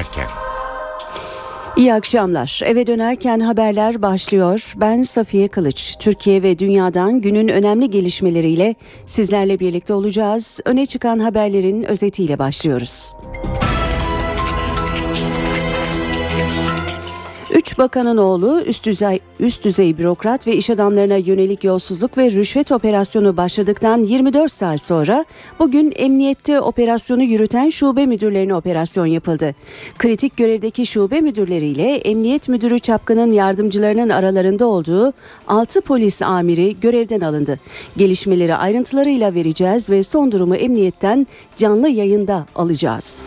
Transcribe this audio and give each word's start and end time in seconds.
dönerken. 0.00 0.26
İyi 1.76 1.94
akşamlar. 1.94 2.60
Eve 2.64 2.86
dönerken 2.86 3.40
haberler 3.40 4.02
başlıyor. 4.02 4.72
Ben 4.76 5.02
Safiye 5.02 5.48
Kılıç. 5.48 5.96
Türkiye 6.00 6.42
ve 6.42 6.58
dünyadan 6.58 7.20
günün 7.20 7.48
önemli 7.48 7.90
gelişmeleriyle 7.90 8.74
sizlerle 9.06 9.60
birlikte 9.60 9.94
olacağız. 9.94 10.60
Öne 10.64 10.86
çıkan 10.86 11.18
haberlerin 11.18 11.82
özetiyle 11.82 12.38
başlıyoruz. 12.38 13.14
Üç 17.54 17.78
bakanın 17.78 18.16
oğlu 18.16 18.62
üst 18.66 18.86
düzey, 18.86 19.20
üst 19.40 19.64
düzey 19.64 19.98
bürokrat 19.98 20.46
ve 20.46 20.56
iş 20.56 20.70
adamlarına 20.70 21.16
yönelik 21.16 21.64
yolsuzluk 21.64 22.18
ve 22.18 22.30
rüşvet 22.30 22.72
operasyonu 22.72 23.36
başladıktan 23.36 23.98
24 23.98 24.52
saat 24.52 24.80
sonra 24.80 25.24
bugün 25.58 25.92
emniyette 25.96 26.60
operasyonu 26.60 27.22
yürüten 27.22 27.70
şube 27.70 28.06
müdürlerine 28.06 28.54
operasyon 28.54 29.06
yapıldı. 29.06 29.54
Kritik 29.98 30.36
görevdeki 30.36 30.86
şube 30.86 31.20
müdürleriyle 31.20 31.94
emniyet 31.94 32.48
müdürü 32.48 32.78
Çapkın'ın 32.78 33.32
yardımcılarının 33.32 34.08
aralarında 34.08 34.66
olduğu 34.66 35.12
6 35.48 35.80
polis 35.80 36.22
amiri 36.22 36.80
görevden 36.80 37.20
alındı. 37.20 37.60
Gelişmeleri 37.96 38.54
ayrıntılarıyla 38.54 39.34
vereceğiz 39.34 39.90
ve 39.90 40.02
son 40.02 40.32
durumu 40.32 40.56
emniyetten 40.56 41.26
canlı 41.56 41.88
yayında 41.88 42.46
alacağız. 42.54 43.24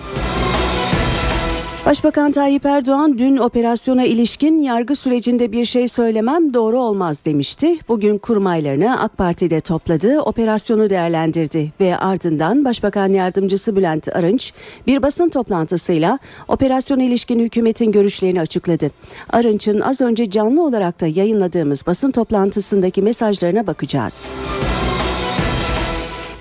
Başbakan 1.85 2.31
Tayyip 2.31 2.65
Erdoğan 2.65 3.17
dün 3.17 3.37
operasyona 3.37 4.03
ilişkin 4.03 4.59
yargı 4.59 4.95
sürecinde 4.95 5.51
bir 5.51 5.65
şey 5.65 5.87
söylemem 5.87 6.53
doğru 6.53 6.79
olmaz 6.79 7.25
demişti. 7.25 7.77
Bugün 7.87 8.17
kurmaylarını 8.17 9.01
AK 9.01 9.17
Parti'de 9.17 9.59
topladı, 9.59 10.19
operasyonu 10.19 10.89
değerlendirdi 10.89 11.71
ve 11.81 11.97
ardından 11.97 12.65
Başbakan 12.65 13.09
Yardımcısı 13.09 13.75
Bülent 13.75 14.07
Arınç 14.15 14.53
bir 14.87 15.01
basın 15.01 15.29
toplantısıyla 15.29 16.19
operasyona 16.47 17.03
ilişkin 17.03 17.39
hükümetin 17.39 17.91
görüşlerini 17.91 18.41
açıkladı. 18.41 18.91
Arınç'ın 19.29 19.79
az 19.79 20.01
önce 20.01 20.29
canlı 20.29 20.63
olarak 20.63 21.01
da 21.01 21.07
yayınladığımız 21.07 21.87
basın 21.87 22.11
toplantısındaki 22.11 23.01
mesajlarına 23.01 23.67
bakacağız. 23.67 24.33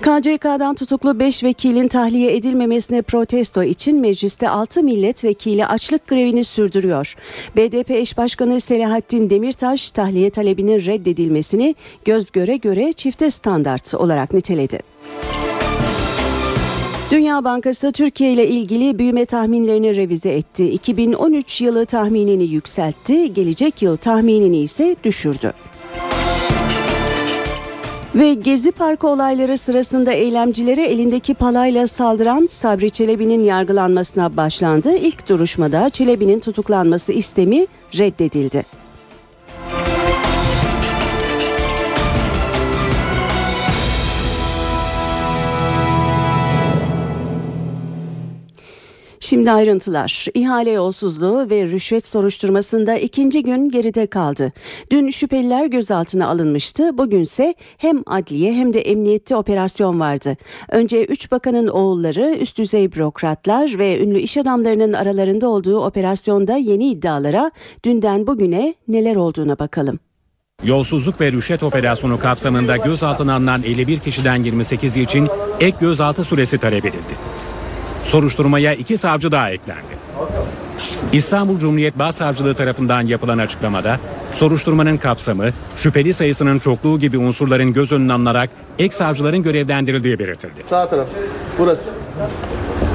KCK'dan 0.03 0.75
tutuklu 0.75 1.19
5 1.19 1.43
vekilin 1.43 1.87
tahliye 1.87 2.35
edilmemesine 2.35 3.01
protesto 3.01 3.63
için 3.63 3.99
mecliste 3.99 4.49
6 4.49 4.83
milletvekili 4.83 5.65
açlık 5.65 6.07
grevini 6.07 6.43
sürdürüyor. 6.43 7.15
BDP 7.55 7.91
eş 7.91 8.17
başkanı 8.17 8.59
Selahattin 8.59 9.29
Demirtaş 9.29 9.91
tahliye 9.91 10.29
talebinin 10.29 10.85
reddedilmesini 10.85 11.75
göz 12.05 12.31
göre 12.31 12.57
göre 12.57 12.93
çifte 12.93 13.29
standart 13.29 13.93
olarak 13.93 14.33
niteledi. 14.33 14.79
Dünya 17.11 17.43
Bankası 17.43 17.91
Türkiye 17.91 18.33
ile 18.33 18.47
ilgili 18.47 18.99
büyüme 18.99 19.25
tahminlerini 19.25 19.95
revize 19.95 20.29
etti. 20.29 20.69
2013 20.69 21.61
yılı 21.61 21.85
tahminini 21.85 22.43
yükseltti, 22.43 23.33
gelecek 23.33 23.81
yıl 23.81 23.97
tahminini 23.97 24.57
ise 24.57 24.95
düşürdü. 25.03 25.53
Ve 28.15 28.33
Gezi 28.33 28.71
Parkı 28.71 29.07
olayları 29.07 29.57
sırasında 29.57 30.11
eylemcilere 30.11 30.83
elindeki 30.83 31.33
palayla 31.33 31.87
saldıran 31.87 32.45
Sabri 32.45 32.91
Çelebi'nin 32.91 33.43
yargılanmasına 33.43 34.37
başlandı. 34.37 34.97
İlk 34.97 35.29
duruşmada 35.29 35.89
Çelebi'nin 35.89 36.39
tutuklanması 36.39 37.13
istemi 37.13 37.67
reddedildi. 37.97 38.82
Şimdi 49.23 49.51
ayrıntılar. 49.51 50.27
İhale 50.33 50.71
yolsuzluğu 50.71 51.49
ve 51.49 51.67
rüşvet 51.67 52.07
soruşturmasında 52.07 52.97
ikinci 52.97 53.43
gün 53.43 53.69
geride 53.69 54.07
kaldı. 54.07 54.53
Dün 54.91 55.09
şüpheliler 55.09 55.65
gözaltına 55.65 56.27
alınmıştı. 56.27 56.97
Bugünse 56.97 57.55
hem 57.77 58.03
adliye 58.05 58.53
hem 58.53 58.73
de 58.73 58.81
emniyette 58.81 59.35
operasyon 59.35 59.99
vardı. 59.99 60.37
Önce 60.69 61.05
üç 61.05 61.31
bakanın 61.31 61.67
oğulları, 61.67 62.35
üst 62.39 62.57
düzey 62.57 62.91
bürokratlar 62.91 63.77
ve 63.77 64.03
ünlü 64.03 64.19
iş 64.19 64.37
adamlarının 64.37 64.93
aralarında 64.93 65.47
olduğu 65.47 65.85
operasyonda 65.85 66.57
yeni 66.57 66.89
iddialara 66.89 67.51
dünden 67.85 68.27
bugüne 68.27 68.75
neler 68.87 69.15
olduğuna 69.15 69.59
bakalım. 69.59 69.99
Yolsuzluk 70.63 71.21
ve 71.21 71.31
rüşvet 71.31 71.63
operasyonu 71.63 72.19
kapsamında 72.19 72.77
gözaltına 72.77 73.35
alınan 73.35 73.63
51 73.63 73.99
kişiden 73.99 74.43
28'i 74.43 75.01
için 75.03 75.27
ek 75.59 75.77
gözaltı 75.79 76.23
süresi 76.23 76.57
talep 76.57 76.85
edildi. 76.85 77.32
Soruşturmaya 78.05 78.73
iki 78.73 78.97
savcı 78.97 79.31
daha 79.31 79.49
eklendi. 79.49 80.03
İstanbul 81.13 81.59
Cumhuriyet 81.59 81.99
Başsavcılığı 81.99 82.55
tarafından 82.55 83.01
yapılan 83.01 83.37
açıklamada 83.37 83.99
soruşturmanın 84.33 84.97
kapsamı, 84.97 85.49
şüpheli 85.75 86.13
sayısının 86.13 86.59
çokluğu 86.59 86.99
gibi 86.99 87.17
unsurların 87.17 87.73
göz 87.73 87.91
önüne 87.91 88.13
alınarak 88.13 88.49
ek 88.79 88.95
savcıların 88.95 89.43
görevlendirildiği 89.43 90.19
belirtildi. 90.19 90.63
Sağ 90.69 90.89
taraf. 90.89 91.07
Burası. 91.59 91.89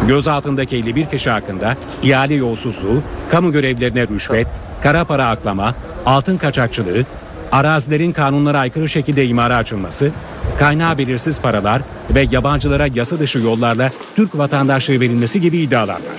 Gözaltındaki 0.09 0.77
51 0.77 1.07
kişi 1.07 1.31
hakkında 1.31 1.77
ihale 2.03 2.35
yolsuzluğu, 2.35 3.03
kamu 3.31 3.53
görevlerine 3.53 4.09
rüşvet, 4.09 4.47
kara 4.83 5.05
para 5.05 5.29
aklama, 5.29 5.75
altın 6.07 6.37
kaçakçılığı, 6.37 7.05
arazilerin 7.53 8.13
kanunlara 8.13 8.59
aykırı 8.59 8.89
şekilde 8.89 9.27
imara 9.27 9.57
açılması, 9.57 10.11
kaynağı 10.59 10.99
belirsiz 10.99 11.41
paralar 11.41 11.83
ve 12.11 12.27
yabancılara 12.31 12.87
yasa 12.95 13.19
dışı 13.19 13.39
yollarla 13.39 13.91
Türk 14.17 14.39
vatandaşlığı 14.39 15.01
verilmesi 15.01 15.41
gibi 15.41 15.59
iddialar 15.59 15.95
var. 15.95 16.19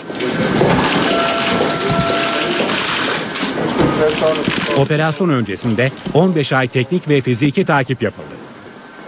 Operasyon 4.78 5.30
öncesinde 5.30 5.92
15 6.14 6.54
ay 6.54 6.68
teknik 6.68 7.10
ve 7.10 7.22
fiziki 7.22 7.66
takip 7.66 8.02
yapıldı. 8.02 8.36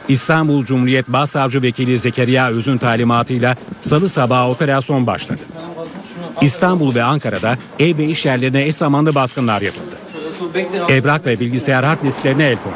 İstanbul 0.07 0.65
Cumhuriyet 0.65 1.07
Başsavcı 1.07 1.61
Vekili 1.61 1.99
Zekeriya 1.99 2.49
Öz'ün 2.49 2.77
talimatıyla 2.77 3.55
salı 3.81 4.09
sabahı 4.09 4.49
operasyon 4.49 5.07
başladı. 5.07 5.41
İstanbul 6.41 6.95
ve 6.95 7.03
Ankara'da 7.03 7.57
ev 7.79 7.97
ve 7.97 8.05
iş 8.05 8.25
yerlerine 8.25 8.63
eş 8.63 8.75
zamanlı 8.75 9.15
baskınlar 9.15 9.61
yapıldı. 9.61 10.10
Evrak 10.89 11.25
ve 11.25 11.39
bilgisayar 11.39 11.83
hard 11.83 12.03
disklerine 12.03 12.43
el 12.45 12.55
kondu. 12.55 12.75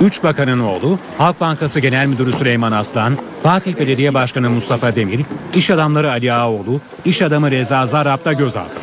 Üç 0.00 0.22
bakanın 0.22 0.60
oğlu, 0.60 0.98
Halk 1.18 1.40
Bankası 1.40 1.80
Genel 1.80 2.06
Müdürü 2.06 2.32
Süleyman 2.32 2.72
Aslan, 2.72 3.16
Fatih 3.42 3.78
Belediye 3.78 4.14
Başkanı 4.14 4.50
Mustafa 4.50 4.96
Demir, 4.96 5.20
iş 5.54 5.70
adamları 5.70 6.10
Ali 6.10 6.32
Ağaoğlu, 6.32 6.80
iş 7.04 7.22
adamı 7.22 7.50
Reza 7.50 7.86
Zarrab 7.86 8.24
da 8.24 8.32
gözaltında. 8.32 8.82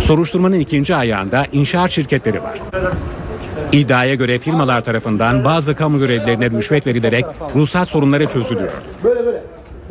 Soruşturmanın 0.00 0.58
ikinci 0.58 0.96
ayağında 0.96 1.46
inşaat 1.52 1.90
şirketleri 1.90 2.42
var. 2.42 2.58
İddiaya 3.72 4.14
göre 4.14 4.38
firmalar 4.38 4.80
tarafından 4.80 5.44
bazı 5.44 5.74
kamu 5.74 5.98
görevlerine 5.98 6.50
rüşvet 6.50 6.86
verilerek 6.86 7.24
ruhsat 7.54 7.88
sorunları 7.88 8.26
çözülüyor. 8.26 8.72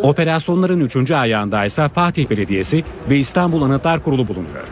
Operasyonların 0.03 0.79
üçüncü 0.79 1.15
ayağında 1.15 1.65
ise 1.65 1.89
Fatih 1.89 2.29
Belediyesi 2.29 2.83
ve 3.09 3.17
İstanbul 3.17 3.61
Anıtlar 3.61 4.03
Kurulu 4.03 4.27
bulunuyor. 4.27 4.63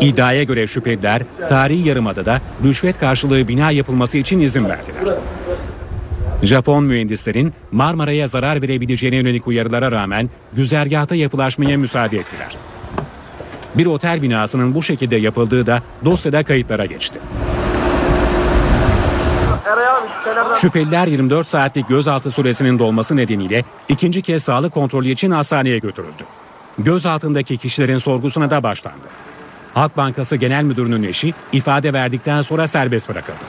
İddiaya 0.00 0.42
göre 0.42 0.66
şüpheliler 0.66 1.22
tarihi 1.48 1.88
yarımadada 1.88 2.40
rüşvet 2.64 2.98
karşılığı 2.98 3.48
bina 3.48 3.70
yapılması 3.70 4.18
için 4.18 4.40
izin 4.40 4.64
verdiler. 4.64 5.16
Japon 6.42 6.84
mühendislerin 6.84 7.52
Marmara'ya 7.72 8.26
zarar 8.26 8.62
verebileceğine 8.62 9.16
yönelik 9.16 9.46
uyarılara 9.46 9.92
rağmen 9.92 10.30
güzergahta 10.52 11.14
yapılaşmaya 11.14 11.78
müsaade 11.78 12.18
ettiler. 12.18 12.56
Bir 13.74 13.86
otel 13.86 14.22
binasının 14.22 14.74
bu 14.74 14.82
şekilde 14.82 15.16
yapıldığı 15.16 15.66
da 15.66 15.82
dosyada 16.04 16.42
kayıtlara 16.42 16.86
geçti. 16.86 17.18
Şüpheliler 20.60 21.06
24 21.06 21.48
saatlik 21.48 21.88
gözaltı 21.88 22.30
süresinin 22.30 22.78
dolması 22.78 23.16
nedeniyle 23.16 23.64
ikinci 23.88 24.22
kez 24.22 24.42
sağlık 24.42 24.74
kontrolü 24.74 25.08
için 25.08 25.30
hastaneye 25.30 25.78
götürüldü. 25.78 26.24
Gözaltındaki 26.78 27.58
kişilerin 27.58 27.98
sorgusuna 27.98 28.50
da 28.50 28.62
başlandı. 28.62 29.08
Halk 29.74 29.96
Bankası 29.96 30.36
Genel 30.36 30.64
Müdürü'nün 30.64 31.02
eşi 31.02 31.34
ifade 31.52 31.92
verdikten 31.92 32.42
sonra 32.42 32.66
serbest 32.66 33.08
bırakıldı. 33.08 33.44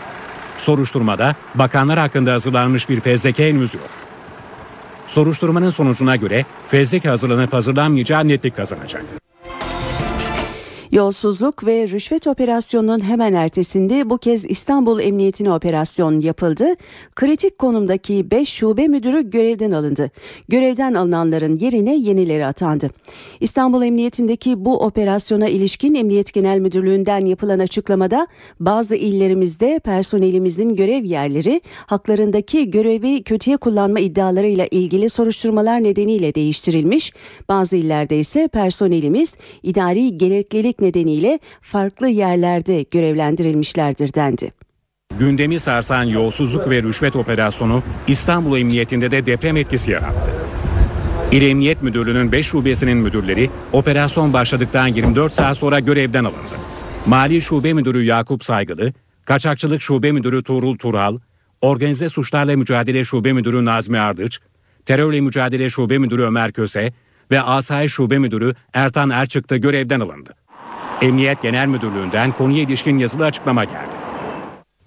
Soruşturmada 0.58 1.36
bakanlar 1.56 2.00
hakkında 2.00 2.34
hazırlanmış 2.34 2.90
bir 2.90 3.00
fezleke 3.00 3.50
henüz 3.50 3.74
yok. 3.74 3.90
Soruşturmanın 5.08 5.70
sonucuna 5.70 6.16
göre 6.16 6.46
fezleke 6.70 7.10
hazırlanıp 7.10 7.54
hazırlanmayacağı 7.54 8.28
netlik 8.28 8.56
kazanacak. 8.56 9.27
Yolsuzluk 10.92 11.66
ve 11.66 11.88
rüşvet 11.88 12.28
operasyonunun 12.28 13.00
hemen 13.00 13.34
ertesinde 13.34 14.10
bu 14.10 14.18
kez 14.18 14.46
İstanbul 14.46 15.00
Emniyetine 15.00 15.54
operasyon 15.54 16.20
yapıldı. 16.20 16.66
Kritik 17.16 17.58
konumdaki 17.58 18.32
5 18.32 18.50
şube 18.50 18.88
müdürü 18.88 19.30
görevden 19.30 19.72
alındı. 19.72 20.12
Görevden 20.50 20.94
alınanların 20.94 21.56
yerine 21.56 21.96
yenileri 21.96 22.46
atandı. 22.46 22.90
İstanbul 23.40 23.84
Emniyetindeki 23.84 24.66
bu 24.66 24.78
operasyona 24.78 25.48
ilişkin 25.48 25.96
Emniyet 25.96 26.34
Genel 26.34 26.60
Müdürlüğü'nden 26.60 27.26
yapılan 27.26 27.60
açıklamada 27.60 28.28
bazı 28.60 28.96
illerimizde 28.96 29.80
personelimizin 29.80 30.76
görev 30.76 31.04
yerleri 31.04 31.62
haklarındaki 31.86 32.72
görevi 32.72 33.24
kötüye 33.24 33.58
kullanma 33.58 34.00
iddialarıyla 34.00 34.68
ilgili 34.72 35.10
soruşturmalar 35.10 35.84
nedeniyle 35.84 36.36
değiştirilmiş. 36.36 37.14
Bazı 37.50 37.78
illerde 37.78 38.20
ise 38.20 38.48
personelimiz 38.48 39.36
idari 39.64 40.18
gereklilik 40.18 40.77
nedeniyle 40.82 41.40
farklı 41.62 42.08
yerlerde 42.08 42.86
görevlendirilmişlerdir 42.92 44.14
dendi. 44.14 44.52
Gündemi 45.20 45.60
sarsan 45.60 46.04
yolsuzluk 46.04 46.70
ve 46.70 46.84
rüşvet 46.84 47.16
operasyonu 47.16 47.84
İstanbul 48.08 48.58
Emniyetinde 48.58 49.12
de 49.12 49.26
deprem 49.26 49.58
etkisi 49.58 49.92
yarattı. 49.92 50.32
İl 51.32 51.42
Emniyet 51.42 51.84
Müdürlüğü'nün 51.84 52.32
5 52.32 52.46
şubesinin 52.46 52.98
müdürleri 52.98 53.50
operasyon 53.74 54.34
başladıktan 54.34 54.88
24 54.88 55.34
saat 55.34 55.58
sonra 55.58 55.80
görevden 55.80 56.24
alındı. 56.24 56.58
Mali 57.06 57.42
Şube 57.42 57.74
Müdürü 57.74 58.04
Yakup 58.04 58.44
Saygılı, 58.44 58.94
Kaçakçılık 59.26 59.82
Şube 59.82 60.12
Müdürü 60.12 60.44
Tuğrul 60.44 60.78
Tural, 60.78 61.18
Organize 61.62 62.10
Suçlarla 62.10 62.58
Mücadele 62.58 63.06
Şube 63.06 63.34
Müdürü 63.34 63.66
Nazmi 63.66 64.00
Ardıç, 64.00 64.40
Terörle 64.86 65.22
Mücadele 65.22 65.70
Şube 65.70 65.98
Müdürü 65.98 66.22
Ömer 66.22 66.52
Köse 66.52 66.94
ve 67.32 67.42
Asayiş 67.42 67.94
Şube 67.94 68.18
Müdürü 68.18 68.54
Ertan 68.74 69.10
Erçık 69.10 69.50
da 69.50 69.58
görevden 69.58 70.00
alındı. 70.00 70.34
Emniyet 71.02 71.42
Genel 71.42 71.68
Müdürlüğü'nden 71.68 72.32
konuya 72.32 72.64
ilişkin 72.64 72.98
yazılı 72.98 73.26
açıklama 73.26 73.64
geldi. 73.64 73.96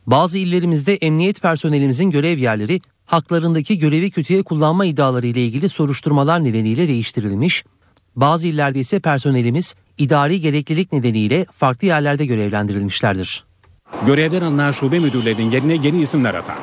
Bazı 0.07 0.39
illerimizde 0.39 0.95
emniyet 0.95 1.43
personelimizin 1.43 2.11
görev 2.11 2.39
yerleri 2.39 2.81
haklarındaki 3.07 3.79
görevi 3.79 4.11
kötüye 4.11 4.43
kullanma 4.43 4.85
iddiaları 4.85 5.27
ile 5.27 5.45
ilgili 5.45 5.69
soruşturmalar 5.69 6.45
nedeniyle 6.45 6.89
değiştirilmiş. 6.89 7.65
Bazı 8.17 8.47
illerde 8.47 8.79
ise 8.79 9.01
personelimiz 9.01 9.75
idari 9.99 10.41
gereklilik 10.41 10.93
nedeniyle 10.93 11.47
farklı 11.59 11.87
yerlerde 11.87 12.27
görevlendirilmişlerdir. 12.27 13.45
Görevden 14.07 14.43
alınan 14.43 14.71
şube 14.73 14.99
müdürlerinin 14.99 15.51
yerine 15.51 15.75
yeni 15.75 16.01
isimler 16.03 16.35
atandı. 16.35 16.61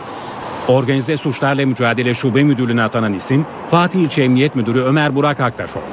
Organize 0.67 1.17
Suçlarla 1.17 1.65
Mücadele 1.65 2.13
Şube 2.13 2.43
Müdürlüğü'ne 2.43 2.83
atanan 2.83 3.13
isim 3.13 3.45
Fatih 3.71 3.99
İlçe 3.99 4.23
Emniyet 4.23 4.55
Müdürü 4.55 4.81
Ömer 4.81 5.15
Burak 5.15 5.39
Aktaş 5.39 5.75
oldu. 5.75 5.83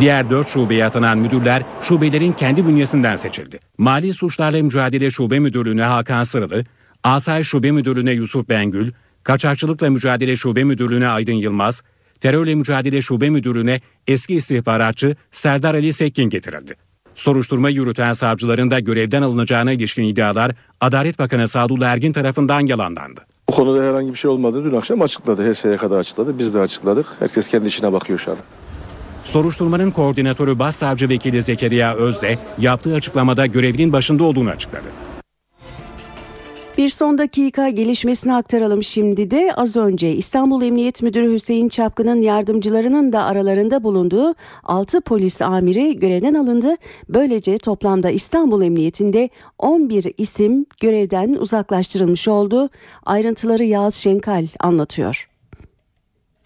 Diğer 0.00 0.30
4 0.30 0.48
şubeye 0.48 0.84
atanan 0.84 1.18
müdürler 1.18 1.62
şubelerin 1.82 2.32
kendi 2.32 2.66
bünyesinden 2.66 3.16
seçildi. 3.16 3.58
Mali 3.78 4.14
Suçlarla 4.14 4.62
Mücadele 4.62 5.10
Şube 5.10 5.38
Müdürlüğü'ne 5.38 5.82
Hakan 5.82 6.24
Sırılı, 6.24 6.64
Asayiş 7.04 7.48
Şube 7.48 7.70
Müdürlüğü'ne 7.70 8.12
Yusuf 8.12 8.48
Bengül, 8.48 8.92
Kaçakçılıkla 9.22 9.90
Mücadele 9.90 10.36
Şube 10.36 10.64
Müdürlüğü'ne 10.64 11.08
Aydın 11.08 11.32
Yılmaz, 11.32 11.82
Terörle 12.20 12.54
Mücadele 12.54 13.02
Şube 13.02 13.30
Müdürlüğü'ne 13.30 13.80
eski 14.06 14.34
istihbaratçı 14.34 15.16
Serdar 15.30 15.74
Ali 15.74 15.92
Sekkin 15.92 16.30
getirildi. 16.30 16.74
Soruşturma 17.14 17.70
yürüten 17.70 18.12
savcıların 18.12 18.70
da 18.70 18.80
görevden 18.80 19.22
alınacağına 19.22 19.72
ilişkin 19.72 20.02
iddialar 20.02 20.52
Adalet 20.80 21.18
Bakanı 21.18 21.48
Sadullah 21.48 21.88
Ergin 21.88 22.12
tarafından 22.12 22.60
yalanlandı. 22.60 23.20
Bu 23.48 23.52
konuda 23.52 23.82
herhangi 23.82 24.10
bir 24.12 24.18
şey 24.18 24.30
olmadı. 24.30 24.64
Dün 24.64 24.76
akşam 24.76 25.02
açıkladı. 25.02 25.52
HS'ye 25.52 25.76
kadar 25.76 25.98
açıkladı. 25.98 26.38
Biz 26.38 26.54
de 26.54 26.60
açıkladık. 26.60 27.06
Herkes 27.18 27.48
kendi 27.48 27.68
işine 27.68 27.92
bakıyor 27.92 28.18
şu 28.18 28.30
an. 28.30 28.36
Soruşturmanın 29.28 29.90
koordinatörü 29.90 30.58
Başsavcı 30.58 31.08
Vekili 31.08 31.42
Zekeriya 31.42 31.94
Özde 31.94 32.38
yaptığı 32.58 32.94
açıklamada 32.94 33.46
görevinin 33.46 33.92
başında 33.92 34.24
olduğunu 34.24 34.50
açıkladı. 34.50 34.88
Bir 36.78 36.88
son 36.88 37.18
dakika 37.18 37.68
gelişmesini 37.68 38.34
aktaralım 38.34 38.82
şimdi 38.82 39.30
de 39.30 39.52
az 39.56 39.76
önce 39.76 40.12
İstanbul 40.12 40.62
Emniyet 40.62 41.02
Müdürü 41.02 41.32
Hüseyin 41.32 41.68
Çapkın'ın 41.68 42.22
yardımcılarının 42.22 43.12
da 43.12 43.24
aralarında 43.24 43.84
bulunduğu 43.84 44.34
6 44.64 45.00
polis 45.00 45.42
amiri 45.42 45.98
görevden 45.98 46.34
alındı. 46.34 46.76
Böylece 47.08 47.58
toplamda 47.58 48.10
İstanbul 48.10 48.62
Emniyetinde 48.62 49.28
11 49.58 50.12
isim 50.18 50.66
görevden 50.80 51.34
uzaklaştırılmış 51.34 52.28
oldu. 52.28 52.68
Ayrıntıları 53.06 53.64
Yağız 53.64 53.94
Şenkal 53.94 54.46
anlatıyor. 54.60 55.27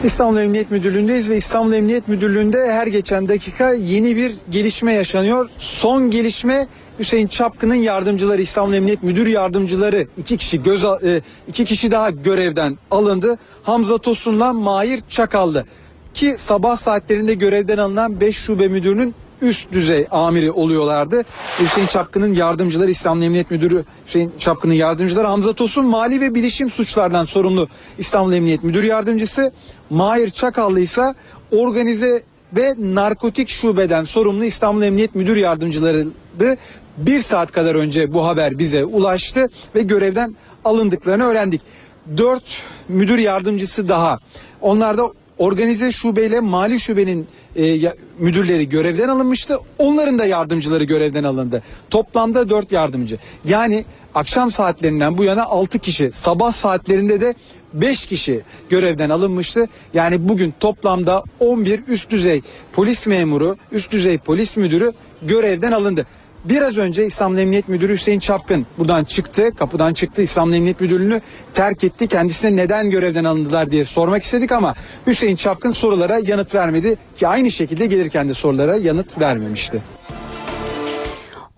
İstanbul 0.05 0.39
Emniyet 0.39 0.71
Müdürlüğü'ndeyiz 0.71 1.31
ve 1.31 1.37
İstanbul 1.37 1.73
Emniyet 1.73 2.09
Müdürlüğü'nde 2.09 2.73
her 2.73 2.87
geçen 2.87 3.29
dakika 3.29 3.73
yeni 3.73 4.17
bir 4.17 4.33
gelişme 4.51 4.93
yaşanıyor. 4.93 5.51
Son 5.59 6.11
gelişme 6.11 6.67
Hüseyin 6.99 7.27
Çapkın'ın 7.27 7.75
yardımcıları 7.75 8.43
İstanbul 8.43 8.75
Emniyet 8.75 9.03
Müdür 9.03 9.27
yardımcıları 9.27 10.07
iki 10.19 10.37
kişi 10.37 10.63
göz 10.63 10.85
e, 10.85 11.21
iki 11.49 11.65
kişi 11.65 11.91
daha 11.91 12.11
görevden 12.11 12.79
alındı. 12.91 13.39
Hamza 13.63 13.99
Tosun'la 13.99 14.53
Mahir 14.53 15.03
Çakallı 15.09 15.65
ki 16.15 16.35
sabah 16.39 16.77
saatlerinde 16.77 17.35
görevden 17.35 17.79
alınan 17.79 18.21
5 18.21 18.37
şube 18.37 18.69
müdürünün 18.69 19.15
üst 19.43 19.73
düzey 19.73 20.07
amiri 20.11 20.51
oluyorlardı. 20.51 21.23
Hüseyin 21.61 21.87
Çapkın'ın 21.87 22.35
yardımcıları 22.35 22.91
İstanbul 22.91 23.23
Emniyet 23.23 23.51
Müdürü 23.51 23.85
Hüseyin 24.07 24.33
Çapkın'ın 24.39 24.75
yardımcıları 24.75 25.27
Hamza 25.27 25.53
Tosun 25.53 25.87
mali 25.87 26.21
ve 26.21 26.35
bilişim 26.35 26.71
suçlardan 26.71 27.25
sorumlu 27.25 27.69
İstanbul 27.99 28.33
Emniyet 28.33 28.65
Müdür 28.65 28.85
Yardımcısı 28.85 29.53
Mahir 29.91 30.31
Çakallı 30.31 30.81
ise 30.81 31.15
organize 31.51 32.23
ve 32.57 32.75
narkotik 32.79 33.49
şubeden 33.49 34.05
sorumlu 34.05 34.45
İstanbul 34.45 34.83
Emniyet 34.83 35.15
Müdür 35.15 35.37
Yardımcıları 35.37 36.07
bir 36.97 37.23
saat 37.23 37.53
kadar 37.53 37.75
önce 37.75 38.13
bu 38.13 38.27
haber 38.27 38.59
bize 38.59 38.85
ulaştı 38.85 39.51
ve 39.75 39.83
görevden 39.83 40.37
alındıklarını 40.65 41.25
öğrendik. 41.25 41.61
Dört 42.17 42.63
müdür 42.89 43.19
yardımcısı 43.19 43.89
daha. 43.89 44.19
Onlar 44.61 44.99
da 44.99 45.03
organize 45.39 45.93
şubeyle 45.93 46.41
mali 46.41 46.81
şubenin 46.81 47.27
e, 47.57 47.93
müdürleri 48.19 48.69
görevden 48.69 49.09
alınmıştı. 49.09 49.59
Onların 49.79 50.19
da 50.19 50.27
yardımcıları 50.27 50.85
görevden 50.85 51.25
alındı. 51.25 51.63
Toplamda 51.91 52.49
dört 52.49 52.73
yardımcı. 52.73 53.19
Yani 53.45 53.85
akşam 54.15 54.51
saatlerinden 54.51 55.19
bu 55.19 55.25
yana 55.25 55.45
altı 55.45 55.79
kişi, 55.79 56.13
sabah 56.13 56.53
saatlerinde 56.53 57.21
de 57.21 57.35
5 57.75 58.07
kişi 58.07 58.41
görevden 58.71 59.11
alınmıştı. 59.11 59.67
Yani 59.95 60.29
bugün 60.29 60.55
toplamda 60.61 61.23
11 61.41 61.81
üst 61.89 62.11
düzey 62.11 62.43
polis 62.73 63.07
memuru, 63.07 63.57
üst 63.73 63.93
düzey 63.93 64.19
polis 64.19 64.57
müdürü 64.57 64.93
görevden 65.23 65.73
alındı. 65.73 66.07
Biraz 66.45 66.79
önce 66.79 67.07
İstanbul 67.07 67.39
Emniyet 67.39 67.69
Müdürü 67.69 67.93
Hüseyin 67.93 68.19
Çapkın 68.21 68.67
buradan 68.79 69.05
çıktı, 69.05 69.55
kapıdan 69.55 69.95
çıktı 69.95 70.23
İstanbul 70.23 70.55
Emniyet 70.55 70.81
Müdürlüğü'nü 70.81 71.21
terk 71.55 71.85
etti. 71.85 72.07
Kendisine 72.07 72.57
neden 72.57 72.91
görevden 72.91 73.25
alındılar 73.25 73.71
diye 73.71 73.85
sormak 73.85 74.23
istedik 74.23 74.53
ama 74.53 74.75
Hüseyin 75.07 75.37
Çapkın 75.37 75.71
sorulara 75.71 76.19
yanıt 76.19 76.55
vermedi 76.55 76.97
ki 77.17 77.29
aynı 77.29 77.51
şekilde 77.51 77.87
gelirken 77.87 78.29
de 78.29 78.35
sorulara 78.35 78.77
yanıt 78.77 79.21
vermemişti. 79.21 79.83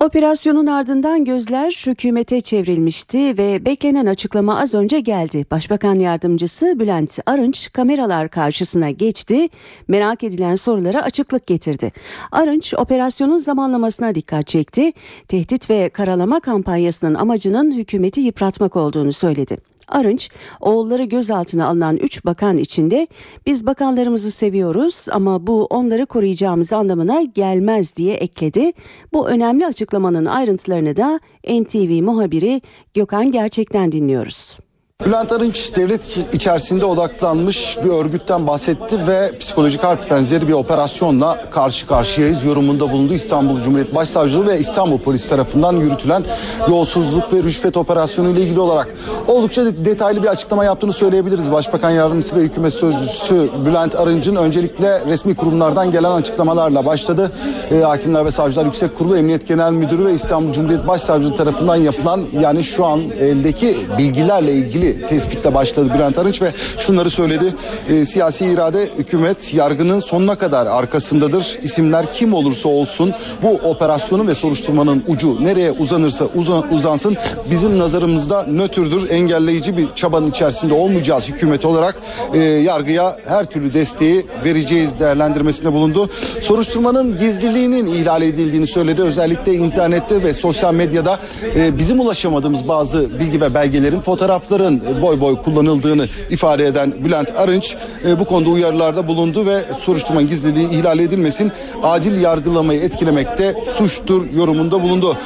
Operasyonun 0.04 0.66
ardından 0.66 1.24
gözler 1.24 1.84
hükümete 1.86 2.40
çevrilmişti 2.40 3.38
ve 3.38 3.64
beklenen 3.64 4.06
açıklama 4.06 4.60
az 4.60 4.74
önce 4.74 5.00
geldi. 5.00 5.46
Başbakan 5.50 5.94
yardımcısı 5.94 6.80
Bülent 6.80 7.18
Arınç 7.26 7.72
kameralar 7.72 8.28
karşısına 8.28 8.90
geçti. 8.90 9.48
Merak 9.88 10.24
edilen 10.24 10.54
sorulara 10.54 11.02
açıklık 11.02 11.46
getirdi. 11.46 11.92
Arınç 12.32 12.74
operasyonun 12.74 13.36
zamanlamasına 13.36 14.14
dikkat 14.14 14.46
çekti. 14.46 14.92
Tehdit 15.28 15.70
ve 15.70 15.88
karalama 15.88 16.40
kampanyasının 16.40 17.14
amacının 17.14 17.72
hükümeti 17.72 18.20
yıpratmak 18.20 18.76
olduğunu 18.76 19.12
söyledi. 19.12 19.56
Arınç, 19.88 20.30
oğulları 20.60 21.04
gözaltına 21.04 21.66
alınan 21.66 21.96
3 21.96 22.24
bakan 22.24 22.56
içinde 22.56 23.08
biz 23.46 23.66
bakanlarımızı 23.66 24.30
seviyoruz 24.30 25.06
ama 25.12 25.46
bu 25.46 25.64
onları 25.64 26.06
koruyacağımız 26.06 26.72
anlamına 26.72 27.22
gelmez 27.22 27.96
diye 27.96 28.14
ekledi. 28.14 28.72
Bu 29.12 29.28
önemli 29.28 29.66
açıklamanın 29.66 30.24
ayrıntılarını 30.24 30.96
da 30.96 31.20
NTV 31.48 32.02
muhabiri 32.02 32.62
Gökhan 32.94 33.32
Gerçek'ten 33.32 33.92
dinliyoruz. 33.92 34.58
Bülent 35.06 35.32
Arınç 35.32 35.76
devlet 35.76 36.18
içerisinde 36.32 36.84
odaklanmış 36.84 37.78
bir 37.84 37.90
örgütten 37.90 38.46
bahsetti 38.46 39.06
ve 39.06 39.38
psikolojik 39.38 39.84
harp 39.84 40.10
benzeri 40.10 40.48
bir 40.48 40.52
operasyonla 40.52 41.50
karşı 41.50 41.86
karşıyayız 41.86 42.44
yorumunda 42.44 42.92
bulundu. 42.92 43.14
İstanbul 43.14 43.62
Cumhuriyet 43.62 43.94
Başsavcılığı 43.94 44.46
ve 44.46 44.58
İstanbul 44.58 44.98
Polis 44.98 45.28
tarafından 45.28 45.76
yürütülen 45.76 46.24
yolsuzluk 46.68 47.32
ve 47.32 47.42
rüşvet 47.42 47.76
operasyonu 47.76 48.30
ile 48.30 48.40
ilgili 48.40 48.60
olarak 48.60 48.88
oldukça 49.28 49.64
detaylı 49.84 50.22
bir 50.22 50.28
açıklama 50.28 50.64
yaptığını 50.64 50.92
söyleyebiliriz. 50.92 51.52
Başbakan 51.52 51.90
Yardımcısı 51.90 52.36
ve 52.36 52.40
Hükümet 52.40 52.74
Sözcüsü 52.74 53.50
Bülent 53.66 53.94
Arınç'ın 53.94 54.36
öncelikle 54.36 55.06
resmi 55.06 55.34
kurumlardan 55.34 55.90
gelen 55.90 56.12
açıklamalarla 56.12 56.86
başladı. 56.86 57.32
E, 57.70 57.80
Hakimler 57.80 58.24
ve 58.24 58.30
Savcılar 58.30 58.64
Yüksek 58.64 58.98
Kurulu 58.98 59.16
Emniyet 59.16 59.48
Genel 59.48 59.72
Müdürü 59.72 60.04
ve 60.04 60.14
İstanbul 60.14 60.52
Cumhuriyet 60.52 60.86
Başsavcılığı 60.86 61.34
tarafından 61.34 61.76
yapılan 61.76 62.24
yani 62.40 62.64
şu 62.64 62.84
an 62.84 63.00
eldeki 63.00 63.76
bilgilerle 63.98 64.52
ilgili 64.52 64.83
ilgili 64.84 65.06
tespitle 65.06 65.54
başladı 65.54 65.90
Bülent 65.94 66.18
Arınç 66.18 66.42
ve 66.42 66.52
şunları 66.78 67.10
söyledi. 67.10 67.54
E, 67.88 68.04
siyasi 68.04 68.46
irade 68.46 68.88
hükümet 68.98 69.54
yargının 69.54 70.00
sonuna 70.00 70.38
kadar 70.38 70.66
arkasındadır. 70.66 71.58
İsimler 71.62 72.12
kim 72.14 72.34
olursa 72.34 72.68
olsun 72.68 73.12
bu 73.42 73.48
operasyonun 73.48 74.28
ve 74.28 74.34
soruşturmanın 74.34 75.04
ucu 75.08 75.44
nereye 75.44 75.70
uzanırsa 75.72 76.26
uzan, 76.34 76.74
uzansın 76.74 77.16
bizim 77.50 77.78
nazarımızda 77.78 78.46
nötrdür. 78.46 79.10
Engelleyici 79.10 79.76
bir 79.76 79.94
çabanın 79.94 80.30
içerisinde 80.30 80.74
olmayacağız 80.74 81.28
hükümet 81.28 81.64
olarak 81.64 82.00
e, 82.34 82.38
yargıya 82.38 83.16
her 83.26 83.44
türlü 83.44 83.74
desteği 83.74 84.26
vereceğiz 84.44 84.98
değerlendirmesinde 84.98 85.72
bulundu. 85.72 86.10
Soruşturmanın 86.40 87.16
gizliliğinin 87.18 87.86
ihlal 87.86 88.22
edildiğini 88.22 88.66
söyledi. 88.66 89.02
Özellikle 89.02 89.54
internette 89.54 90.22
ve 90.22 90.34
sosyal 90.34 90.74
medyada 90.74 91.18
e, 91.56 91.78
bizim 91.78 92.00
ulaşamadığımız 92.00 92.68
bazı 92.68 93.20
bilgi 93.20 93.40
ve 93.40 93.54
belgelerin 93.54 94.00
fotoğrafların 94.00 94.73
boy 95.02 95.20
boy 95.20 95.42
kullanıldığını 95.42 96.06
ifade 96.30 96.66
eden 96.66 96.92
Bülent 97.04 97.30
Arınç 97.38 97.76
e, 98.06 98.18
bu 98.18 98.24
konuda 98.24 98.50
uyarılarda 98.50 99.08
bulundu 99.08 99.46
ve 99.46 99.60
soruşturmanın 99.80 100.28
gizliliği 100.28 100.70
ihlal 100.70 100.98
edilmesin 100.98 101.52
adil 101.82 102.20
yargılamayı 102.20 102.80
etkilemekte 102.80 103.54
suçtur 103.76 104.32
yorumunda 104.32 104.82
bulundu. 104.82 105.16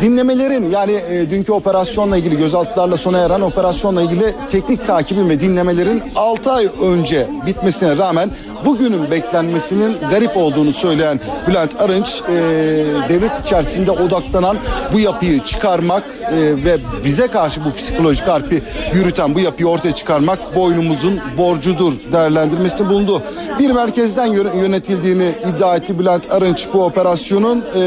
Dinlemelerin 0.00 0.70
yani 0.70 0.92
e, 0.92 1.30
dünkü 1.30 1.52
operasyonla 1.52 2.16
ilgili 2.16 2.38
gözaltılarla 2.38 2.96
sona 2.96 3.18
eren 3.18 3.40
operasyonla 3.40 4.02
ilgili 4.02 4.34
teknik 4.50 4.86
takibin 4.86 5.28
ve 5.28 5.40
dinlemelerin 5.40 6.02
6 6.16 6.52
ay 6.52 6.68
önce 6.82 7.28
bitmesine 7.46 7.98
rağmen 7.98 8.30
bugünün 8.64 9.10
beklenmesinin 9.10 9.96
garip 10.10 10.36
olduğunu 10.36 10.72
söyleyen 10.72 11.20
Bülent 11.48 11.80
Arınç 11.80 12.22
e, 12.28 12.34
devlet 13.08 13.40
içerisinde 13.40 13.90
odaklanan 13.90 14.56
bu 14.92 15.00
yapıyı 15.00 15.44
çıkarmak 15.44 16.02
e, 16.32 16.36
ve 16.64 16.78
bize 17.04 17.26
karşı 17.26 17.64
bu 17.64 17.72
psikolojik 17.72 18.28
harpi 18.28 18.62
yürüten 18.98 19.34
bu 19.34 19.40
yapıyı 19.40 19.68
ortaya 19.68 19.92
çıkarmak 19.92 20.56
boynumuzun 20.56 21.20
borcudur 21.38 21.92
değerlendirmesinde 22.12 22.88
bulundu. 22.88 23.22
Bir 23.58 23.70
merkezden 23.70 24.28
yö- 24.28 24.56
yönetildiğini 24.56 25.34
iddia 25.48 25.76
etti 25.76 25.98
Bülent 25.98 26.32
Arınç 26.32 26.68
bu 26.72 26.84
operasyonun 26.84 27.64
e, 27.74 27.80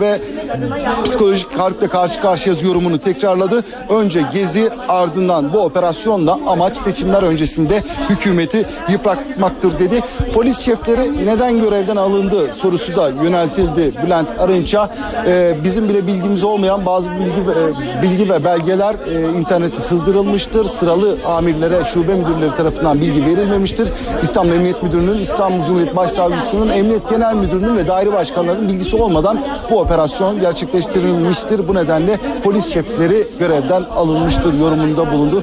ve 0.00 0.20
psikolojik 1.04 1.58
harple 1.58 1.88
karşı 1.88 2.20
karşıyayız 2.20 2.62
yorumunu 2.62 2.98
tekrarladı. 2.98 3.64
Önce 3.88 4.22
gezi 4.32 4.70
ardından 4.88 5.52
bu 5.52 5.58
operasyonla 5.58 6.38
amaç 6.46 6.76
seçimler 6.76 7.22
öncesinde 7.22 7.82
hükümeti 8.10 8.66
yıpratmaktır 8.88 9.78
dedi. 9.78 10.00
Polis 10.34 10.58
şefleri 10.58 11.26
neden 11.26 11.60
görevden 11.60 11.96
alındı 11.96 12.52
sorusu 12.52 12.96
da 12.96 13.08
yöneltildi 13.08 13.94
Bülent 14.06 14.28
Arınç'a. 14.38 14.90
Ee, 15.26 15.56
bizim 15.64 15.88
bile 15.88 16.06
bilgimiz 16.06 16.44
olmayan 16.44 16.86
bazı 16.86 17.10
bilgi 17.10 17.46
ve, 17.46 17.52
e, 17.52 18.02
bilgi 18.02 18.30
ve 18.30 18.44
belgeler 18.44 18.94
e, 18.94 19.38
internette 19.38 19.80
sızdırılmıştır. 20.40 20.64
Sıralı 20.64 21.16
amirlere, 21.26 21.84
şube 21.84 22.14
müdürleri 22.14 22.54
tarafından 22.54 23.00
bilgi 23.00 23.26
verilmemiştir. 23.26 23.88
İstanbul 24.22 24.52
Emniyet 24.52 24.82
Müdürü'nün, 24.82 25.18
İstanbul 25.18 25.64
Cumhuriyet 25.64 25.96
Başsavcısının, 25.96 26.68
Emniyet 26.68 27.10
Genel 27.10 27.34
Müdürü'nün 27.34 27.76
ve 27.76 27.88
daire 27.88 28.12
başkanlarının 28.12 28.68
bilgisi 28.68 28.96
olmadan 28.96 29.44
bu 29.70 29.80
operasyon 29.80 30.40
gerçekleştirilmiştir. 30.40 31.68
Bu 31.68 31.74
nedenle 31.74 32.18
polis 32.44 32.72
şefleri 32.72 33.28
görevden 33.38 33.82
alınmıştır 33.82 34.58
yorumunda 34.58 35.12
bulundu. 35.12 35.42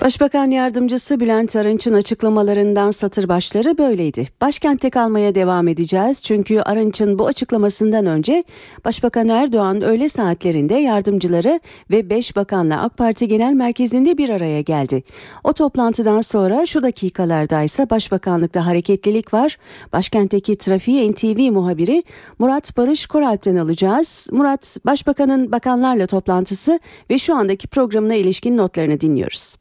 Başbakan 0.00 0.50
Yardımcısı 0.50 1.20
Bülent 1.20 1.56
Arınç'ın 1.56 1.94
açıklamalarından 1.94 2.90
satır 2.90 3.28
başları 3.28 3.78
böyleydi. 3.78 4.28
Başkentte 4.40 4.90
kalmaya 4.90 5.34
devam 5.34 5.68
edeceğiz 5.68 6.22
çünkü 6.22 6.60
Arınç'ın 6.60 7.18
bu 7.18 7.26
açıklamasından 7.26 8.06
önce 8.06 8.44
Başbakan 8.84 9.28
Erdoğan 9.28 9.82
öğle 9.82 10.08
saatlerinde 10.08 10.74
yardımcıları 10.74 11.60
ve 11.90 12.10
5 12.10 12.36
bakanla 12.36 12.82
AK 12.82 12.96
Parti 12.96 13.28
Genel 13.28 13.52
Merkezi'nde 13.52 14.18
bir 14.18 14.28
araya 14.28 14.60
geldi. 14.60 15.02
O 15.44 15.52
toplantıdan 15.52 16.20
sonra 16.20 16.66
şu 16.66 16.82
dakikalarda 16.82 17.62
ise 17.62 17.90
Başbakanlıkta 17.90 18.66
hareketlilik 18.66 19.34
var. 19.34 19.56
Başkentteki 19.92 20.58
trafiği 20.58 21.12
NTV 21.12 21.52
muhabiri 21.52 22.02
Murat 22.38 22.76
Barış 22.76 23.06
Koralp'ten 23.06 23.56
alacağız. 23.56 24.26
Murat, 24.32 24.76
Başbakanın 24.86 25.52
bakanlarla 25.52 26.06
toplantısı 26.06 26.80
ve 27.10 27.18
şu 27.18 27.34
andaki 27.34 27.68
programına 27.68 28.14
ilişkin 28.14 28.56
notlarını 28.56 29.00
dinliyoruz. 29.00 29.59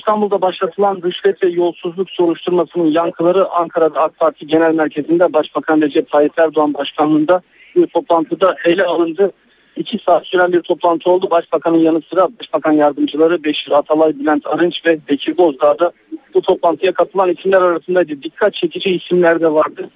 İstanbul'da 0.00 0.40
başlatılan 0.40 1.00
rüşvet 1.04 1.42
ve 1.42 1.48
yolsuzluk 1.48 2.10
soruşturmasının 2.10 2.84
yankıları 2.84 3.48
Ankara'da 3.48 4.00
AK 4.00 4.18
Parti 4.18 4.46
Genel 4.46 4.74
Merkezi'nde 4.74 5.32
Başbakan 5.32 5.80
Recep 5.80 6.10
Tayyip 6.10 6.38
Erdoğan 6.38 6.74
başkanlığında 6.74 7.42
bir 7.76 7.86
toplantıda 7.86 8.56
ele 8.64 8.84
alındı. 8.84 9.32
İki 9.76 9.98
saat 10.06 10.26
süren 10.26 10.52
bir 10.52 10.60
toplantı 10.60 11.10
oldu. 11.10 11.30
Başbakanın 11.30 11.78
yanı 11.78 12.02
sıra 12.02 12.28
Başbakan 12.40 12.72
Yardımcıları 12.72 13.44
Beşir 13.44 13.70
Atalay, 13.70 14.18
Bülent 14.18 14.46
Arınç 14.46 14.86
ve 14.86 14.98
Bekir 15.08 15.36
Bozdağ 15.36 15.78
da 15.78 15.92
bu 16.34 16.42
toplantıya 16.42 16.92
katılan 16.92 17.28
isimler 17.28 17.60
arasındaydı. 17.60 18.22
Dikkat 18.22 18.54
çekici 18.54 18.96
isimler 18.96 19.40
de 19.40 19.52
vardı. 19.52 19.90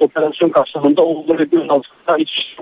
Operasyon 0.00 0.48
kapsamında 0.48 1.02
oğulları 1.02 1.44
gözaltında 1.44 2.18
iç 2.18 2.56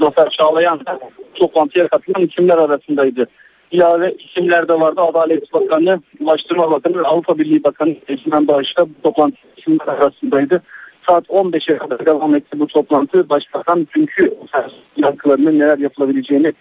Zafer 0.00 0.30
Çağlayan 0.30 0.80
da 0.86 0.98
toplantıya 1.34 1.88
katılan 1.88 2.26
isimler 2.26 2.58
arasındaydı 2.58 3.28
ilave 3.70 4.14
isimler 4.18 4.68
de 4.68 4.80
vardı. 4.80 5.00
Adalet 5.00 5.52
Bakanı, 5.52 6.00
Ulaştırma 6.20 6.70
Bakanı 6.70 6.98
ve 6.98 7.06
Avrupa 7.06 7.38
Birliği 7.38 7.64
Bakanı 7.64 7.96
Ezimen 8.08 8.48
Bağış'ta 8.48 8.86
bu 8.88 9.02
toplantı 9.02 9.36
arasındaydı. 9.86 10.62
Saat 11.08 11.26
15'e 11.26 11.78
kadar 11.78 12.06
devam 12.06 12.34
etti 12.34 12.60
bu 12.60 12.66
toplantı. 12.66 13.28
Başbakan 13.28 13.86
dünkü 13.96 14.34
yankılarının 14.96 15.58
neler 15.58 15.78
yapılabileceğini 15.78 16.52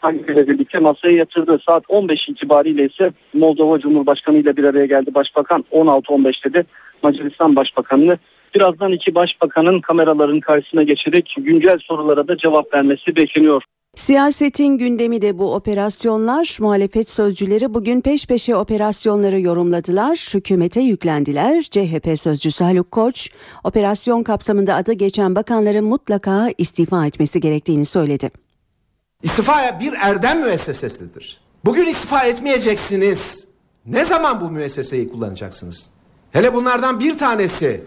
hangiyle 0.00 0.48
birlikte 0.48 0.78
masaya 0.78 1.16
yatırdı. 1.16 1.58
Saat 1.68 1.84
15 1.88 2.28
itibariyle 2.28 2.86
ise 2.86 3.12
Moldova 3.34 3.78
Cumhurbaşkanı 3.78 4.36
ile 4.36 4.56
bir 4.56 4.64
araya 4.64 4.86
geldi. 4.86 5.14
Başbakan 5.14 5.64
16-15'te 5.72 6.54
de 6.54 6.64
Macaristan 7.02 7.56
Başbakanı'nı 7.56 8.18
birazdan 8.54 8.92
iki 8.92 9.14
başbakanın 9.14 9.80
kameraların 9.80 10.40
karşısına 10.40 10.82
geçerek 10.82 11.34
güncel 11.38 11.78
sorulara 11.78 12.28
da 12.28 12.36
cevap 12.36 12.74
vermesi 12.74 13.16
bekleniyor. 13.16 13.62
Siyasetin 13.96 14.78
gündemi 14.78 15.22
de 15.22 15.38
bu 15.38 15.54
operasyonlar. 15.54 16.56
Muhalefet 16.60 17.10
sözcüleri 17.10 17.74
bugün 17.74 18.00
peş 18.00 18.26
peşe 18.26 18.56
operasyonları 18.56 19.40
yorumladılar. 19.40 20.30
Hükümete 20.34 20.80
yüklendiler. 20.80 21.62
CHP 21.62 22.18
sözcüsü 22.18 22.64
Haluk 22.64 22.90
Koç, 22.90 23.30
operasyon 23.64 24.22
kapsamında 24.22 24.74
adı 24.74 24.92
geçen 24.92 25.34
bakanların 25.34 25.84
mutlaka 25.84 26.48
istifa 26.58 27.06
etmesi 27.06 27.40
gerektiğini 27.40 27.84
söyledi. 27.84 28.30
İstifa 29.22 29.80
bir 29.80 29.92
erdem 29.92 30.40
müessesesidir. 30.40 31.40
Bugün 31.64 31.86
istifa 31.86 32.24
etmeyeceksiniz. 32.24 33.48
Ne 33.86 34.04
zaman 34.04 34.40
bu 34.40 34.50
müesseseyi 34.50 35.08
kullanacaksınız? 35.08 35.90
Hele 36.30 36.54
bunlardan 36.54 37.00
bir 37.00 37.18
tanesi 37.18 37.84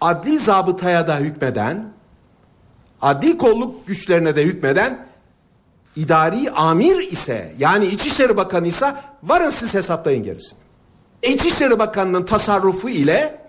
adli 0.00 0.38
zabıtaya 0.38 1.08
da 1.08 1.18
hükmeden, 1.18 1.92
adli 3.02 3.38
kolluk 3.38 3.86
güçlerine 3.86 4.36
de 4.36 4.42
hükmeden 4.42 5.06
idari 5.96 6.50
amir 6.50 7.12
ise 7.12 7.54
yani 7.58 7.86
İçişleri 7.86 8.36
Bakanı 8.36 8.66
ise 8.66 8.94
varın 9.22 9.50
siz 9.50 9.74
hesaplayın 9.74 10.22
gerisini. 10.22 10.60
İçişleri 11.22 11.78
Bakanı'nın 11.78 12.24
tasarrufu 12.24 12.88
ile 12.88 13.40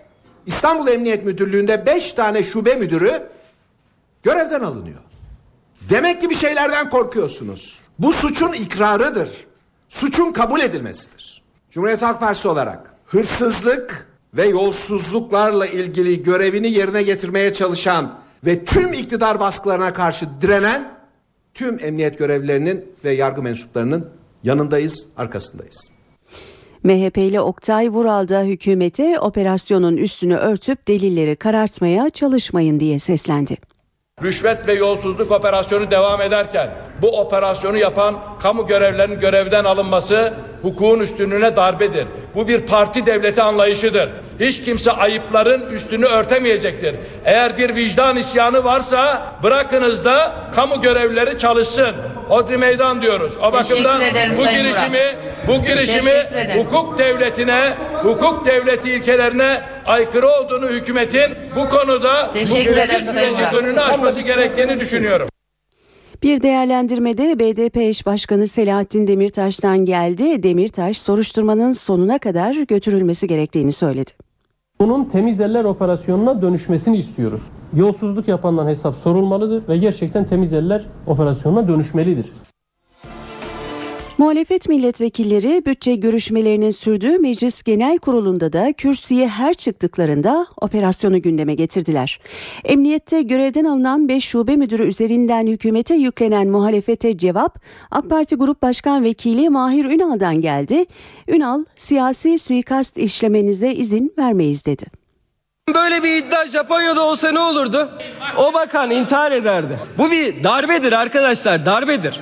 İstanbul 0.46 0.88
Emniyet 0.88 1.24
Müdürlüğü'nde 1.24 1.86
beş 1.86 2.12
tane 2.12 2.42
şube 2.42 2.74
müdürü 2.74 3.22
görevden 4.22 4.60
alınıyor. 4.60 5.00
Demek 5.90 6.20
ki 6.20 6.30
bir 6.30 6.34
şeylerden 6.34 6.90
korkuyorsunuz. 6.90 7.78
Bu 7.98 8.12
suçun 8.12 8.52
ikrarıdır. 8.52 9.30
Suçun 9.88 10.32
kabul 10.32 10.60
edilmesidir. 10.60 11.42
Cumhuriyet 11.70 12.02
Halk 12.02 12.20
Partisi 12.20 12.48
olarak 12.48 12.94
hırsızlık 13.06 14.06
ve 14.34 14.46
yolsuzluklarla 14.46 15.66
ilgili 15.66 16.22
görevini 16.22 16.72
yerine 16.72 17.02
getirmeye 17.02 17.54
çalışan 17.54 18.19
ve 18.46 18.64
tüm 18.64 18.92
iktidar 18.92 19.40
baskılarına 19.40 19.92
karşı 19.92 20.26
direnen 20.42 20.92
tüm 21.54 21.84
emniyet 21.84 22.18
görevlilerinin 22.18 22.84
ve 23.04 23.12
yargı 23.12 23.42
mensuplarının 23.42 24.10
yanındayız, 24.42 25.08
arkasındayız. 25.16 25.90
MHP'li 26.82 27.40
Oktay 27.40 27.88
Vural 27.88 28.28
da 28.28 28.42
hükümete 28.42 29.20
operasyonun 29.20 29.96
üstünü 29.96 30.34
örtüp 30.34 30.88
delilleri 30.88 31.36
karartmaya 31.36 32.10
çalışmayın 32.10 32.80
diye 32.80 32.98
seslendi. 32.98 33.56
Rüşvet 34.22 34.68
ve 34.68 34.72
yolsuzluk 34.72 35.30
operasyonu 35.30 35.90
devam 35.90 36.22
ederken 36.22 36.70
bu 37.02 37.20
operasyonu 37.20 37.76
yapan 37.76 38.18
kamu 38.42 38.66
görevlerinin 38.66 39.20
görevden 39.20 39.64
alınması 39.64 40.32
hukukun 40.62 41.00
üstünlüğüne 41.00 41.56
darbedir. 41.56 42.06
Bu 42.34 42.48
bir 42.48 42.60
parti 42.60 43.06
devleti 43.06 43.42
anlayışıdır. 43.42 44.10
Hiç 44.40 44.62
kimse 44.62 44.92
ayıpların 44.92 45.70
üstünü 45.70 46.06
örtemeyecektir. 46.06 46.96
Eğer 47.24 47.58
bir 47.58 47.76
vicdan 47.76 48.16
isyanı 48.16 48.64
varsa 48.64 49.22
bırakınız 49.42 50.04
da 50.04 50.32
kamu 50.54 50.80
görevlileri 50.80 51.38
çalışsın. 51.38 51.94
Hodri 52.30 52.58
meydan 52.58 53.02
diyoruz. 53.02 53.32
O 53.42 53.52
bakımdan 53.52 54.02
ederim 54.02 54.32
bu 54.38 54.42
Sayın 54.42 54.62
girişimi 54.62 55.16
bu 55.48 55.62
girişimi 55.62 56.10
ederim. 56.10 56.64
hukuk 56.64 56.98
devletine, 56.98 57.74
hukuk 58.02 58.46
devleti 58.46 58.90
ilkelerine 58.90 59.62
aykırı 59.86 60.28
olduğunu 60.28 60.68
hükümetin 60.68 61.34
bu 61.56 61.68
konuda 61.68 62.28
bu 62.28 62.32
Teşekkür 62.32 62.58
ederim 62.70 62.88
güvenlik 62.88 63.10
Sayın 63.10 63.34
süreci 63.34 63.56
önünü 63.56 63.80
açması 63.80 64.20
gerektiğini 64.20 64.80
düşünüyorum. 64.80 65.28
Bir 66.22 66.42
değerlendirmede 66.42 67.38
BDP 67.38 67.76
eş 67.76 68.06
başkanı 68.06 68.48
Selahattin 68.48 69.06
Demirtaş'tan 69.06 69.84
geldi. 69.84 70.42
Demirtaş 70.42 70.98
soruşturmanın 70.98 71.72
sonuna 71.72 72.18
kadar 72.18 72.54
götürülmesi 72.54 73.26
gerektiğini 73.26 73.72
söyledi. 73.72 74.29
Bunun 74.80 75.04
temiz 75.04 75.40
eller 75.40 75.64
operasyonuna 75.64 76.42
dönüşmesini 76.42 76.96
istiyoruz. 76.96 77.42
Yolsuzluk 77.76 78.28
yapandan 78.28 78.66
hesap 78.68 78.94
sorulmalıdır 78.96 79.68
ve 79.68 79.76
gerçekten 79.76 80.24
temiz 80.24 80.52
eller 80.52 80.84
operasyonuna 81.06 81.68
dönüşmelidir. 81.68 82.26
Muhalefet 84.20 84.68
milletvekilleri 84.68 85.62
bütçe 85.66 85.94
görüşmelerinin 85.94 86.70
sürdüğü 86.70 87.18
Meclis 87.18 87.62
Genel 87.62 87.98
Kurulu'nda 87.98 88.52
da 88.52 88.72
kürsüye 88.72 89.28
her 89.28 89.54
çıktıklarında 89.54 90.46
operasyonu 90.60 91.22
gündeme 91.22 91.54
getirdiler. 91.54 92.20
Emniyette 92.64 93.22
görevden 93.22 93.64
alınan 93.64 94.08
5 94.08 94.24
şube 94.24 94.56
müdürü 94.56 94.88
üzerinden 94.88 95.46
hükümete 95.46 95.94
yüklenen 95.94 96.48
muhalefete 96.48 97.18
cevap 97.18 97.60
AK 97.90 98.10
Parti 98.10 98.36
Grup 98.36 98.62
Başkan 98.62 99.04
Vekili 99.04 99.48
Mahir 99.48 99.84
Ünal'dan 99.84 100.40
geldi. 100.40 100.84
Ünal, 101.28 101.64
siyasi 101.76 102.38
suikast 102.38 102.98
işlemenize 102.98 103.74
izin 103.74 104.12
vermeyiz 104.18 104.66
dedi. 104.66 104.99
Böyle 105.74 106.02
bir 106.02 106.16
iddia 106.16 106.46
Japonya'da 106.46 107.02
olsa 107.02 107.32
ne 107.32 107.38
olurdu? 107.38 107.90
O 108.36 108.54
bakan 108.54 108.90
intihar 108.90 109.32
ederdi. 109.32 109.78
Bu 109.98 110.10
bir 110.10 110.44
darbedir 110.44 110.92
arkadaşlar, 110.92 111.66
darbedir. 111.66 112.20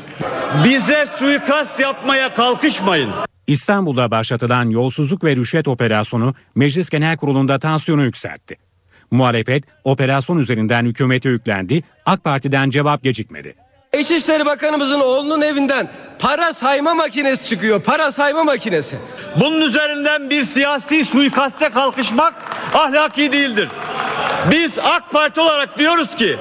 Bize 0.64 1.06
suikast 1.06 1.80
yapmaya 1.80 2.34
kalkışmayın. 2.34 3.10
İstanbul'da 3.46 4.10
başlatılan 4.10 4.70
yolsuzluk 4.70 5.24
ve 5.24 5.36
rüşvet 5.36 5.68
operasyonu 5.68 6.34
Meclis 6.54 6.90
Genel 6.90 7.16
Kurulu'nda 7.16 7.58
tansiyonu 7.58 8.04
yükseltti. 8.04 8.56
Muhalefet 9.10 9.64
operasyon 9.84 10.38
üzerinden 10.38 10.84
hükümete 10.84 11.28
yüklendi, 11.28 11.82
AK 12.06 12.24
Parti'den 12.24 12.70
cevap 12.70 13.02
gecikmedi. 13.02 13.54
İçişleri 13.98 14.46
Bakanımızın 14.46 15.00
oğlunun 15.00 15.40
evinden 15.40 15.90
para 16.18 16.54
sayma 16.54 16.94
makinesi 16.94 17.44
çıkıyor. 17.44 17.82
Para 17.82 18.12
sayma 18.12 18.44
makinesi. 18.44 18.96
Bunun 19.40 19.60
üzerinden 19.60 20.30
bir 20.30 20.44
siyasi 20.44 21.04
suikaste 21.04 21.68
kalkışmak 21.70 22.34
ahlaki 22.74 23.32
değildir. 23.32 23.68
Biz 24.50 24.78
AK 24.78 25.10
Parti 25.12 25.40
olarak 25.40 25.78
diyoruz 25.78 26.14
ki 26.14 26.36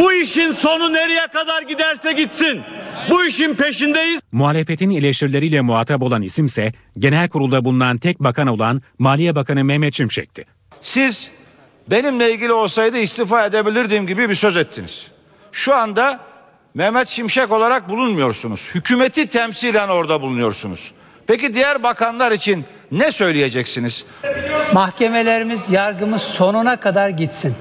bu 0.00 0.12
işin 0.12 0.52
sonu 0.52 0.92
nereye 0.92 1.26
kadar 1.26 1.62
giderse 1.62 2.12
gitsin. 2.12 2.60
Bu 3.10 3.24
işin 3.24 3.54
peşindeyiz. 3.54 4.20
Muhalefetin 4.32 4.90
eleştirileriyle 4.90 5.60
muhatap 5.60 6.02
olan 6.02 6.22
isimse 6.22 6.72
genel 6.98 7.28
kurulda 7.28 7.64
bulunan 7.64 7.98
tek 7.98 8.20
bakan 8.20 8.46
olan 8.46 8.82
Maliye 8.98 9.34
Bakanı 9.34 9.64
Mehmet 9.64 9.94
Şimşek'ti. 9.94 10.44
Siz 10.80 11.30
benimle 11.90 12.34
ilgili 12.34 12.52
olsaydı 12.52 12.98
istifa 12.98 13.46
edebilirdim 13.46 14.06
gibi 14.06 14.28
bir 14.28 14.34
söz 14.34 14.56
ettiniz. 14.56 15.06
Şu 15.52 15.74
anda 15.74 16.20
Mehmet 16.74 17.08
Şimşek 17.08 17.52
olarak 17.52 17.88
bulunmuyorsunuz. 17.88 18.70
Hükümeti 18.74 19.26
temsilen 19.26 19.88
orada 19.88 20.22
bulunuyorsunuz. 20.22 20.92
Peki 21.26 21.54
diğer 21.54 21.82
bakanlar 21.82 22.32
için 22.32 22.64
ne 22.92 23.12
söyleyeceksiniz? 23.12 24.04
Mahkemelerimiz, 24.72 25.70
yargımız 25.72 26.22
sonuna 26.22 26.80
kadar 26.80 27.08
gitsin. 27.08 27.54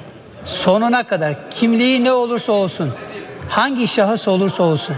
Sonuna 0.45 1.07
kadar 1.07 1.51
kimliği 1.51 2.03
ne 2.03 2.11
olursa 2.11 2.51
olsun, 2.51 2.93
hangi 3.49 3.87
şahıs 3.87 4.27
olursa 4.27 4.63
olsun, 4.63 4.95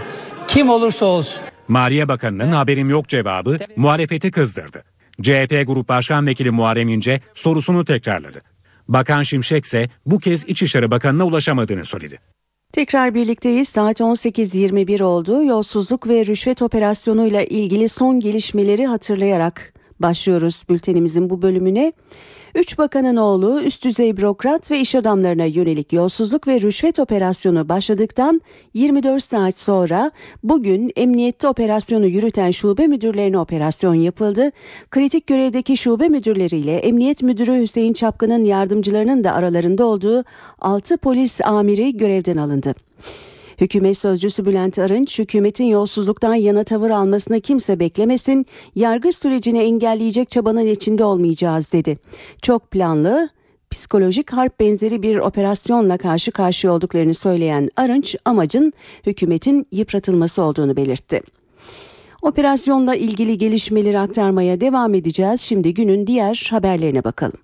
kim 0.48 0.70
olursa 0.70 1.06
olsun. 1.06 1.40
Maliye 1.68 2.08
Bakanı'nın 2.08 2.52
haberim 2.52 2.90
yok 2.90 3.08
cevabı 3.08 3.58
muhalefeti 3.76 4.30
kızdırdı. 4.30 4.84
CHP 5.22 5.66
Grup 5.66 5.88
Başkan 5.88 6.26
Vekili 6.26 6.50
Muharrem 6.50 6.88
İnce 6.88 7.20
sorusunu 7.34 7.84
tekrarladı. 7.84 8.40
Bakan 8.88 9.22
Şimşek 9.22 9.64
ise 9.64 9.88
bu 10.06 10.18
kez 10.18 10.48
İçişleri 10.48 10.90
Bakanı'na 10.90 11.24
ulaşamadığını 11.24 11.84
söyledi. 11.84 12.18
Tekrar 12.74 13.14
birlikteyiz. 13.14 13.68
Saat 13.68 14.00
18.21 14.00 15.02
oldu. 15.02 15.44
Yolsuzluk 15.44 16.08
ve 16.08 16.26
rüşvet 16.26 16.62
operasyonuyla 16.62 17.42
ilgili 17.42 17.88
son 17.88 18.20
gelişmeleri 18.20 18.86
hatırlayarak 18.86 19.74
başlıyoruz 20.00 20.64
bültenimizin 20.68 21.30
bu 21.30 21.42
bölümüne. 21.42 21.92
Üç 22.54 22.78
bakanın 22.78 23.16
oğlu 23.16 23.62
üst 23.62 23.84
düzey 23.84 24.16
bürokrat 24.16 24.70
ve 24.70 24.80
iş 24.80 24.94
adamlarına 24.94 25.44
yönelik 25.44 25.92
yolsuzluk 25.92 26.48
ve 26.48 26.60
rüşvet 26.60 26.98
operasyonu 26.98 27.68
başladıktan 27.68 28.40
24 28.74 29.22
saat 29.22 29.58
sonra 29.58 30.10
bugün 30.42 30.92
emniyette 30.96 31.48
operasyonu 31.48 32.06
yürüten 32.06 32.50
şube 32.50 32.86
müdürlerine 32.86 33.38
operasyon 33.38 33.94
yapıldı. 33.94 34.52
Kritik 34.90 35.26
görevdeki 35.26 35.76
şube 35.76 36.08
müdürleriyle 36.08 36.76
emniyet 36.76 37.22
müdürü 37.22 37.60
Hüseyin 37.60 37.92
Çapkın'ın 37.92 38.44
yardımcılarının 38.44 39.24
da 39.24 39.32
aralarında 39.32 39.84
olduğu 39.86 40.24
6 40.58 40.96
polis 40.96 41.40
amiri 41.40 41.96
görevden 41.96 42.36
alındı. 42.36 42.74
Hükümet 43.60 43.98
sözcüsü 43.98 44.46
Bülent 44.46 44.78
Arınç, 44.78 45.18
hükümetin 45.18 45.64
yolsuzluktan 45.64 46.34
yana 46.34 46.64
tavır 46.64 46.90
almasını 46.90 47.40
kimse 47.40 47.80
beklemesin, 47.80 48.46
yargı 48.74 49.12
sürecini 49.12 49.58
engelleyecek 49.58 50.30
çabanın 50.30 50.66
içinde 50.66 51.04
olmayacağız 51.04 51.72
dedi. 51.72 51.98
Çok 52.42 52.70
planlı, 52.70 53.28
psikolojik 53.70 54.32
harp 54.32 54.60
benzeri 54.60 55.02
bir 55.02 55.16
operasyonla 55.16 55.98
karşı 55.98 56.32
karşıya 56.32 56.72
olduklarını 56.72 57.14
söyleyen 57.14 57.70
Arınç, 57.76 58.16
amacın 58.24 58.72
hükümetin 59.06 59.66
yıpratılması 59.72 60.42
olduğunu 60.42 60.76
belirtti. 60.76 61.20
Operasyonla 62.22 62.94
ilgili 62.94 63.38
gelişmeleri 63.38 63.98
aktarmaya 63.98 64.60
devam 64.60 64.94
edeceğiz. 64.94 65.40
Şimdi 65.40 65.74
günün 65.74 66.06
diğer 66.06 66.48
haberlerine 66.50 67.04
bakalım. 67.04 67.38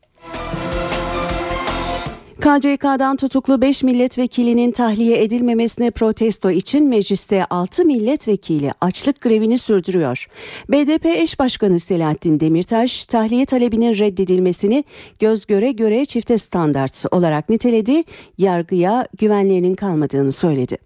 KCK'dan 2.41 3.17
tutuklu 3.17 3.61
5 3.61 3.83
milletvekilinin 3.83 4.71
tahliye 4.73 5.25
edilmemesine 5.25 5.91
protesto 5.91 6.51
için 6.51 6.89
mecliste 6.89 7.45
6 7.45 7.85
milletvekili 7.85 8.73
açlık 8.81 9.21
grevini 9.21 9.59
sürdürüyor. 9.59 10.27
BDP 10.71 11.07
eş 11.07 11.39
başkanı 11.39 11.81
Selahattin 11.81 12.41
Demirtaş 12.41 13.07
tahliye 13.07 13.45
talebinin 13.47 13.99
reddedilmesini 13.99 14.85
göz 15.19 15.47
göre 15.47 15.73
göre 15.73 16.05
çifte 16.05 16.39
standart 16.39 17.05
olarak 17.11 17.49
niteledi, 17.49 18.03
yargıya 18.39 19.07
güvenlerinin 19.19 19.75
kalmadığını 19.75 20.33
söyledi. 20.33 20.79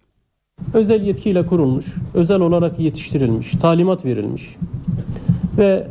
Özel 0.73 1.01
yetkiyle 1.01 1.45
kurulmuş, 1.45 1.85
özel 2.13 2.39
olarak 2.39 2.79
yetiştirilmiş, 2.79 3.51
talimat 3.51 4.05
verilmiş 4.05 4.55
ve 5.57 5.87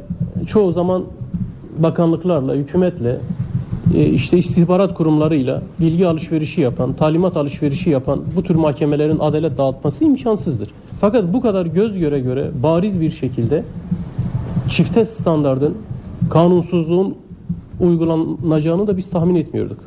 çoğu 0.47 0.73
zaman 0.73 1.05
bakanlıklarla, 1.79 2.55
hükümetle 2.55 3.17
işte 3.95 4.39
istihbarat 4.39 4.95
kurumlarıyla 4.95 5.63
bilgi 5.81 6.07
alışverişi 6.07 6.61
yapan, 6.61 6.93
talimat 6.93 7.37
alışverişi 7.37 7.91
yapan 7.91 8.21
bu 8.37 8.43
tür 8.43 8.55
mahkemelerin 8.55 9.19
adalet 9.19 9.59
dağıtması 9.59 10.05
imkansızdır. 10.05 10.69
Fakat 11.01 11.33
bu 11.33 11.41
kadar 11.41 11.67
göz 11.67 11.99
göre 11.99 12.21
göre 12.21 12.51
bariz 12.63 13.01
bir 13.01 13.11
şekilde 13.11 13.65
çifte 14.69 15.05
standardın, 15.05 15.75
kanunsuzluğun 16.31 17.15
uygulanacağını 17.81 18.87
da 18.87 18.97
biz 18.97 19.11
tahmin 19.11 19.35
etmiyorduk. 19.35 19.79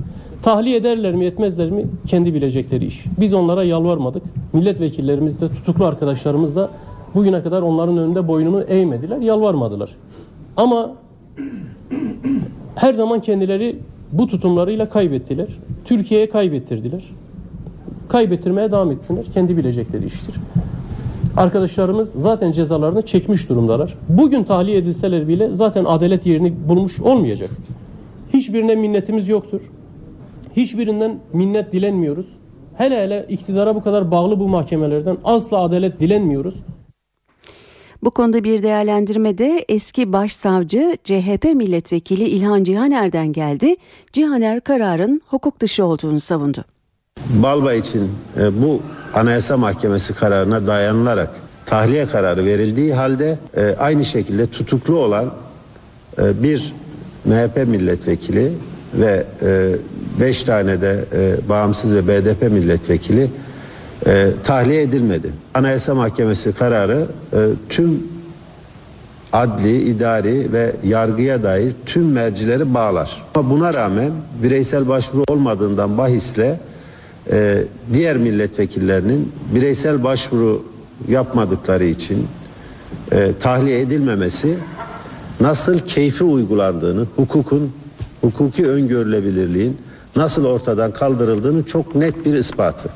Tahliye 0.41 0.77
ederler 0.77 1.15
mi 1.15 1.25
etmezler 1.25 1.69
mi 1.69 1.85
kendi 2.07 2.33
bilecekleri 2.33 2.85
iş. 2.85 3.05
Biz 3.19 3.33
onlara 3.33 3.63
yalvarmadık. 3.63 4.23
Milletvekillerimiz 4.53 5.41
de 5.41 5.49
tutuklu 5.49 5.85
arkadaşlarımız 5.85 6.55
da 6.55 6.69
bugüne 7.15 7.43
kadar 7.43 7.61
onların 7.61 7.97
önünde 7.97 8.27
boynunu 8.27 8.61
eğmediler, 8.61 9.17
yalvarmadılar. 9.17 9.89
Ama 10.57 10.91
her 12.75 12.93
zaman 12.93 13.19
kendileri 13.19 13.79
bu 14.11 14.27
tutumlarıyla 14.27 14.89
kaybettiler. 14.89 15.47
Türkiye'ye 15.85 16.29
kaybettirdiler. 16.29 17.03
Kaybettirmeye 18.09 18.71
devam 18.71 18.91
etsinler. 18.91 19.25
Kendi 19.33 19.57
bilecekleri 19.57 20.05
iştir. 20.05 20.35
Arkadaşlarımız 21.37 22.11
zaten 22.11 22.51
cezalarını 22.51 23.01
çekmiş 23.01 23.49
durumdalar. 23.49 23.97
Bugün 24.09 24.43
tahliye 24.43 24.77
edilseler 24.77 25.27
bile 25.27 25.55
zaten 25.55 25.85
adalet 25.85 26.25
yerini 26.25 26.53
bulmuş 26.69 26.99
olmayacak. 26.99 27.49
Hiçbirine 28.33 28.75
minnetimiz 28.75 29.29
yoktur. 29.29 29.61
Hiçbirinden 30.55 31.19
minnet 31.33 31.73
dilenmiyoruz. 31.73 32.25
Hele 32.77 33.03
hele 33.03 33.25
iktidara 33.29 33.75
bu 33.75 33.83
kadar 33.83 34.11
bağlı 34.11 34.39
bu 34.39 34.47
mahkemelerden 34.47 35.17
asla 35.23 35.57
adalet 35.57 35.99
dilenmiyoruz. 35.99 36.55
Bu 38.03 38.11
konuda 38.11 38.43
bir 38.43 38.63
değerlendirme 38.63 39.37
de 39.37 39.65
eski 39.69 40.13
başsavcı 40.13 40.97
CHP 41.03 41.43
milletvekili 41.55 42.23
İlhan 42.23 42.63
Cihaner'den 42.63 43.33
geldi. 43.33 43.75
Cihaner 44.13 44.61
kararın 44.61 45.21
hukuk 45.27 45.59
dışı 45.59 45.85
olduğunu 45.85 46.19
savundu. 46.19 46.65
Balba 47.29 47.73
için 47.73 48.11
e, 48.39 48.61
bu 48.61 48.81
Anayasa 49.13 49.57
Mahkemesi 49.57 50.13
kararına 50.13 50.67
dayanılarak 50.67 51.29
tahliye 51.65 52.07
kararı 52.07 52.45
verildiği 52.45 52.93
halde 52.93 53.39
e, 53.57 53.75
aynı 53.79 54.05
şekilde 54.05 54.47
tutuklu 54.47 54.97
olan 54.97 55.33
e, 56.17 56.43
bir 56.43 56.73
MHP 57.25 57.67
milletvekili 57.67 58.51
ve 58.93 59.25
e, 59.41 59.75
beş 60.19 60.43
tane 60.43 60.81
de 60.81 61.05
bağımsız 61.49 61.93
ve 61.93 62.07
BDP 62.07 62.41
milletvekili 62.41 63.29
e, 64.05 64.27
tahliye 64.43 64.81
edilmedi. 64.81 65.31
Anayasa 65.53 65.95
Mahkemesi 65.95 66.51
kararı 66.53 67.05
e, 67.33 67.37
tüm 67.69 68.03
adli, 69.33 69.81
idari 69.81 70.53
ve 70.53 70.75
yargıya 70.83 71.43
dair 71.43 71.73
tüm 71.85 72.11
mercileri 72.11 72.73
bağlar. 72.73 73.23
Ama 73.35 73.49
buna 73.49 73.73
rağmen 73.73 74.11
bireysel 74.43 74.87
başvuru 74.87 75.23
olmadığından 75.27 75.97
bahisle 75.97 76.59
e, 77.31 77.63
diğer 77.93 78.17
milletvekillerinin 78.17 79.31
bireysel 79.55 80.03
başvuru 80.03 80.63
yapmadıkları 81.07 81.85
için 81.85 82.27
e, 83.11 83.31
tahliye 83.39 83.79
edilmemesi 83.79 84.57
nasıl 85.39 85.79
keyfi 85.79 86.23
uygulandığını, 86.23 87.05
hukukun, 87.15 87.71
hukuki 88.21 88.67
öngörülebilirliğin 88.67 89.77
nasıl 90.15 90.45
ortadan 90.45 90.93
kaldırıldığını 90.93 91.65
çok 91.65 91.95
net 91.95 92.25
bir 92.25 92.33
ispatı. 92.33 92.89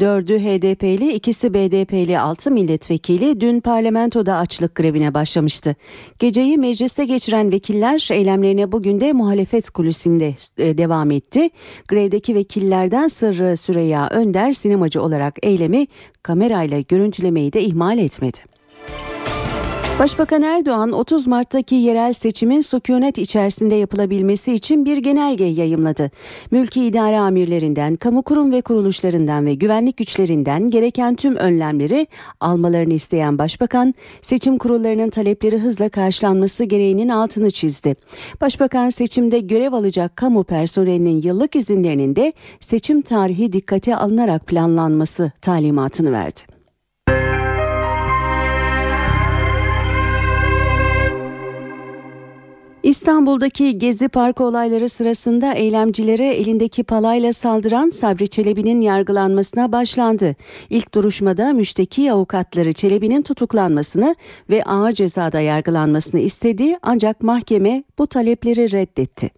Dördü 0.00 0.38
HDP'li, 0.38 1.12
ikisi 1.12 1.54
BDP'li 1.54 2.18
6 2.18 2.50
milletvekili 2.50 3.40
dün 3.40 3.60
parlamentoda 3.60 4.36
açlık 4.36 4.74
grevine 4.74 5.14
başlamıştı. 5.14 5.76
Geceyi 6.18 6.58
mecliste 6.58 7.04
geçiren 7.04 7.52
vekiller 7.52 8.08
eylemlerine 8.12 8.72
bugün 8.72 9.00
de 9.00 9.12
muhalefet 9.12 9.70
kulisinde 9.70 10.34
e, 10.58 10.78
devam 10.78 11.10
etti. 11.10 11.50
Grevdeki 11.88 12.34
vekillerden 12.34 13.08
Sırrı 13.08 13.56
Süreyya 13.56 14.08
Önder 14.08 14.52
sinemacı 14.52 15.02
olarak 15.02 15.36
eylemi 15.42 15.86
kamerayla 16.22 16.80
görüntülemeyi 16.80 17.52
de 17.52 17.62
ihmal 17.62 17.98
etmedi. 17.98 18.38
Başbakan 19.98 20.42
Erdoğan 20.42 20.92
30 20.92 21.26
Mart'taki 21.26 21.74
yerel 21.74 22.12
seçimin 22.12 22.60
sükunet 22.60 23.18
içerisinde 23.18 23.74
yapılabilmesi 23.74 24.52
için 24.52 24.84
bir 24.84 24.96
genelge 24.96 25.44
yayımladı. 25.44 26.10
Mülki 26.50 26.84
idare 26.84 27.18
amirlerinden, 27.18 27.96
kamu 27.96 28.22
kurum 28.22 28.52
ve 28.52 28.60
kuruluşlarından 28.60 29.46
ve 29.46 29.54
güvenlik 29.54 29.96
güçlerinden 29.96 30.70
gereken 30.70 31.14
tüm 31.14 31.36
önlemleri 31.36 32.06
almalarını 32.40 32.94
isteyen 32.94 33.38
Başbakan, 33.38 33.94
seçim 34.22 34.58
kurullarının 34.58 35.10
talepleri 35.10 35.58
hızla 35.58 35.88
karşılanması 35.88 36.64
gereğinin 36.64 37.08
altını 37.08 37.50
çizdi. 37.50 37.94
Başbakan 38.40 38.90
seçimde 38.90 39.40
görev 39.40 39.72
alacak 39.72 40.16
kamu 40.16 40.44
personelinin 40.44 41.22
yıllık 41.22 41.56
izinlerinin 41.56 42.16
de 42.16 42.32
seçim 42.60 43.02
tarihi 43.02 43.52
dikkate 43.52 43.96
alınarak 43.96 44.46
planlanması 44.46 45.32
talimatını 45.42 46.12
verdi. 46.12 46.55
İstanbul'daki 52.86 53.78
Gezi 53.78 54.08
Parkı 54.08 54.44
olayları 54.44 54.88
sırasında 54.88 55.52
eylemcilere 55.52 56.28
elindeki 56.28 56.84
palayla 56.84 57.32
saldıran 57.32 57.88
Sabri 57.88 58.28
Çelebi'nin 58.28 58.80
yargılanmasına 58.80 59.72
başlandı. 59.72 60.36
İlk 60.70 60.94
duruşmada 60.94 61.52
müşteki 61.52 62.12
avukatları 62.12 62.72
Çelebi'nin 62.72 63.22
tutuklanmasını 63.22 64.16
ve 64.50 64.64
ağır 64.64 64.92
cezada 64.92 65.40
yargılanmasını 65.40 66.20
istedi 66.20 66.78
ancak 66.82 67.22
mahkeme 67.22 67.84
bu 67.98 68.06
talepleri 68.06 68.72
reddetti. 68.72 69.30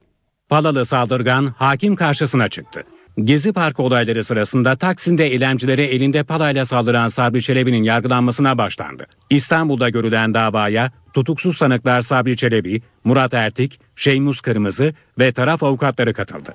Palalı 0.48 0.86
saldırgan 0.86 1.46
hakim 1.46 1.96
karşısına 1.96 2.48
çıktı. 2.48 2.84
Gezi 3.24 3.52
Parkı 3.52 3.82
olayları 3.82 4.24
sırasında 4.24 4.76
Taksim'de 4.76 5.26
eylemcilere 5.26 5.84
elinde 5.84 6.22
palayla 6.22 6.64
saldıran 6.64 7.08
Sabri 7.08 7.42
Çelebi'nin 7.42 7.82
yargılanmasına 7.82 8.58
başlandı. 8.58 9.06
İstanbul'da 9.30 9.88
görülen 9.88 10.34
davaya 10.34 10.92
tutuksuz 11.14 11.56
sanıklar 11.56 12.02
Sabri 12.02 12.36
Çelebi, 12.36 12.82
Murat 13.04 13.34
Ertik, 13.34 13.80
Şeymus 13.96 14.40
Kırmızı 14.40 14.94
ve 15.18 15.32
taraf 15.32 15.62
avukatları 15.62 16.14
katıldı. 16.14 16.54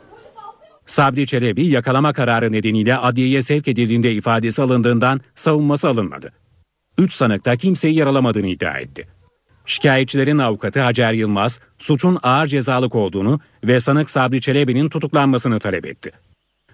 Sabri 0.85 1.27
Çelebi 1.27 1.65
yakalama 1.65 2.13
kararı 2.13 2.51
nedeniyle 2.51 2.97
adliyeye 2.97 3.41
sevk 3.41 3.67
edildiğinde 3.67 4.13
ifadesi 4.13 4.61
alındığından 4.61 5.21
savunması 5.35 5.89
alınmadı. 5.89 6.31
Üç 6.97 7.13
sanık 7.13 7.45
da 7.45 7.55
kimseyi 7.55 7.95
yaralamadığını 7.95 8.47
iddia 8.47 8.77
etti. 8.77 9.07
Şikayetçilerin 9.65 10.37
avukatı 10.37 10.81
Hacer 10.81 11.13
Yılmaz, 11.13 11.59
suçun 11.77 12.19
ağır 12.23 12.47
cezalık 12.47 12.95
olduğunu 12.95 13.39
ve 13.63 13.79
sanık 13.79 14.09
Sabri 14.09 14.41
Çelebi'nin 14.41 14.89
tutuklanmasını 14.89 15.59
talep 15.59 15.85
etti. 15.85 16.11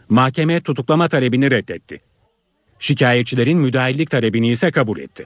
Mahkeme 0.10 0.62
tutuklama 0.62 1.08
talebini 1.08 1.52
reddetti. 1.52 2.02
Şikayetçilerin 2.80 3.58
müdahillik 3.58 4.10
talebini 4.10 4.52
ise 4.52 4.72
kabul 4.72 5.00
etti. 5.00 5.26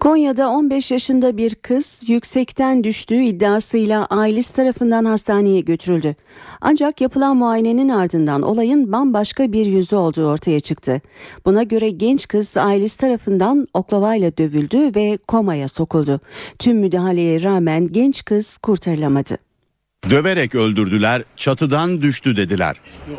Konya'da 0.00 0.48
15 0.48 0.90
yaşında 0.90 1.36
bir 1.36 1.54
kız 1.54 2.04
yüksekten 2.08 2.84
düştüğü 2.84 3.22
iddiasıyla 3.22 4.06
ailesi 4.06 4.54
tarafından 4.56 5.04
hastaneye 5.04 5.60
götürüldü. 5.60 6.14
Ancak 6.60 7.00
yapılan 7.00 7.36
muayenenin 7.36 7.88
ardından 7.88 8.42
olayın 8.42 8.92
bambaşka 8.92 9.52
bir 9.52 9.66
yüzü 9.66 9.96
olduğu 9.96 10.26
ortaya 10.26 10.60
çıktı. 10.60 11.00
Buna 11.46 11.62
göre 11.62 11.90
genç 11.90 12.28
kız 12.28 12.56
ailesi 12.56 12.98
tarafından 12.98 13.66
oklavayla 13.74 14.36
dövüldü 14.36 14.78
ve 14.96 15.18
komaya 15.28 15.68
sokuldu. 15.68 16.20
Tüm 16.58 16.78
müdahaleye 16.78 17.42
rağmen 17.42 17.88
genç 17.92 18.24
kız 18.24 18.58
kurtarılamadı. 18.58 19.38
Döverek 20.10 20.54
öldürdüler, 20.54 21.22
çatıdan 21.36 22.00
düştü 22.00 22.36
dediler. 22.36 22.76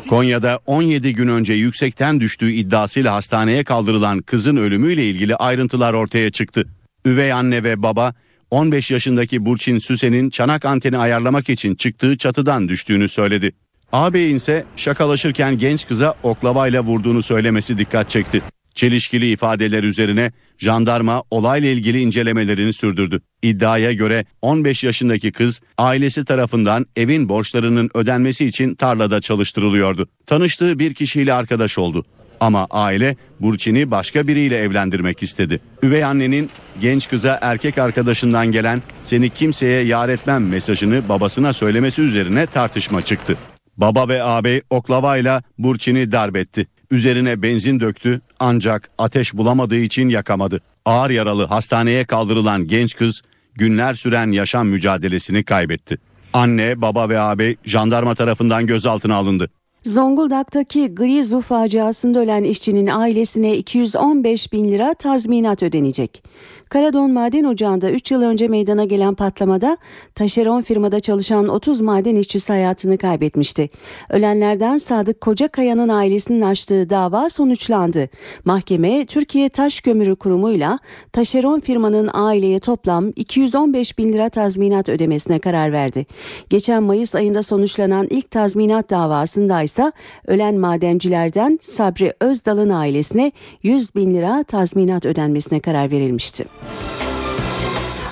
Konya'da 0.08 0.60
17 0.66 1.12
gün 1.12 1.28
önce 1.28 1.52
yüksekten 1.52 2.20
düştüğü 2.20 2.50
iddiasıyla 2.50 3.14
hastaneye 3.14 3.64
kaldırılan 3.64 4.18
kızın 4.22 4.56
ölümüyle 4.56 5.10
ilgili 5.10 5.36
ayrıntılar 5.36 5.92
ortaya 5.92 6.30
çıktı. 6.30 6.68
Üvey 7.06 7.32
anne 7.32 7.64
ve 7.64 7.82
baba 7.82 8.14
15 8.50 8.90
yaşındaki 8.90 9.44
Burçin 9.46 9.78
Süsen'in 9.78 10.30
çanak 10.30 10.64
anteni 10.64 10.98
ayarlamak 10.98 11.48
için 11.48 11.74
çıktığı 11.74 12.18
çatıdan 12.18 12.68
düştüğünü 12.68 13.08
söyledi. 13.08 13.52
Ağabeyin 13.92 14.36
ise 14.36 14.64
şakalaşırken 14.76 15.58
genç 15.58 15.88
kıza 15.88 16.14
oklavayla 16.22 16.82
vurduğunu 16.82 17.22
söylemesi 17.22 17.78
dikkat 17.78 18.10
çekti. 18.10 18.42
Çelişkili 18.78 19.30
ifadeler 19.30 19.82
üzerine 19.82 20.32
jandarma 20.58 21.22
olayla 21.30 21.68
ilgili 21.68 22.00
incelemelerini 22.00 22.72
sürdürdü. 22.72 23.20
İddiaya 23.42 23.92
göre 23.92 24.24
15 24.42 24.84
yaşındaki 24.84 25.32
kız 25.32 25.60
ailesi 25.78 26.24
tarafından 26.24 26.86
evin 26.96 27.28
borçlarının 27.28 27.90
ödenmesi 27.94 28.46
için 28.46 28.74
tarlada 28.74 29.20
çalıştırılıyordu. 29.20 30.08
Tanıştığı 30.26 30.78
bir 30.78 30.94
kişiyle 30.94 31.32
arkadaş 31.32 31.78
oldu. 31.78 32.04
Ama 32.40 32.66
aile 32.70 33.16
Burçin'i 33.40 33.90
başka 33.90 34.28
biriyle 34.28 34.58
evlendirmek 34.58 35.22
istedi. 35.22 35.60
Üvey 35.82 36.04
annenin 36.04 36.50
genç 36.80 37.08
kıza 37.08 37.38
erkek 37.42 37.78
arkadaşından 37.78 38.52
gelen 38.52 38.82
seni 39.02 39.30
kimseye 39.30 39.82
yar 39.84 40.08
etmem 40.08 40.48
mesajını 40.48 41.08
babasına 41.08 41.52
söylemesi 41.52 42.02
üzerine 42.02 42.46
tartışma 42.46 43.02
çıktı. 43.02 43.36
Baba 43.76 44.08
ve 44.08 44.22
ağabey 44.22 44.62
oklavayla 44.70 45.42
Burçin'i 45.58 46.12
darbetti. 46.12 46.66
Üzerine 46.90 47.42
benzin 47.42 47.80
döktü 47.80 48.20
ancak 48.40 48.90
ateş 48.98 49.34
bulamadığı 49.34 49.78
için 49.78 50.08
yakamadı. 50.08 50.60
Ağır 50.84 51.10
yaralı 51.10 51.46
hastaneye 51.46 52.04
kaldırılan 52.04 52.66
genç 52.66 52.96
kız 52.96 53.22
günler 53.54 53.94
süren 53.94 54.30
yaşam 54.30 54.68
mücadelesini 54.68 55.44
kaybetti. 55.44 55.98
Anne, 56.32 56.80
baba 56.82 57.08
ve 57.08 57.20
ağabey 57.20 57.56
jandarma 57.64 58.14
tarafından 58.14 58.66
gözaltına 58.66 59.16
alındı. 59.16 59.50
Zonguldak'taki 59.84 60.94
Grizu 60.94 61.40
faciasında 61.40 62.18
ölen 62.18 62.44
işçinin 62.44 62.86
ailesine 62.86 63.56
215 63.56 64.52
bin 64.52 64.70
lira 64.70 64.94
tazminat 64.94 65.62
ödenecek. 65.62 66.22
Karadon 66.68 67.12
Maden 67.12 67.44
Ocağı'nda 67.44 67.90
3 67.90 68.10
yıl 68.10 68.22
önce 68.22 68.48
meydana 68.48 68.84
gelen 68.84 69.14
patlamada 69.14 69.76
taşeron 70.14 70.62
firmada 70.62 71.00
çalışan 71.00 71.48
30 71.48 71.80
maden 71.80 72.16
işçisi 72.16 72.52
hayatını 72.52 72.98
kaybetmişti. 72.98 73.70
Ölenlerden 74.10 74.78
Sadık 74.78 75.20
Kocakaya'nın 75.20 75.88
ailesinin 75.88 76.40
açtığı 76.40 76.90
dava 76.90 77.30
sonuçlandı. 77.30 78.08
Mahkeme 78.44 79.06
Türkiye 79.06 79.48
Taş 79.48 79.80
Kömürü 79.80 80.16
Kurumu'yla 80.16 80.78
taşeron 81.12 81.60
firmanın 81.60 82.10
aileye 82.12 82.58
toplam 82.58 83.12
215 83.16 83.98
bin 83.98 84.12
lira 84.12 84.28
tazminat 84.28 84.88
ödemesine 84.88 85.38
karar 85.38 85.72
verdi. 85.72 86.06
Geçen 86.50 86.82
Mayıs 86.82 87.14
ayında 87.14 87.42
sonuçlanan 87.42 88.06
ilk 88.10 88.30
tazminat 88.30 88.90
davasında 88.90 89.62
ise 89.62 89.77
ölen 90.26 90.58
madencilerden 90.58 91.58
Sabri 91.62 92.12
Özdal'ın 92.20 92.70
ailesine 92.70 93.32
100 93.62 93.94
bin 93.94 94.14
lira 94.14 94.42
tazminat 94.42 95.06
ödenmesine 95.06 95.60
karar 95.60 95.90
verilmişti. 95.90 96.44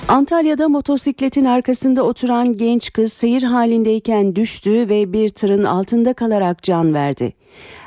Antalya'da 0.09 0.69
motosikletin 0.69 1.45
arkasında 1.45 2.03
oturan 2.03 2.57
genç 2.57 2.93
kız 2.93 3.13
seyir 3.13 3.43
halindeyken 3.43 4.37
düştü 4.37 4.71
ve 4.71 5.13
bir 5.13 5.29
tırın 5.29 5.65
altında 5.65 6.13
kalarak 6.13 6.63
can 6.63 6.95
verdi. 6.95 7.33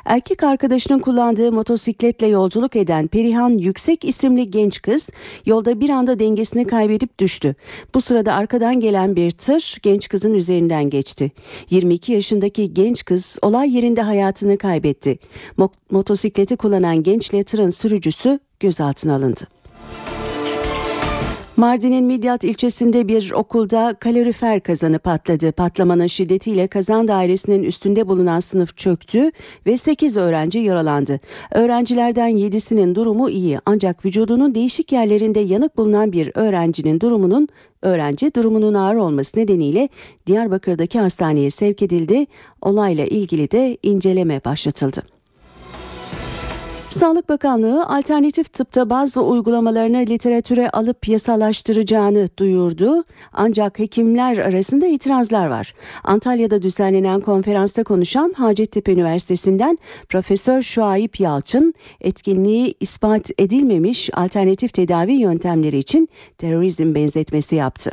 Erkek 0.04 0.42
arkadaşının 0.42 0.98
kullandığı 0.98 1.52
motosikletle 1.52 2.26
yolculuk 2.26 2.76
eden 2.76 3.06
Perihan 3.06 3.58
Yüksek 3.58 4.04
isimli 4.04 4.50
genç 4.50 4.82
kız 4.82 5.08
yolda 5.46 5.80
bir 5.80 5.90
anda 5.90 6.18
dengesini 6.18 6.64
kaybedip 6.64 7.18
düştü. 7.18 7.54
Bu 7.94 8.00
sırada 8.00 8.34
arkadan 8.34 8.80
gelen 8.80 9.16
bir 9.16 9.30
tır 9.30 9.78
genç 9.82 10.08
kızın 10.08 10.34
üzerinden 10.34 10.90
geçti. 10.90 11.30
22 11.70 12.12
yaşındaki 12.12 12.74
genç 12.74 13.04
kız 13.04 13.38
olay 13.42 13.76
yerinde 13.76 14.02
hayatını 14.02 14.58
kaybetti. 14.58 15.18
Mo- 15.58 15.72
motosikleti 15.90 16.56
kullanan 16.56 17.02
gençle 17.02 17.42
tırın 17.42 17.70
sürücüsü 17.70 18.38
gözaltına 18.60 19.14
alındı. 19.14 19.59
Mardin'in 21.60 22.04
Midyat 22.04 22.44
ilçesinde 22.44 23.08
bir 23.08 23.32
okulda 23.32 23.94
kalorifer 24.00 24.60
kazanı 24.60 24.98
patladı. 24.98 25.52
Patlamanın 25.52 26.06
şiddetiyle 26.06 26.68
kazan 26.68 27.08
dairesinin 27.08 27.62
üstünde 27.62 28.08
bulunan 28.08 28.40
sınıf 28.40 28.76
çöktü 28.76 29.30
ve 29.66 29.76
8 29.76 30.16
öğrenci 30.16 30.58
yaralandı. 30.58 31.20
Öğrencilerden 31.52 32.30
7'sinin 32.30 32.94
durumu 32.94 33.30
iyi 33.30 33.58
ancak 33.66 34.04
vücudunun 34.04 34.54
değişik 34.54 34.92
yerlerinde 34.92 35.40
yanık 35.40 35.76
bulunan 35.76 36.12
bir 36.12 36.30
öğrencinin 36.34 37.00
durumunun 37.00 37.48
öğrenci 37.82 38.34
durumunun 38.34 38.74
ağır 38.74 38.96
olması 38.96 39.38
nedeniyle 39.38 39.88
Diyarbakır'daki 40.26 40.98
hastaneye 40.98 41.50
sevk 41.50 41.82
edildi. 41.82 42.26
Olayla 42.62 43.04
ilgili 43.04 43.50
de 43.50 43.78
inceleme 43.82 44.40
başlatıldı. 44.44 45.19
Sağlık 46.90 47.28
Bakanlığı 47.28 47.86
alternatif 47.86 48.52
tıpta 48.52 48.90
bazı 48.90 49.22
uygulamalarını 49.22 49.98
literatüre 49.98 50.70
alıp 50.70 51.08
yasalaştıracağını 51.08 52.28
duyurdu. 52.38 53.04
Ancak 53.32 53.78
hekimler 53.78 54.38
arasında 54.38 54.86
itirazlar 54.86 55.46
var. 55.46 55.74
Antalya'da 56.04 56.62
düzenlenen 56.62 57.20
konferansta 57.20 57.84
konuşan 57.84 58.34
Hacettepe 58.36 58.92
Üniversitesi'nden 58.92 59.78
Profesör 60.08 60.62
Şuayip 60.62 61.20
Yalçın, 61.20 61.74
etkinliği 62.00 62.74
ispat 62.80 63.30
edilmemiş 63.38 64.10
alternatif 64.12 64.72
tedavi 64.72 65.12
yöntemleri 65.12 65.78
için 65.78 66.08
terörizm 66.38 66.94
benzetmesi 66.94 67.56
yaptı. 67.56 67.90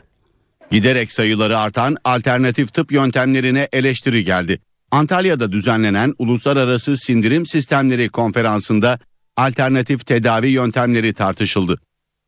Giderek 0.71 1.11
sayıları 1.11 1.59
artan 1.59 1.97
alternatif 2.03 2.73
tıp 2.73 2.91
yöntemlerine 2.91 3.67
eleştiri 3.73 4.23
geldi. 4.23 4.59
Antalya'da 4.91 5.51
düzenlenen 5.51 6.13
Uluslararası 6.19 6.97
Sindirim 6.97 7.45
Sistemleri 7.45 8.09
Konferansı'nda 8.09 8.99
alternatif 9.37 10.05
tedavi 10.05 10.47
yöntemleri 10.47 11.13
tartışıldı. 11.13 11.79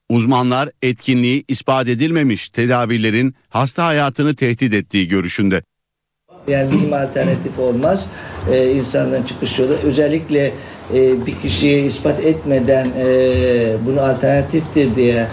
Uzmanlar 0.10 0.70
etkinliği 0.82 1.44
ispat 1.48 1.88
edilmemiş 1.88 2.50
tedavilerin 2.50 3.36
hasta 3.50 3.86
hayatını 3.86 4.36
tehdit 4.36 4.74
ettiği 4.74 5.08
görüşünde. 5.08 5.64
Yani 6.48 6.72
bilim 6.72 6.94
alternatif 6.94 7.60
olmaz. 7.60 8.06
Ee, 8.52 8.72
insanların 8.72 9.24
çıkış 9.24 9.60
yolu 9.60 9.74
özellikle 9.74 10.54
e, 10.94 11.26
bir 11.26 11.40
kişiye 11.40 11.84
ispat 11.84 12.24
etmeden 12.26 12.88
e, 12.98 13.08
bunu 13.86 14.02
alternatiftir 14.02 14.96
diye 14.96 15.28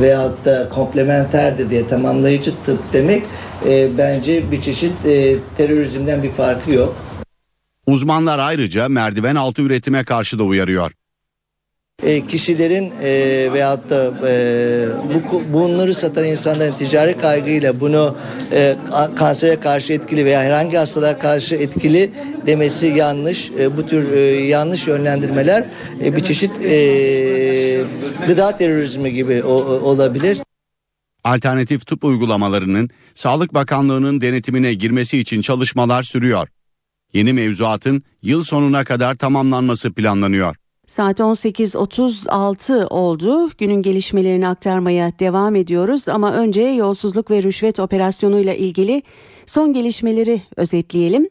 veyahut 0.00 0.44
da 0.44 0.68
komplementerdir 0.68 1.70
diye 1.70 1.88
tamamlayıcı 1.88 2.52
tıp 2.66 2.92
demek 2.92 3.22
e, 3.68 3.98
bence 3.98 4.50
bir 4.50 4.62
çeşit 4.62 5.06
e, 5.06 5.34
terörizmden 5.56 6.22
bir 6.22 6.30
farkı 6.30 6.74
yok. 6.74 6.96
Uzmanlar 7.86 8.38
ayrıca 8.38 8.88
merdiven 8.88 9.34
altı 9.34 9.62
üretime 9.62 10.04
karşı 10.04 10.38
da 10.38 10.42
uyarıyor. 10.44 10.92
E, 12.02 12.26
kişilerin 12.26 12.92
e, 13.02 13.08
veyahut 13.52 13.90
da 13.90 14.14
e, 14.28 14.34
bu, 15.14 15.42
bunları 15.52 15.94
satan 15.94 16.24
insanların 16.24 16.72
ticari 16.72 17.18
kaygıyla 17.18 17.80
bunu 17.80 18.16
e, 18.52 18.76
kansere 19.16 19.60
karşı 19.60 19.92
etkili 19.92 20.24
veya 20.24 20.42
herhangi 20.42 20.76
hastalığa 20.76 21.18
karşı 21.18 21.54
etkili 21.54 22.12
demesi 22.46 22.86
yanlış. 22.86 23.50
E, 23.58 23.76
bu 23.76 23.86
tür 23.86 24.12
e, 24.12 24.20
yanlış 24.46 24.86
yönlendirmeler 24.86 25.64
e, 26.04 26.16
bir 26.16 26.20
çeşit 26.20 26.64
e, 26.64 27.84
gıda 28.26 28.56
terörizmi 28.56 29.12
gibi 29.12 29.42
o, 29.42 29.52
olabilir. 29.62 30.38
Alternatif 31.24 31.86
tıp 31.86 32.04
uygulamalarının 32.04 32.90
Sağlık 33.14 33.54
Bakanlığı'nın 33.54 34.20
denetimine 34.20 34.74
girmesi 34.74 35.18
için 35.18 35.42
çalışmalar 35.42 36.02
sürüyor. 36.02 36.48
Yeni 37.12 37.32
mevzuatın 37.32 38.02
yıl 38.22 38.44
sonuna 38.44 38.84
kadar 38.84 39.14
tamamlanması 39.14 39.92
planlanıyor. 39.92 40.56
Saat 40.92 41.20
18.36 41.20 42.86
oldu. 42.86 43.50
Günün 43.58 43.82
gelişmelerini 43.82 44.48
aktarmaya 44.48 45.18
devam 45.18 45.54
ediyoruz 45.54 46.08
ama 46.08 46.32
önce 46.32 46.62
yolsuzluk 46.62 47.30
ve 47.30 47.42
rüşvet 47.42 47.80
operasyonuyla 47.80 48.54
ilgili 48.54 49.02
son 49.46 49.72
gelişmeleri 49.72 50.42
özetleyelim. 50.56 51.28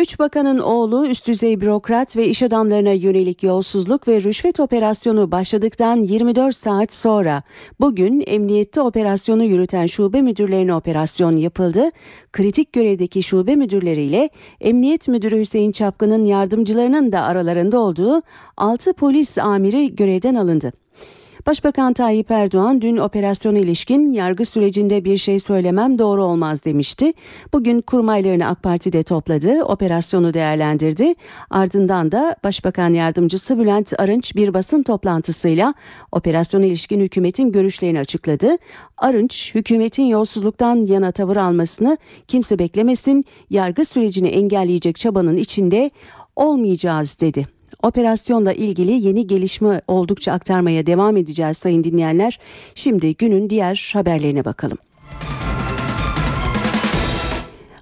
Üç 0.00 0.18
bakanın 0.18 0.58
oğlu 0.58 1.06
üst 1.06 1.28
düzey 1.28 1.60
bürokrat 1.60 2.16
ve 2.16 2.28
iş 2.28 2.42
adamlarına 2.42 2.92
yönelik 2.92 3.42
yolsuzluk 3.42 4.08
ve 4.08 4.22
rüşvet 4.22 4.60
operasyonu 4.60 5.30
başladıktan 5.30 5.96
24 6.02 6.56
saat 6.56 6.94
sonra 6.94 7.42
bugün 7.80 8.22
emniyette 8.26 8.80
operasyonu 8.80 9.44
yürüten 9.44 9.86
şube 9.86 10.22
müdürlerine 10.22 10.74
operasyon 10.74 11.36
yapıldı. 11.36 11.90
Kritik 12.32 12.72
görevdeki 12.72 13.22
şube 13.22 13.56
müdürleriyle 13.56 14.30
Emniyet 14.60 15.08
Müdürü 15.08 15.38
Hüseyin 15.38 15.72
Çapkın'ın 15.72 16.24
yardımcılarının 16.24 17.12
da 17.12 17.22
aralarında 17.22 17.78
olduğu 17.78 18.22
6 18.56 18.92
polis 18.92 19.38
amiri 19.38 19.96
görevden 19.96 20.34
alındı. 20.34 20.72
Başbakan 21.46 21.92
Tayyip 21.92 22.30
Erdoğan 22.30 22.80
dün 22.80 22.96
operasyona 22.96 23.58
ilişkin 23.58 24.12
yargı 24.12 24.44
sürecinde 24.44 25.04
bir 25.04 25.16
şey 25.16 25.38
söylemem 25.38 25.98
doğru 25.98 26.24
olmaz 26.24 26.64
demişti. 26.64 27.12
Bugün 27.52 27.80
kurmaylarını 27.80 28.48
AK 28.48 28.62
Parti'de 28.62 29.02
topladı, 29.02 29.64
operasyonu 29.64 30.34
değerlendirdi. 30.34 31.14
Ardından 31.50 32.12
da 32.12 32.36
Başbakan 32.44 32.94
Yardımcısı 32.94 33.58
Bülent 33.58 33.92
Arınç 34.00 34.36
bir 34.36 34.54
basın 34.54 34.82
toplantısıyla 34.82 35.74
operasyona 36.12 36.64
ilişkin 36.64 37.00
hükümetin 37.00 37.52
görüşlerini 37.52 38.00
açıkladı. 38.00 38.56
Arınç, 38.96 39.54
hükümetin 39.54 40.04
yolsuzluktan 40.04 40.76
yana 40.76 41.12
tavır 41.12 41.36
almasını 41.36 41.98
kimse 42.28 42.58
beklemesin, 42.58 43.24
yargı 43.50 43.84
sürecini 43.84 44.28
engelleyecek 44.28 44.96
çabanın 44.96 45.36
içinde 45.36 45.90
olmayacağız 46.36 47.20
dedi. 47.20 47.59
Operasyonla 47.82 48.52
ilgili 48.52 49.06
yeni 49.06 49.26
gelişme 49.26 49.80
oldukça 49.88 50.32
aktarmaya 50.32 50.86
devam 50.86 51.16
edeceğiz 51.16 51.56
sayın 51.56 51.84
dinleyenler. 51.84 52.38
Şimdi 52.74 53.16
günün 53.16 53.50
diğer 53.50 53.90
haberlerine 53.94 54.44
bakalım. 54.44 54.78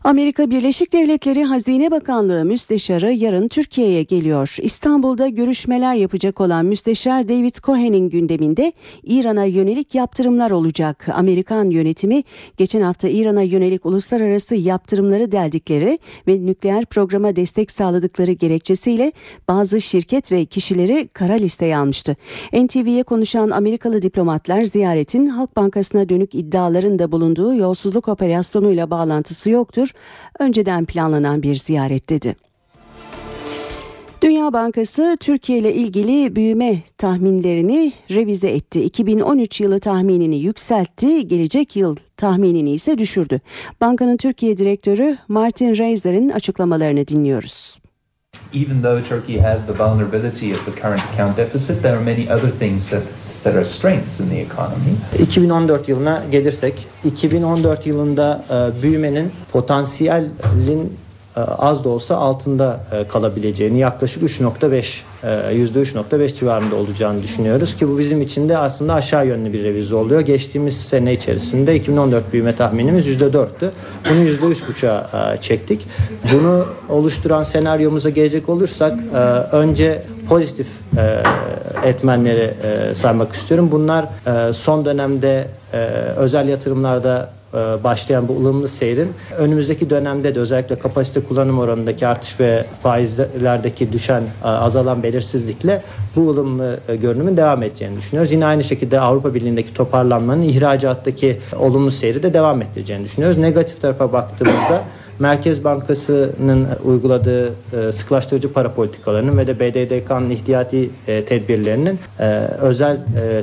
Amerika 0.09 0.51
Birleşik 0.51 0.93
Devletleri 0.93 1.45
Hazine 1.45 1.91
Bakanlığı 1.91 2.45
Müsteşarı 2.45 3.13
yarın 3.13 3.49
Türkiye'ye 3.49 4.03
geliyor. 4.03 4.57
İstanbul'da 4.63 5.29
görüşmeler 5.29 5.95
yapacak 5.95 6.41
olan 6.41 6.67
Müsteşar 6.67 7.29
David 7.29 7.55
Cohen'in 7.63 8.11
gündeminde 8.11 8.73
İran'a 9.03 9.45
yönelik 9.45 9.95
yaptırımlar 9.95 10.51
olacak. 10.51 11.09
Amerikan 11.15 11.71
yönetimi 11.71 12.23
geçen 12.57 12.81
hafta 12.81 13.09
İran'a 13.09 13.43
yönelik 13.43 13.87
uluslararası 13.87 14.55
yaptırımları 14.55 15.33
deldikleri 15.33 15.99
ve 16.29 16.47
nükleer 16.47 16.85
programa 16.85 17.37
destek 17.37 17.71
sağladıkları 17.71 18.33
gerekçesiyle 18.33 19.13
bazı 19.49 19.81
şirket 19.81 20.33
ve 20.33 20.45
kişileri 20.45 21.09
kara 21.09 21.35
listeye 21.35 21.77
almıştı. 21.77 22.17
NTV'ye 22.53 23.03
konuşan 23.03 23.51
Amerikalı 23.51 24.03
diplomatlar 24.03 24.63
ziyaretin 24.63 25.27
Halk 25.27 25.57
Bankası'na 25.57 26.09
dönük 26.09 26.35
iddiaların 26.35 26.99
da 26.99 27.13
bulunduğu 27.13 27.55
yolsuzluk 27.55 28.09
operasyonuyla 28.09 28.91
bağlantısı 28.91 29.51
yoktur 29.51 29.93
önceden 30.39 30.85
planlanan 30.85 31.43
bir 31.43 31.55
ziyaret 31.55 32.11
dedi. 32.11 32.37
Dünya 34.23 34.53
Bankası 34.53 35.17
Türkiye 35.21 35.59
ile 35.59 35.75
ilgili 35.75 36.37
büyüme 36.37 36.79
tahminlerini 36.99 37.93
revize 38.11 38.49
etti. 38.49 38.85
2013 38.85 39.61
yılı 39.61 39.81
tahminini 39.81 40.37
yükseltti, 40.37 41.29
gelecek 41.29 41.77
yıl 41.77 41.97
tahminini 42.17 42.73
ise 42.73 42.99
düşürdü. 42.99 43.41
Bankanın 43.81 44.17
Türkiye 44.17 44.59
direktörü 44.59 45.17
Martin 45.29 45.75
Reiser'in 45.75 46.29
açıklamalarını 46.29 47.09
dinliyoruz. 47.09 47.79
Even 48.55 48.83
though 48.83 49.09
Turkey 49.09 49.39
has 49.39 49.67
the 49.67 49.73
vulnerability 49.73 50.55
of 50.55 50.67
the 50.67 50.81
current 50.81 51.03
account 51.13 51.37
deficit, 51.37 51.83
there 51.83 51.97
are 51.97 52.05
many 52.05 52.33
other 52.33 52.51
things 52.59 52.91
that 52.91 53.03
that 53.45 53.55
are 53.55 53.65
strengths 53.65 54.21
in 54.21 54.29
the 54.29 54.41
economy. 54.41 54.97
2014 55.19 55.89
yılına 55.89 56.23
gelirsek 56.31 56.87
2014 57.05 57.87
yılında 57.87 58.45
e, 58.51 58.83
büyümenin 58.83 59.33
potansiyelin 59.53 60.99
az 61.45 61.85
da 61.85 61.89
olsa 61.89 62.17
altında 62.17 62.81
e, 62.93 63.09
kalabileceğini 63.09 63.79
yaklaşık 63.79 64.23
3.5 64.23 65.01
%3.5 65.23 66.35
civarında 66.35 66.77
olacağını 66.77 67.23
düşünüyoruz 67.23 67.77
ki 67.77 67.89
bu 67.89 67.99
bizim 67.99 68.23
için 68.23 68.49
de 68.49 68.59
aslında 68.59 68.95
aşağı 68.95 69.27
yönlü 69.27 69.53
bir 69.53 69.65
revize 69.65 69.95
oluyor. 69.95 70.21
Geçtiğimiz 70.21 70.81
sene 70.81 71.13
içerisinde 71.13 71.77
2014 71.77 72.33
büyüme 72.33 72.55
tahminimiz 72.55 73.07
%4'tü. 73.07 73.71
Bunu 74.11 74.53
%3.5'a 74.53 75.37
çektik. 75.41 75.87
Bunu 76.33 76.65
oluşturan 76.89 77.43
senaryomuza 77.43 78.11
gelecek 78.11 78.49
olursak 78.49 78.95
önce 79.53 80.03
pozitif 80.29 80.69
etmenleri 81.85 82.55
saymak 82.95 83.33
istiyorum. 83.33 83.69
Bunlar 83.73 84.07
son 84.53 84.85
dönemde 84.85 85.49
özel 86.17 86.49
yatırımlarda 86.49 87.31
e, 87.33 87.38
başlayan 87.85 88.29
bu 88.29 88.33
ılımlı 88.33 88.69
seyrin 88.69 89.13
önümüzdeki 89.39 89.91
dönemde 89.91 90.35
de 90.35 90.41
özellikle 90.41 90.79
kapasite 90.79 91.21
kullanım 91.21 91.59
oranındaki 91.59 92.07
artış 92.07 92.41
ve 92.41 92.65
faizlerdeki 92.83 93.93
düşen 93.93 94.23
e, 94.45 94.47
azalan 94.47 95.03
belirsizlikle 95.03 95.83
bu 96.17 96.31
ılımlı 96.31 96.81
e, 96.89 96.97
görünümün 96.97 97.37
devam 97.37 97.63
edeceğini 97.63 97.97
düşünüyoruz. 97.97 98.33
Yine 98.33 98.47
aynı 98.47 98.65
şekilde 98.65 99.01
Avrupa 99.01 99.35
Birliği'ndeki 99.35 99.75
toparlanmanın 99.75 100.43
ihracattaki 100.43 101.39
olumlu 101.59 101.91
seyri 101.91 102.23
de 102.23 102.35
devam 102.35 102.63
ettireceğini 102.63 103.05
düşünüyoruz. 103.05 103.39
Negatif 103.39 103.81
tarafa 103.81 104.13
baktığımızda 104.13 104.85
Merkez 105.19 105.65
Bankası'nın 105.65 106.69
uyguladığı 106.85 107.49
e, 107.49 107.93
sıklaştırıcı 107.93 108.53
para 108.53 108.73
politikalarının 108.73 109.39
ve 109.39 109.47
de 109.47 109.61
BDDK'nın 109.61 110.31
ihtiyati 110.31 110.91
e, 111.07 111.25
tedbirlerinin 111.25 111.99
e, 112.21 112.25
özel 112.61 112.99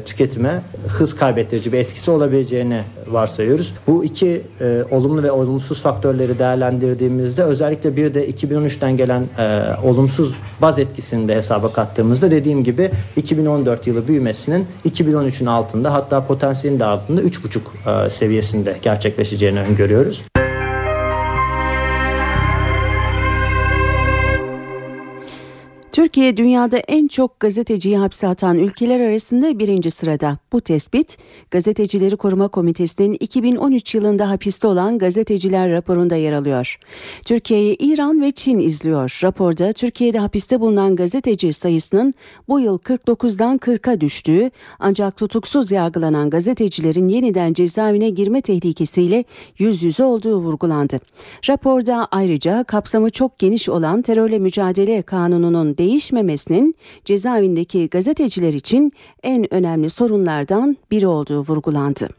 tüketime 0.05 0.61
hız 0.87 1.15
kaybettirici 1.15 1.73
bir 1.73 1.77
etkisi 1.77 2.11
olabileceğini 2.11 2.81
varsayıyoruz. 3.07 3.73
Bu 3.87 4.05
iki 4.05 4.41
olumlu 4.91 5.23
ve 5.23 5.31
olumsuz 5.31 5.81
faktörleri 5.81 6.39
değerlendirdiğimizde 6.39 7.43
özellikle 7.43 7.95
bir 7.95 8.13
de 8.13 8.29
2013'ten 8.29 8.97
gelen 8.97 9.23
olumsuz 9.83 10.35
baz 10.61 10.79
etkisini 10.79 11.27
de 11.27 11.35
hesaba 11.35 11.73
kattığımızda 11.73 12.31
dediğim 12.31 12.63
gibi 12.63 12.91
2014 13.15 13.87
yılı 13.87 14.07
büyümesinin 14.07 14.67
2013'ün 14.85 15.47
altında 15.47 15.93
hatta 15.93 16.27
potansiyelin 16.27 16.79
de 16.79 16.85
altında 16.85 17.21
3,5 17.21 18.05
e, 18.05 18.09
seviyesinde 18.09 18.77
gerçekleşeceğini 18.81 19.59
öngörüyoruz. 19.59 20.23
Türkiye 25.95 26.37
dünyada 26.37 26.77
en 26.77 27.07
çok 27.07 27.39
gazeteciyi 27.39 27.97
hapse 27.97 28.27
atan 28.27 28.57
ülkeler 28.57 28.99
arasında 28.99 29.59
birinci 29.59 29.91
sırada. 29.91 30.37
Bu 30.51 30.61
tespit 30.61 31.17
Gazetecileri 31.51 32.17
Koruma 32.17 32.47
Komitesi'nin 32.47 33.17
2013 33.19 33.95
yılında 33.95 34.29
hapiste 34.29 34.67
olan 34.67 34.97
gazeteciler 34.97 35.71
raporunda 35.71 36.15
yer 36.15 36.33
alıyor. 36.33 36.79
Türkiye'yi 37.25 37.75
İran 37.79 38.21
ve 38.21 38.31
Çin 38.31 38.59
izliyor. 38.59 39.19
Raporda 39.23 39.73
Türkiye'de 39.73 40.19
hapiste 40.19 40.59
bulunan 40.59 40.95
gazeteci 40.95 41.53
sayısının 41.53 42.13
bu 42.47 42.59
yıl 42.59 42.77
49'dan 42.77 43.57
40'a 43.57 44.01
düştüğü 44.01 44.51
ancak 44.79 45.17
tutuksuz 45.17 45.71
yargılanan 45.71 46.29
gazetecilerin 46.29 47.07
yeniden 47.07 47.53
cezaevine 47.53 48.09
girme 48.09 48.41
tehlikesiyle 48.41 49.23
yüz 49.57 49.83
yüze 49.83 50.03
olduğu 50.03 50.37
vurgulandı. 50.37 50.99
Raporda 51.49 52.07
ayrıca 52.11 52.63
kapsamı 52.63 53.09
çok 53.09 53.39
geniş 53.39 53.69
olan 53.69 54.01
terörle 54.01 54.39
mücadele 54.39 55.01
kanununun 55.01 55.77
değişmemesinin 55.85 56.75
cezaevindeki 57.05 57.87
gazeteciler 57.89 58.53
için 58.53 58.91
en 59.23 59.53
önemli 59.53 59.89
sorunlardan 59.89 60.77
biri 60.91 61.07
olduğu 61.07 61.39
vurgulandı. 61.39 62.09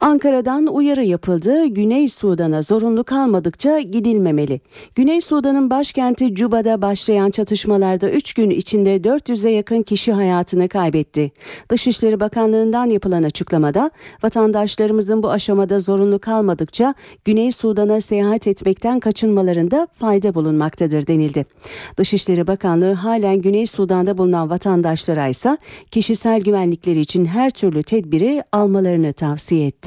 Ankara'dan 0.00 0.66
uyarı 0.66 1.04
yapıldı. 1.04 1.66
Güney 1.66 2.08
Sudan'a 2.08 2.62
zorunlu 2.62 3.04
kalmadıkça 3.04 3.80
gidilmemeli. 3.80 4.60
Güney 4.94 5.20
Sudan'ın 5.20 5.70
başkenti 5.70 6.34
Cuba'da 6.34 6.82
başlayan 6.82 7.30
çatışmalarda 7.30 8.10
3 8.10 8.34
gün 8.34 8.50
içinde 8.50 8.96
400'e 8.96 9.50
yakın 9.50 9.82
kişi 9.82 10.12
hayatını 10.12 10.68
kaybetti. 10.68 11.32
Dışişleri 11.70 12.20
Bakanlığı'ndan 12.20 12.86
yapılan 12.86 13.22
açıklamada 13.22 13.90
vatandaşlarımızın 14.22 15.22
bu 15.22 15.30
aşamada 15.30 15.78
zorunlu 15.78 16.18
kalmadıkça 16.18 16.94
Güney 17.24 17.52
Sudan'a 17.52 18.00
seyahat 18.00 18.46
etmekten 18.46 19.00
kaçınmalarında 19.00 19.88
fayda 19.94 20.34
bulunmaktadır 20.34 21.06
denildi. 21.06 21.44
Dışişleri 21.96 22.46
Bakanlığı 22.46 22.92
halen 22.92 23.42
Güney 23.42 23.66
Sudan'da 23.66 24.18
bulunan 24.18 24.50
vatandaşlara 24.50 25.28
ise 25.28 25.58
kişisel 25.90 26.40
güvenlikleri 26.40 27.00
için 27.00 27.24
her 27.24 27.50
türlü 27.50 27.82
tedbiri 27.82 28.42
almalarını 28.52 29.12
tavsiye 29.12 29.66
etti. 29.66 29.85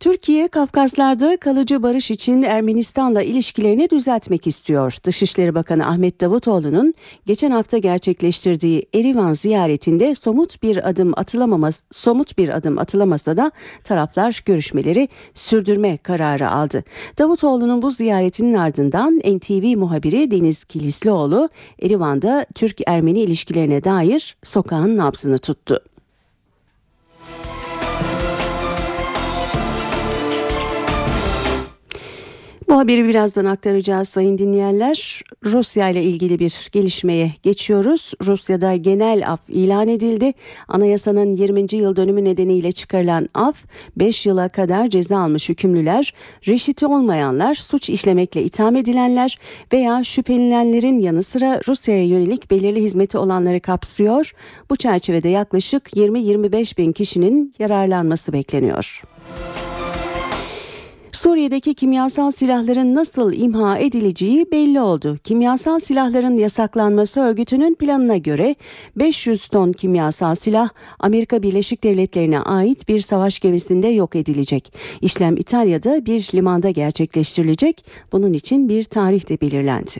Türkiye, 0.00 0.48
Kafkaslar'da 0.48 1.36
kalıcı 1.36 1.82
barış 1.82 2.10
için 2.10 2.42
Ermenistan'la 2.42 3.22
ilişkilerini 3.22 3.90
düzeltmek 3.90 4.46
istiyor. 4.46 4.96
Dışişleri 5.04 5.54
Bakanı 5.54 5.86
Ahmet 5.86 6.20
Davutoğlu'nun 6.20 6.94
geçen 7.26 7.50
hafta 7.50 7.78
gerçekleştirdiği 7.78 8.86
Erivan 8.94 9.34
ziyaretinde 9.34 10.14
somut 10.14 10.62
bir 10.62 10.88
adım 10.88 11.12
atılamamaz, 11.16 11.84
somut 11.90 12.38
bir 12.38 12.48
adım 12.48 12.78
atılamasa 12.78 13.36
da 13.36 13.50
taraflar 13.84 14.42
görüşmeleri 14.46 15.08
sürdürme 15.34 15.96
kararı 15.96 16.50
aldı. 16.50 16.84
Davutoğlu'nun 17.18 17.82
bu 17.82 17.90
ziyaretinin 17.90 18.54
ardından 18.54 19.18
NTV 19.18 19.78
muhabiri 19.78 20.30
Deniz 20.30 20.64
Kilislioğlu 20.64 21.48
Erivan'da 21.82 22.46
Türk-Ermeni 22.54 23.20
ilişkilerine 23.20 23.84
dair 23.84 24.36
sokağın 24.42 24.96
nabzını 24.96 25.38
tuttu. 25.38 25.78
Bu 32.70 32.78
haberi 32.78 33.08
birazdan 33.08 33.44
aktaracağız 33.44 34.08
sayın 34.08 34.38
dinleyenler. 34.38 35.22
Rusya 35.44 35.88
ile 35.88 36.02
ilgili 36.02 36.38
bir 36.38 36.68
gelişmeye 36.72 37.32
geçiyoruz. 37.42 38.12
Rusya'da 38.26 38.76
genel 38.76 39.32
af 39.32 39.40
ilan 39.48 39.88
edildi. 39.88 40.32
Anayasanın 40.68 41.36
20. 41.36 41.76
yıl 41.76 41.96
dönümü 41.96 42.24
nedeniyle 42.24 42.72
çıkarılan 42.72 43.28
af 43.34 43.56
5 43.96 44.26
yıla 44.26 44.48
kadar 44.48 44.88
ceza 44.88 45.18
almış 45.18 45.48
hükümlüler, 45.48 46.14
reşiti 46.48 46.86
olmayanlar, 46.86 47.54
suç 47.54 47.90
işlemekle 47.90 48.42
itham 48.42 48.76
edilenler 48.76 49.38
veya 49.72 50.04
şüphelilenlerin 50.04 50.98
yanı 50.98 51.22
sıra 51.22 51.60
Rusya'ya 51.68 52.04
yönelik 52.04 52.50
belirli 52.50 52.82
hizmeti 52.82 53.18
olanları 53.18 53.60
kapsıyor. 53.60 54.32
Bu 54.70 54.76
çerçevede 54.76 55.28
yaklaşık 55.28 55.96
20-25 55.96 56.76
bin 56.76 56.92
kişinin 56.92 57.54
yararlanması 57.58 58.32
bekleniyor. 58.32 59.02
Suriye'deki 61.22 61.74
kimyasal 61.74 62.30
silahların 62.30 62.94
nasıl 62.94 63.32
imha 63.32 63.78
edileceği 63.78 64.46
belli 64.52 64.80
oldu. 64.80 65.18
Kimyasal 65.24 65.78
silahların 65.78 66.38
yasaklanması 66.38 67.20
örgütünün 67.20 67.74
planına 67.74 68.16
göre 68.16 68.54
500 68.96 69.48
ton 69.48 69.72
kimyasal 69.72 70.34
silah 70.34 70.68
Amerika 70.98 71.42
Birleşik 71.42 71.84
Devletleri'ne 71.84 72.40
ait 72.40 72.88
bir 72.88 72.98
savaş 72.98 73.38
gemisinde 73.38 73.88
yok 73.88 74.16
edilecek. 74.16 74.72
İşlem 75.00 75.36
İtalya'da 75.36 76.06
bir 76.06 76.28
limanda 76.34 76.70
gerçekleştirilecek. 76.70 77.84
Bunun 78.12 78.32
için 78.32 78.68
bir 78.68 78.84
tarih 78.84 79.28
de 79.28 79.40
belirlendi. 79.40 79.90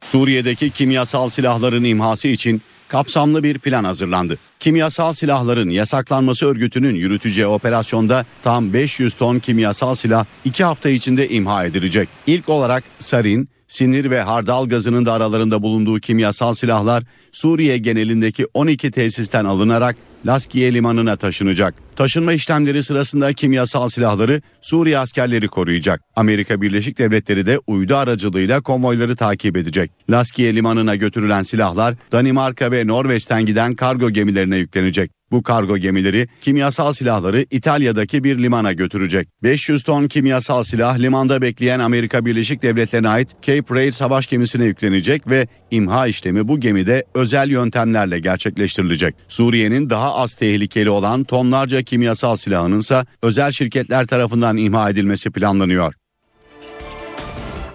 Suriye'deki 0.00 0.70
kimyasal 0.70 1.28
silahların 1.28 1.84
imhası 1.84 2.28
için 2.28 2.62
kapsamlı 2.94 3.42
bir 3.42 3.58
plan 3.58 3.84
hazırlandı. 3.84 4.38
Kimyasal 4.60 5.12
silahların 5.12 5.70
yasaklanması 5.70 6.46
örgütünün 6.46 6.94
yürüteceği 6.94 7.46
operasyonda 7.46 8.26
tam 8.42 8.72
500 8.72 9.14
ton 9.14 9.38
kimyasal 9.38 9.94
silah 9.94 10.24
2 10.44 10.64
hafta 10.64 10.88
içinde 10.88 11.28
imha 11.28 11.64
edilecek. 11.64 12.08
İlk 12.26 12.48
olarak 12.48 12.84
sarin, 12.98 13.48
sinir 13.68 14.10
ve 14.10 14.22
hardal 14.22 14.68
gazının 14.68 15.06
da 15.06 15.12
aralarında 15.12 15.62
bulunduğu 15.62 16.00
kimyasal 16.00 16.54
silahlar 16.54 17.02
Suriye 17.32 17.78
genelindeki 17.78 18.46
12 18.54 18.90
tesisten 18.90 19.44
alınarak 19.44 19.96
Laskiye 20.26 20.74
limanına 20.74 21.16
taşınacak. 21.16 21.74
Taşınma 21.96 22.32
işlemleri 22.32 22.82
sırasında 22.82 23.32
kimyasal 23.32 23.88
silahları 23.88 24.42
Suriye 24.60 24.98
askerleri 24.98 25.48
koruyacak. 25.48 26.00
Amerika 26.16 26.62
Birleşik 26.62 26.98
Devletleri 26.98 27.46
de 27.46 27.58
uydu 27.66 27.96
aracılığıyla 27.96 28.60
konvoyları 28.60 29.16
takip 29.16 29.56
edecek. 29.56 29.90
Laskiye 30.10 30.54
limanına 30.54 30.96
götürülen 30.96 31.42
silahlar 31.42 31.94
Danimarka 32.12 32.72
ve 32.72 32.86
Norveç'ten 32.86 33.46
giden 33.46 33.74
kargo 33.74 34.10
gemilerine 34.10 34.56
yüklenecek. 34.56 35.10
Bu 35.34 35.42
kargo 35.42 35.78
gemileri 35.78 36.28
kimyasal 36.40 36.92
silahları 36.92 37.46
İtalya'daki 37.50 38.24
bir 38.24 38.38
limana 38.38 38.72
götürecek. 38.72 39.28
500 39.42 39.82
ton 39.82 40.06
kimyasal 40.08 40.62
silah 40.62 40.98
limanda 40.98 41.42
bekleyen 41.42 41.80
Amerika 41.80 42.26
Birleşik 42.26 42.62
Devletleri'ne 42.62 43.08
ait 43.08 43.28
Cape 43.42 43.74
Raid 43.74 43.92
savaş 43.92 44.26
gemisine 44.26 44.64
yüklenecek 44.64 45.30
ve 45.30 45.46
imha 45.70 46.06
işlemi 46.06 46.48
bu 46.48 46.60
gemide 46.60 47.04
özel 47.14 47.50
yöntemlerle 47.50 48.18
gerçekleştirilecek. 48.18 49.14
Suriye'nin 49.28 49.90
daha 49.90 50.14
az 50.14 50.34
tehlikeli 50.34 50.90
olan 50.90 51.24
tonlarca 51.24 51.82
kimyasal 51.82 52.36
silahının 52.36 52.78
ise 52.78 53.04
özel 53.22 53.52
şirketler 53.52 54.06
tarafından 54.06 54.56
imha 54.56 54.90
edilmesi 54.90 55.30
planlanıyor. 55.30 55.94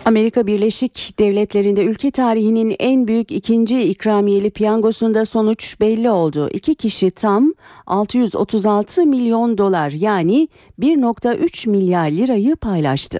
Amerika 0.09 0.47
Birleşik 0.47 1.19
Devletleri'nde 1.19 1.83
ülke 1.83 2.11
tarihinin 2.11 2.75
en 2.79 3.07
büyük 3.07 3.31
ikinci 3.31 3.83
ikramiyeli 3.83 4.49
piyangosunda 4.49 5.25
sonuç 5.25 5.79
belli 5.79 6.09
oldu. 6.09 6.49
İki 6.53 6.75
kişi 6.75 7.11
tam 7.11 7.53
636 7.87 9.05
milyon 9.05 9.57
dolar 9.57 9.91
yani 9.91 10.47
1.3 10.79 11.69
milyar 11.69 12.11
lirayı 12.11 12.55
paylaştı. 12.55 13.19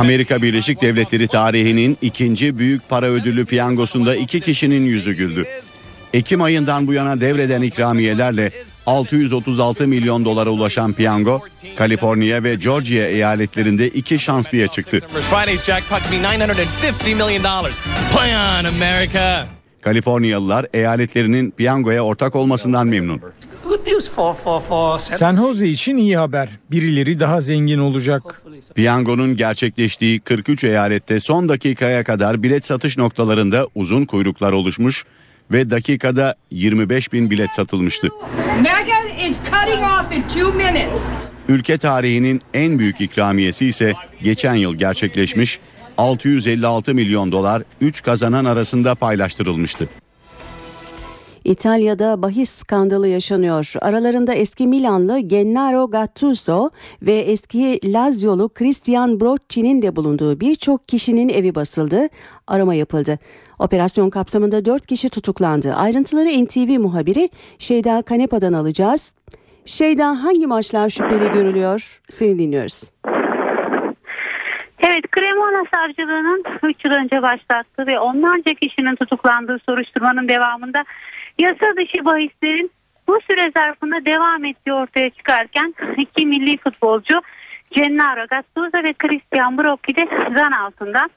Amerika 0.00 0.42
Birleşik 0.42 0.82
Devletleri 0.82 1.28
tarihinin 1.28 1.98
ikinci 2.02 2.58
büyük 2.58 2.88
para 2.88 3.06
ödülü 3.06 3.44
piyangosunda 3.44 4.16
iki 4.16 4.40
kişinin 4.40 4.86
yüzü 4.86 5.12
güldü. 5.12 5.46
Ekim 6.14 6.42
ayından 6.42 6.86
bu 6.86 6.92
yana 6.92 7.20
devreden 7.20 7.62
ikramiyelerle 7.62 8.50
636 8.86 9.86
milyon 9.86 10.24
dolara 10.24 10.50
ulaşan 10.50 10.92
piyango, 10.92 11.40
Kaliforniya 11.76 12.44
ve 12.44 12.54
Georgia 12.54 13.06
eyaletlerinde 13.06 13.88
iki 13.88 14.18
şanslıya 14.18 14.68
çıktı. 14.68 15.00
Kaliforniyalılar 19.80 20.66
eyaletlerinin 20.74 21.50
piyangoya 21.50 22.02
ortak 22.02 22.36
olmasından 22.36 22.86
memnun. 22.86 23.20
San 24.98 25.36
Jose 25.36 25.68
için 25.68 25.96
iyi 25.96 26.16
haber. 26.16 26.48
Birileri 26.70 27.20
daha 27.20 27.40
zengin 27.40 27.78
olacak. 27.78 28.42
Piyangonun 28.74 29.36
gerçekleştiği 29.36 30.20
43 30.20 30.64
eyalette 30.64 31.20
son 31.20 31.48
dakikaya 31.48 32.04
kadar 32.04 32.42
bilet 32.42 32.64
satış 32.64 32.98
noktalarında 32.98 33.68
uzun 33.74 34.04
kuyruklar 34.04 34.52
oluşmuş, 34.52 35.04
ve 35.52 35.70
dakikada 35.70 36.34
25 36.50 37.12
bin 37.12 37.30
bilet 37.30 37.52
satılmıştı. 37.52 38.08
Meghan 38.62 39.28
is 39.28 39.38
cutting 39.38 39.82
off 39.82 40.12
in 40.12 40.22
two 40.22 40.52
minutes. 40.52 41.08
Ülke 41.48 41.78
tarihinin 41.78 42.40
en 42.54 42.78
büyük 42.78 43.00
ikramiyesi 43.00 43.66
ise 43.66 43.92
geçen 44.22 44.54
yıl 44.54 44.74
gerçekleşmiş 44.74 45.58
656 45.98 46.94
milyon 46.94 47.32
dolar 47.32 47.62
3 47.80 48.02
kazanan 48.02 48.44
arasında 48.44 48.94
paylaştırılmıştı. 48.94 49.88
İtalya'da 51.44 52.22
bahis 52.22 52.50
skandalı 52.50 53.08
yaşanıyor. 53.08 53.72
Aralarında 53.80 54.34
eski 54.34 54.66
Milanlı 54.66 55.18
Gennaro 55.18 55.90
Gattuso 55.90 56.70
ve 57.02 57.12
eski 57.14 57.80
Lazio'lu 57.84 58.48
Christian 58.48 59.20
Brocchi'nin 59.20 59.82
de 59.82 59.96
bulunduğu 59.96 60.40
birçok 60.40 60.88
kişinin 60.88 61.28
evi 61.28 61.54
basıldı. 61.54 62.08
Arama 62.46 62.74
yapıldı. 62.74 63.18
Operasyon 63.60 64.10
kapsamında 64.10 64.64
4 64.64 64.86
kişi 64.86 65.08
tutuklandı. 65.08 65.74
Ayrıntıları 65.74 66.44
NTV 66.44 66.80
muhabiri 66.80 67.28
Şeyda 67.58 68.02
Kanepa'dan 68.02 68.52
alacağız. 68.52 69.14
Şeyda 69.64 70.24
hangi 70.24 70.46
maçlar 70.46 70.88
şüpheli 70.88 71.32
görülüyor? 71.32 72.00
Seni 72.08 72.38
dinliyoruz. 72.38 72.90
Evet, 74.78 75.04
Cremona 75.14 75.64
Savcılığı'nın 75.74 76.44
3 76.62 76.84
yıl 76.84 76.92
önce 76.92 77.22
başlattığı 77.22 77.86
ve 77.86 78.00
onlarca 78.00 78.54
kişinin 78.54 78.96
tutuklandığı 78.96 79.58
soruşturmanın 79.68 80.28
devamında 80.28 80.84
yasa 81.38 81.66
dışı 81.76 82.04
bahislerin 82.04 82.70
bu 83.08 83.18
süre 83.30 83.50
zarfında 83.56 84.04
devam 84.04 84.44
ettiği 84.44 84.72
ortaya 84.72 85.10
çıkarken 85.10 85.74
iki 85.96 86.26
milli 86.26 86.56
futbolcu 86.56 87.20
Gennaro 87.70 88.26
Gattuso 88.26 88.82
ve 88.84 88.92
Christian 88.92 89.58
Brocchi 89.58 89.96
de 89.96 90.08
zan 90.34 90.52
altında. 90.52 91.08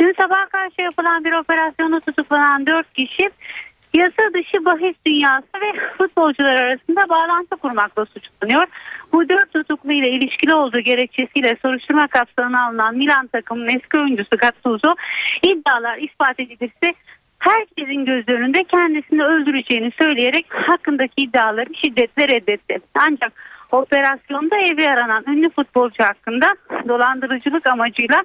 Dün 0.00 0.14
sabah 0.20 0.50
karşı 0.50 0.82
yapılan 0.82 1.24
bir 1.24 1.32
operasyonu 1.32 2.00
tutuklanan 2.00 2.66
4 2.66 2.92
kişi 2.92 3.30
yasa 3.94 4.22
dışı 4.34 4.64
bahis 4.64 4.96
dünyası 5.06 5.46
ve 5.60 5.72
futbolcular 5.98 6.54
arasında 6.54 7.08
bağlantı 7.08 7.56
kurmakla 7.56 8.06
suçlanıyor. 8.06 8.66
Bu 9.12 9.28
dört 9.28 9.52
tutuklu 9.52 9.92
ile 9.92 10.10
ilişkili 10.10 10.54
olduğu 10.54 10.80
gerekçesiyle 10.80 11.56
soruşturma 11.62 12.06
kapsamına 12.06 12.66
alınan 12.66 12.96
Milan 12.96 13.26
takımının 13.26 13.68
eski 13.68 13.98
oyuncusu 13.98 14.36
Gattuso 14.36 14.94
iddialar 15.42 15.98
ispat 15.98 16.40
edilirse 16.40 16.94
herkesin 17.38 18.04
göz 18.04 18.28
önünde 18.28 18.64
kendisini 18.64 19.24
öldüreceğini 19.24 19.92
söyleyerek 19.98 20.46
hakkındaki 20.50 21.22
iddiaları 21.22 21.74
şiddetle 21.74 22.28
reddetti. 22.28 22.78
Ancak 22.94 23.32
operasyonda 23.72 24.58
evi 24.58 24.88
aranan 24.88 25.24
ünlü 25.26 25.50
futbolcu 25.50 26.04
hakkında 26.04 26.46
dolandırıcılık 26.88 27.66
amacıyla 27.66 28.24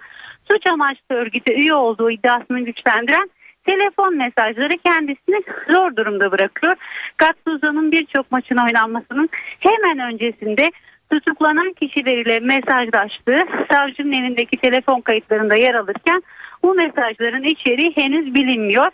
suç 0.52 0.68
amaçlı 0.68 1.16
örgüte 1.16 1.56
üye 1.56 1.74
olduğu 1.74 2.12
iddiasını 2.12 2.60
güçlendiren 2.60 3.30
telefon 3.66 4.18
mesajları 4.18 4.78
kendisini 4.78 5.42
zor 5.68 5.96
durumda 5.96 6.32
bırakıyor. 6.32 6.74
Gattuso'nun 7.18 7.92
birçok 7.92 8.32
maçın 8.32 8.58
oynanmasının 8.58 9.30
hemen 9.60 10.00
öncesinde 10.00 10.72
tutuklanan 11.12 11.74
kişileriyle 11.74 12.40
mesajlaştığı 12.40 13.44
savcının 13.72 14.12
elindeki 14.12 14.58
telefon 14.58 15.02
kayıtlarında 15.02 15.56
yer 15.56 15.74
alırken 15.74 16.24
bu 16.64 16.74
mesajların 16.74 17.44
içeriği 17.44 17.92
henüz 17.96 18.34
bilinmiyor. 18.34 18.90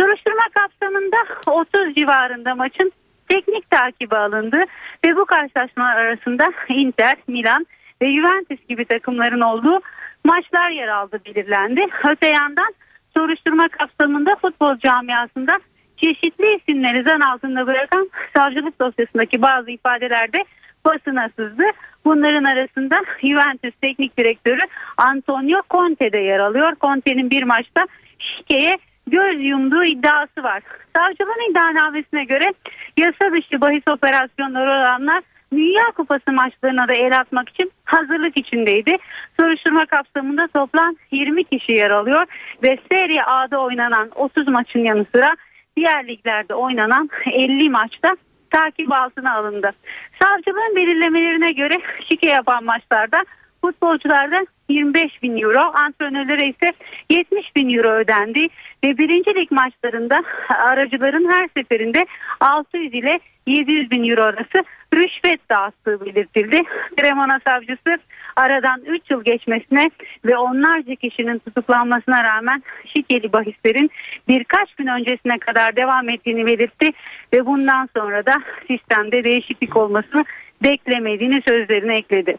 Soruşturma 0.00 0.44
kapsamında 0.54 1.16
30 1.46 1.94
civarında 1.94 2.54
maçın 2.54 2.92
teknik 3.28 3.70
takibi 3.70 4.16
alındı 4.16 4.56
ve 5.04 5.16
bu 5.16 5.24
karşılaşmalar 5.24 5.96
arasında 5.96 6.52
Inter, 6.68 7.16
Milan 7.26 7.66
ve 8.02 8.12
Juventus 8.12 8.66
gibi 8.68 8.84
takımların 8.84 9.40
olduğu 9.40 9.80
maçlar 10.24 10.70
yer 10.70 10.88
aldı 10.88 11.20
belirlendi. 11.26 11.86
Öte 12.10 12.26
yandan 12.26 12.74
soruşturma 13.16 13.68
kapsamında 13.68 14.36
futbol 14.36 14.78
camiasında 14.78 15.58
çeşitli 15.96 16.56
isimleri 16.56 17.02
zan 17.02 17.20
altında 17.20 17.66
bırakan 17.66 18.10
savcılık 18.34 18.80
dosyasındaki 18.80 19.42
bazı 19.42 19.70
ifadelerde 19.70 20.44
basına 20.84 21.30
sızdı. 21.36 21.64
Bunların 22.04 22.44
arasında 22.44 23.02
Juventus 23.20 23.74
teknik 23.80 24.18
direktörü 24.18 24.60
Antonio 24.96 25.60
Conte 25.70 26.12
de 26.12 26.18
yer 26.18 26.38
alıyor. 26.38 26.72
Conte'nin 26.80 27.30
bir 27.30 27.42
maçta 27.42 27.86
şikeye 28.18 28.78
göz 29.06 29.44
yumduğu 29.44 29.84
iddiası 29.84 30.42
var. 30.42 30.62
Savcılığın 30.96 31.50
iddianamesine 31.50 32.24
göre 32.24 32.52
yasa 32.96 33.32
dışı 33.32 33.60
bahis 33.60 33.88
operasyonları 33.88 34.70
olanlar 34.70 35.22
Dünya 35.52 35.84
Kupası 35.96 36.32
maçlarına 36.32 36.88
da 36.88 36.94
el 36.94 37.18
atmak 37.18 37.48
için 37.48 37.72
hazırlık 37.84 38.36
içindeydi. 38.36 38.96
Soruşturma 39.40 39.86
kapsamında 39.86 40.46
toplam 40.54 40.94
20 41.10 41.44
kişi 41.44 41.72
yer 41.72 41.90
alıyor 41.90 42.26
ve 42.62 42.78
Serie 42.92 43.20
A'da 43.20 43.58
oynanan 43.58 44.10
30 44.14 44.48
maçın 44.48 44.80
yanı 44.80 45.04
sıra 45.04 45.36
diğer 45.76 46.08
liglerde 46.08 46.54
oynanan 46.54 47.10
50 47.26 47.70
maçta 47.70 48.16
takip 48.50 48.92
altına 48.92 49.34
alındı. 49.34 49.70
Savcılığın 50.18 50.76
belirlemelerine 50.76 51.52
göre 51.52 51.78
şike 52.08 52.30
yapan 52.30 52.64
maçlarda 52.64 53.24
futbolcularda 53.60 54.46
25 54.68 55.22
bin 55.22 55.42
euro, 55.42 55.72
antrenörlere 55.74 56.46
ise 56.46 56.72
70 57.10 57.56
bin 57.56 57.76
euro 57.76 57.90
ödendi 57.90 58.48
ve 58.84 58.98
birinci 58.98 59.34
lig 59.34 59.50
maçlarında 59.50 60.22
aracıların 60.48 61.30
her 61.30 61.48
seferinde 61.56 62.06
600 62.40 62.94
ile 62.94 63.20
700 63.46 63.90
bin 63.90 64.10
euro 64.10 64.22
arası 64.22 64.64
rüşvet 64.94 65.48
dağıttığı 65.50 66.06
belirtildi. 66.06 66.62
Cremona 67.00 67.40
savcısı 67.46 67.98
aradan 68.36 68.82
3 68.86 69.10
yıl 69.10 69.24
geçmesine 69.24 69.90
ve 70.24 70.36
onlarca 70.36 70.94
kişinin 70.94 71.38
tutuklanmasına 71.38 72.24
rağmen 72.24 72.62
şikeli 72.86 73.32
bahislerin 73.32 73.90
birkaç 74.28 74.74
gün 74.74 74.86
öncesine 74.86 75.38
kadar 75.38 75.76
devam 75.76 76.08
ettiğini 76.08 76.46
belirtti 76.46 76.90
ve 77.32 77.46
bundan 77.46 77.88
sonra 77.96 78.26
da 78.26 78.42
sistemde 78.66 79.24
değişiklik 79.24 79.76
olmasını 79.76 80.24
beklemediğini 80.62 81.42
sözlerine 81.42 81.96
ekledi. 81.96 82.36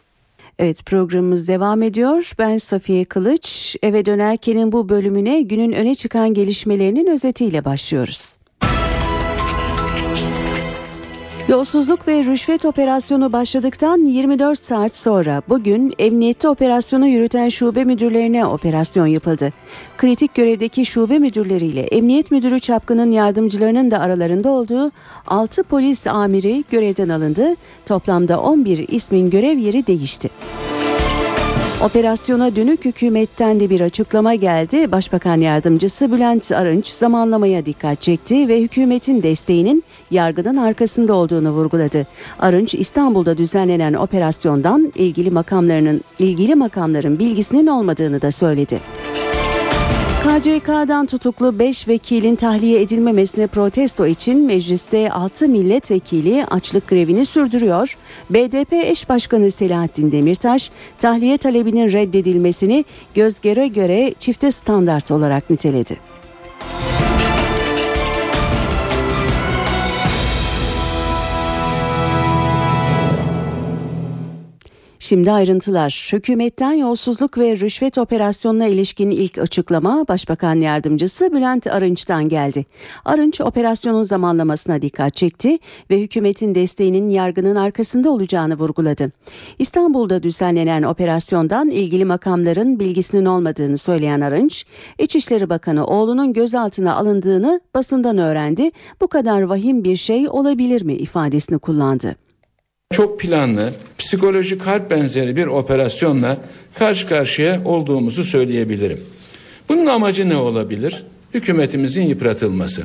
Evet 0.59 0.85
programımız 0.85 1.47
devam 1.47 1.83
ediyor. 1.83 2.31
Ben 2.39 2.57
Safiye 2.57 3.05
Kılıç. 3.05 3.75
Eve 3.83 4.05
dönerkenin 4.05 4.71
bu 4.71 4.89
bölümüne 4.89 5.41
günün 5.41 5.71
öne 5.71 5.95
çıkan 5.95 6.33
gelişmelerinin 6.33 7.07
özetiyle 7.07 7.65
başlıyoruz. 7.65 8.37
Yolsuzluk 11.47 12.07
ve 12.07 12.23
rüşvet 12.23 12.65
operasyonu 12.65 13.33
başladıktan 13.33 13.97
24 13.97 14.59
saat 14.59 14.95
sonra 14.95 15.41
bugün 15.49 15.93
emniyette 15.99 16.49
operasyonu 16.49 17.07
yürüten 17.07 17.49
şube 17.49 17.83
müdürlerine 17.83 18.45
operasyon 18.45 19.07
yapıldı. 19.07 19.53
Kritik 19.97 20.35
görevdeki 20.35 20.85
şube 20.85 21.19
müdürleriyle 21.19 21.81
emniyet 21.81 22.31
müdürü 22.31 22.59
Çapkın'ın 22.59 23.11
yardımcılarının 23.11 23.91
da 23.91 23.99
aralarında 23.99 24.49
olduğu 24.49 24.91
6 25.27 25.63
polis 25.63 26.07
amiri 26.07 26.63
görevden 26.71 27.09
alındı. 27.09 27.55
Toplamda 27.85 28.41
11 28.41 28.87
ismin 28.87 29.29
görev 29.29 29.57
yeri 29.57 29.87
değişti. 29.87 30.29
Operasyona 31.83 32.55
dönük 32.55 32.85
hükümetten 32.85 33.59
de 33.59 33.69
bir 33.69 33.81
açıklama 33.81 34.35
geldi. 34.35 34.91
Başbakan 34.91 35.37
yardımcısı 35.37 36.11
Bülent 36.11 36.51
Arınç 36.51 36.87
zamanlamaya 36.87 37.65
dikkat 37.65 38.01
çekti 38.01 38.47
ve 38.47 38.61
hükümetin 38.61 39.23
desteğinin 39.23 39.83
yargının 40.11 40.57
arkasında 40.57 41.13
olduğunu 41.13 41.49
vurguladı. 41.49 42.07
Arınç 42.39 42.73
İstanbul'da 42.73 43.37
düzenlenen 43.37 43.93
operasyondan 43.93 44.91
ilgili 44.95 45.31
makamlarının 45.31 46.01
ilgili 46.19 46.55
makamların 46.55 47.19
bilgisinin 47.19 47.67
olmadığını 47.67 48.21
da 48.21 48.31
söyledi. 48.31 48.79
KCK'dan 50.27 51.05
tutuklu 51.05 51.59
5 51.59 51.87
vekilin 51.87 52.35
tahliye 52.35 52.81
edilmemesine 52.81 53.47
protesto 53.47 54.07
için 54.07 54.45
mecliste 54.45 55.11
6 55.11 55.47
milletvekili 55.47 56.45
açlık 56.45 56.87
grevini 56.87 57.25
sürdürüyor. 57.25 57.97
BDP 58.29 58.73
eş 58.73 59.09
başkanı 59.09 59.51
Selahattin 59.51 60.11
Demirtaş 60.11 60.71
tahliye 60.99 61.37
talebinin 61.37 61.91
reddedilmesini 61.91 62.85
göz 63.15 63.39
göre 63.41 63.67
göre 63.67 64.13
çifte 64.19 64.51
standart 64.51 65.11
olarak 65.11 65.49
niteledi. 65.49 65.97
Şimdi 75.07 75.31
ayrıntılar. 75.31 76.09
Hükümetten 76.13 76.71
yolsuzluk 76.71 77.37
ve 77.37 77.55
rüşvet 77.55 77.97
operasyonuna 77.97 78.67
ilişkin 78.67 79.11
ilk 79.11 79.37
açıklama 79.37 80.07
Başbakan 80.07 80.55
Yardımcısı 80.55 81.33
Bülent 81.33 81.67
Arınç'tan 81.67 82.29
geldi. 82.29 82.65
Arınç 83.05 83.41
operasyonun 83.41 84.03
zamanlamasına 84.03 84.81
dikkat 84.81 85.13
çekti 85.13 85.59
ve 85.89 86.01
hükümetin 86.01 86.55
desteğinin 86.55 87.09
yargının 87.09 87.55
arkasında 87.55 88.09
olacağını 88.09 88.55
vurguladı. 88.55 89.11
İstanbul'da 89.59 90.23
düzenlenen 90.23 90.83
operasyondan 90.83 91.69
ilgili 91.69 92.05
makamların 92.05 92.79
bilgisinin 92.79 93.25
olmadığını 93.25 93.77
söyleyen 93.77 94.21
Arınç, 94.21 94.65
İçişleri 94.99 95.49
Bakanı 95.49 95.85
oğlunun 95.85 96.33
gözaltına 96.33 96.95
alındığını 96.95 97.61
basından 97.75 98.17
öğrendi. 98.17 98.71
Bu 99.01 99.07
kadar 99.07 99.41
vahim 99.41 99.83
bir 99.83 99.95
şey 99.95 100.29
olabilir 100.29 100.81
mi 100.81 100.93
ifadesini 100.93 101.59
kullandı. 101.59 102.26
Çok 102.97 103.19
planlı, 103.19 103.73
psikolojik 103.97 104.61
harp 104.61 104.91
benzeri 104.91 105.35
bir 105.35 105.47
operasyonla 105.47 106.37
karşı 106.73 107.07
karşıya 107.07 107.61
olduğumuzu 107.65 108.23
söyleyebilirim. 108.23 108.99
Bunun 109.69 109.85
amacı 109.85 110.29
ne 110.29 110.35
olabilir? 110.35 111.03
Hükümetimizin 111.33 112.03
yıpratılması. 112.03 112.83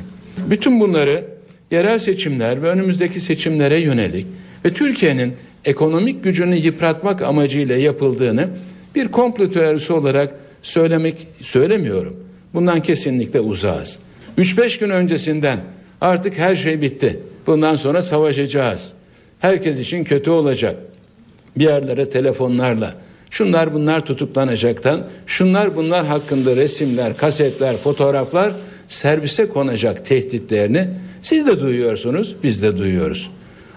Bütün 0.49 0.79
bunları 0.79 1.25
yerel 1.71 1.99
seçimler 1.99 2.61
ve 2.61 2.67
önümüzdeki 2.67 3.19
seçimlere 3.19 3.81
yönelik 3.81 4.25
ve 4.65 4.73
Türkiye'nin 4.73 5.33
ekonomik 5.65 6.23
gücünü 6.23 6.55
yıpratmak 6.55 7.21
amacıyla 7.21 7.77
yapıldığını 7.77 8.49
bir 8.95 9.07
komplo 9.07 9.51
teorisi 9.51 9.93
olarak 9.93 10.35
söylemek 10.61 11.27
söylemiyorum. 11.41 12.23
Bundan 12.53 12.81
kesinlikle 12.81 13.39
uzağız. 13.39 13.99
3-5 14.37 14.79
gün 14.79 14.89
öncesinden 14.89 15.59
artık 16.01 16.37
her 16.37 16.55
şey 16.55 16.81
bitti. 16.81 17.19
Bundan 17.47 17.75
sonra 17.75 18.01
savaşacağız. 18.01 18.93
Herkes 19.43 19.79
için 19.79 20.03
kötü 20.03 20.31
olacak. 20.31 20.75
Bir 21.57 21.63
yerlere 21.63 22.09
telefonlarla 22.09 22.93
şunlar 23.29 23.73
bunlar 23.73 24.05
tutuklanacaktan 24.05 25.07
şunlar 25.25 25.75
bunlar 25.75 26.05
hakkında 26.05 26.55
resimler, 26.55 27.17
kasetler, 27.17 27.77
fotoğraflar 27.77 28.53
servise 28.87 29.49
konacak 29.49 30.05
tehditlerini 30.05 30.89
siz 31.21 31.47
de 31.47 31.59
duyuyorsunuz, 31.59 32.35
biz 32.43 32.61
de 32.61 32.77
duyuyoruz. 32.77 33.31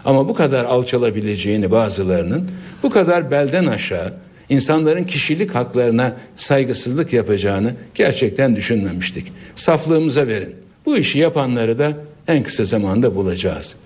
Ama 0.04 0.28
bu 0.28 0.34
kadar 0.34 0.64
alçalabileceğini 0.64 1.70
bazılarının 1.70 2.50
bu 2.82 2.90
kadar 2.90 3.30
belden 3.30 3.66
aşağı 3.66 4.12
insanların 4.48 5.04
kişilik 5.04 5.54
haklarına 5.54 6.16
saygısızlık 6.36 7.12
yapacağını 7.12 7.72
gerçekten 7.94 8.56
düşünmemiştik. 8.56 9.32
Saflığımıza 9.56 10.26
verin. 10.26 10.54
Bu 10.86 10.96
işi 10.96 11.18
yapanları 11.18 11.78
da 11.78 11.98
en 12.28 12.42
kısa 12.42 12.64
zamanda 12.64 13.16
bulacağız. 13.16 13.76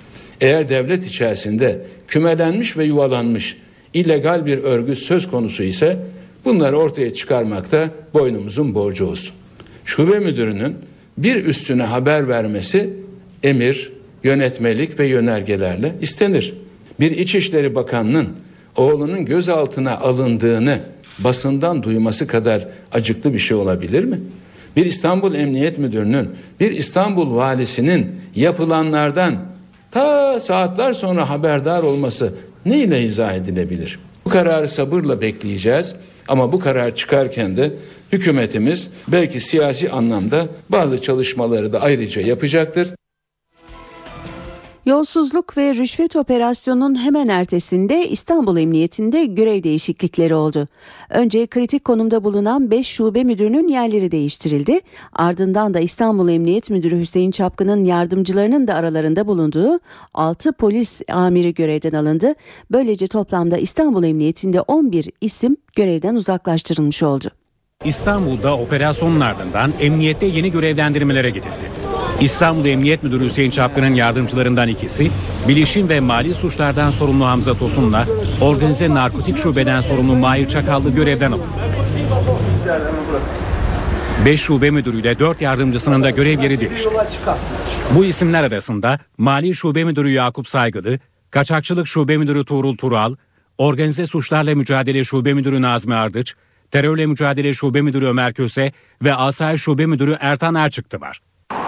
Eğer 0.41 0.69
devlet 0.69 1.07
içerisinde 1.07 1.83
kümelenmiş 2.09 2.77
ve 2.77 2.85
yuvalanmış 2.85 3.57
illegal 3.95 4.47
bir 4.47 4.59
örgüt 4.59 4.99
söz 4.99 5.31
konusu 5.31 5.63
ise 5.63 5.97
bunları 6.45 6.77
ortaya 6.77 7.15
çıkarmakta 7.15 7.91
boynumuzun 8.15 8.75
borcu 8.75 9.07
olsun. 9.07 9.35
Şube 9.85 10.19
müdürünün 10.19 10.77
bir 11.19 11.45
üstüne 11.45 11.83
haber 11.83 12.29
vermesi 12.29 12.91
emir, 13.43 13.93
yönetmelik 14.25 14.99
ve 14.99 15.07
yönergelerle 15.07 15.95
istenir. 16.01 16.55
Bir 17.01 17.11
İçişleri 17.11 17.75
Bakanı'nın 17.75 18.29
oğlunun 18.77 19.25
gözaltına 19.25 19.99
alındığını 19.99 20.79
basından 21.19 21.83
duyması 21.83 22.27
kadar 22.27 22.69
acıklı 22.93 23.33
bir 23.33 23.39
şey 23.39 23.57
olabilir 23.57 24.05
mi? 24.05 24.21
Bir 24.77 24.87
İstanbul 24.87 25.35
Emniyet 25.35 25.79
Müdürü'nün, 25.79 26.29
bir 26.61 26.71
İstanbul 26.71 27.37
Valisi'nin 27.37 28.07
yapılanlardan 28.37 29.50
ta 29.91 30.41
saatler 30.41 30.93
sonra 30.93 31.31
haberdar 31.31 31.83
olması 31.83 32.35
ne 32.67 32.79
ile 32.79 33.03
izah 33.03 33.35
edilebilir? 33.35 33.99
Bu 34.25 34.31
kararı 34.31 34.69
sabırla 34.69 35.21
bekleyeceğiz 35.21 35.97
ama 36.29 36.53
bu 36.53 36.61
karar 36.61 36.95
çıkarken 36.95 37.57
de 37.57 37.73
hükümetimiz 38.13 38.91
belki 39.09 39.41
siyasi 39.41 39.91
anlamda 39.91 40.47
bazı 40.69 41.03
çalışmaları 41.03 41.73
da 41.73 41.81
ayrıca 41.81 42.23
yapacaktır. 42.23 42.89
Yolsuzluk 44.87 45.57
ve 45.57 45.75
rüşvet 45.75 46.17
operasyonunun 46.17 47.05
hemen 47.05 47.29
ertesinde 47.29 48.09
İstanbul 48.09 48.57
Emniyetinde 48.57 49.25
görev 49.25 49.63
değişiklikleri 49.63 50.35
oldu. 50.35 50.67
Önce 51.11 51.47
kritik 51.47 51.85
konumda 51.85 52.25
bulunan 52.25 52.71
5 52.71 52.87
şube 52.87 53.25
müdürünün 53.25 53.69
yerleri 53.69 54.11
değiştirildi. 54.11 54.81
Ardından 55.13 55.75
da 55.75 55.81
İstanbul 55.81 56.29
Emniyet 56.29 56.71
Müdürü 56.71 56.99
Hüseyin 57.01 57.31
Çapkın'ın 57.31 57.85
yardımcılarının 57.85 58.69
da 58.69 58.75
aralarında 58.75 59.27
bulunduğu 59.27 59.81
6 60.15 60.53
polis 60.53 61.01
amiri 61.13 61.55
görevden 61.55 61.93
alındı. 61.93 62.35
Böylece 62.71 63.07
toplamda 63.07 63.59
İstanbul 63.59 64.05
Emniyetinde 64.05 64.61
11 64.61 65.09
isim 65.21 65.57
görevden 65.77 66.15
uzaklaştırılmış 66.15 67.03
oldu. 67.03 67.31
İstanbul'da 67.85 68.57
operasyonun 68.57 69.21
ardından 69.21 69.73
emniyette 69.81 70.27
yeni 70.27 70.53
görevlendirmelere 70.53 71.31
gidildi. 71.31 71.80
İstanbul 72.21 72.65
Emniyet 72.65 73.03
Müdürü 73.03 73.25
Hüseyin 73.25 73.51
Çapkın'ın 73.51 73.95
yardımcılarından 73.95 74.69
ikisi, 74.69 75.11
bilişim 75.49 75.89
ve 75.89 76.01
mali 76.01 76.35
suçlardan 76.35 76.91
sorumlu 76.91 77.27
Hamza 77.27 77.55
Tosun'la 77.55 78.07
organize 78.41 78.95
narkotik 78.95 79.39
şubeden 79.39 79.81
sorumlu 79.81 80.17
Mahir 80.17 80.49
Çakallı 80.49 80.91
görevden 80.91 81.33
alındı. 81.33 81.45
5 84.25 84.41
şube 84.41 84.71
müdürüyle 84.71 85.19
4 85.19 85.41
yardımcısının 85.41 86.03
da 86.03 86.11
görev 86.11 86.41
yeri 86.43 86.61
değişti. 86.61 86.89
Bu 87.95 88.05
isimler 88.05 88.45
arasında 88.45 88.99
Mali 89.19 89.55
Şube 89.55 89.85
Müdürü 89.85 90.11
Yakup 90.11 90.49
Saygılı, 90.49 90.99
Kaçakçılık 91.31 91.89
Şube 91.89 92.17
Müdürü 92.17 92.45
Tuğrul 92.45 92.77
Tural, 92.77 93.15
Organize 93.59 94.07
Suçlarla 94.07 94.55
Mücadele 94.55 95.05
Şube 95.05 95.35
Müdürü 95.35 95.63
Nazmi 95.63 95.95
Ardıç, 95.95 96.35
Terörle 96.71 97.07
Mücadele 97.07 97.55
Şube 97.55 97.81
Müdürü 97.81 98.07
Ömer 98.07 98.33
Köse 98.33 98.73
ve 99.03 99.15
Asayiş 99.15 99.63
Şube 99.63 99.87
Müdürü 99.87 100.17
Ertan 100.21 100.55
Erçıktı 100.55 101.01
var. 101.01 101.21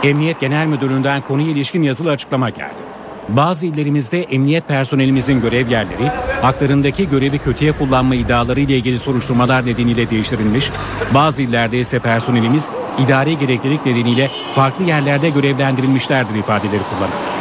Emniyet 0.02 0.40
Genel 0.40 0.66
Müdürlüğü'nden 0.66 1.22
konuya 1.22 1.48
ilişkin 1.48 1.82
yazılı 1.82 2.10
açıklama 2.10 2.50
geldi. 2.50 2.82
Bazı 3.28 3.66
illerimizde 3.66 4.22
emniyet 4.22 4.68
personelimizin 4.68 5.40
görev 5.40 5.68
yerleri, 5.68 6.10
haklarındaki 6.42 7.08
görevi 7.08 7.38
kötüye 7.38 7.72
kullanma 7.72 8.14
iddiaları 8.14 8.60
ile 8.60 8.76
ilgili 8.76 8.98
soruşturmalar 8.98 9.66
nedeniyle 9.66 10.10
değiştirilmiş, 10.10 10.70
bazı 11.14 11.42
illerde 11.42 11.80
ise 11.80 11.98
personelimiz 11.98 12.68
idari 13.06 13.38
gereklilik 13.38 13.86
nedeniyle 13.86 14.30
farklı 14.54 14.84
yerlerde 14.84 15.30
görevlendirilmişlerdir 15.30 16.34
ifadeleri 16.34 16.82
kullanıldı. 16.90 17.32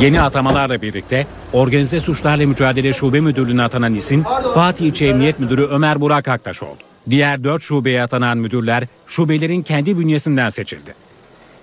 Yeni 0.00 0.20
atamalarla 0.20 0.82
birlikte 0.82 1.26
Organize 1.52 2.00
Suçlarla 2.00 2.46
Mücadele 2.46 2.92
Şube 2.92 3.20
Müdürlüğü'ne 3.20 3.62
atanan 3.62 3.94
isim 3.94 4.24
Fatih 4.54 4.86
İlçe 4.86 5.06
Emniyet 5.06 5.40
Müdürü 5.40 5.64
Ömer 5.64 6.00
Burak 6.00 6.28
Aktaş 6.28 6.62
oldu. 6.62 6.78
Diğer 7.10 7.44
4 7.44 7.62
şubeye 7.62 8.02
atanan 8.02 8.38
müdürler 8.38 8.84
şubelerin 9.06 9.62
kendi 9.62 9.98
bünyesinden 9.98 10.48
seçildi. 10.48 11.05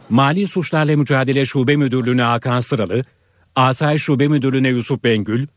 Mali 0.10 0.48
Suçlarla 0.48 0.98
Mücadele 0.98 1.46
Şube 1.46 1.76
Müdürlüğü'ne 1.76 2.22
Hakan 2.22 2.60
Sıralı, 2.60 3.04
Asayiş 3.56 4.04
Şube 4.04 4.28
Müdürlüğü'ne 4.28 4.70
Yusuf 4.70 5.04
Bengül, 5.04 5.48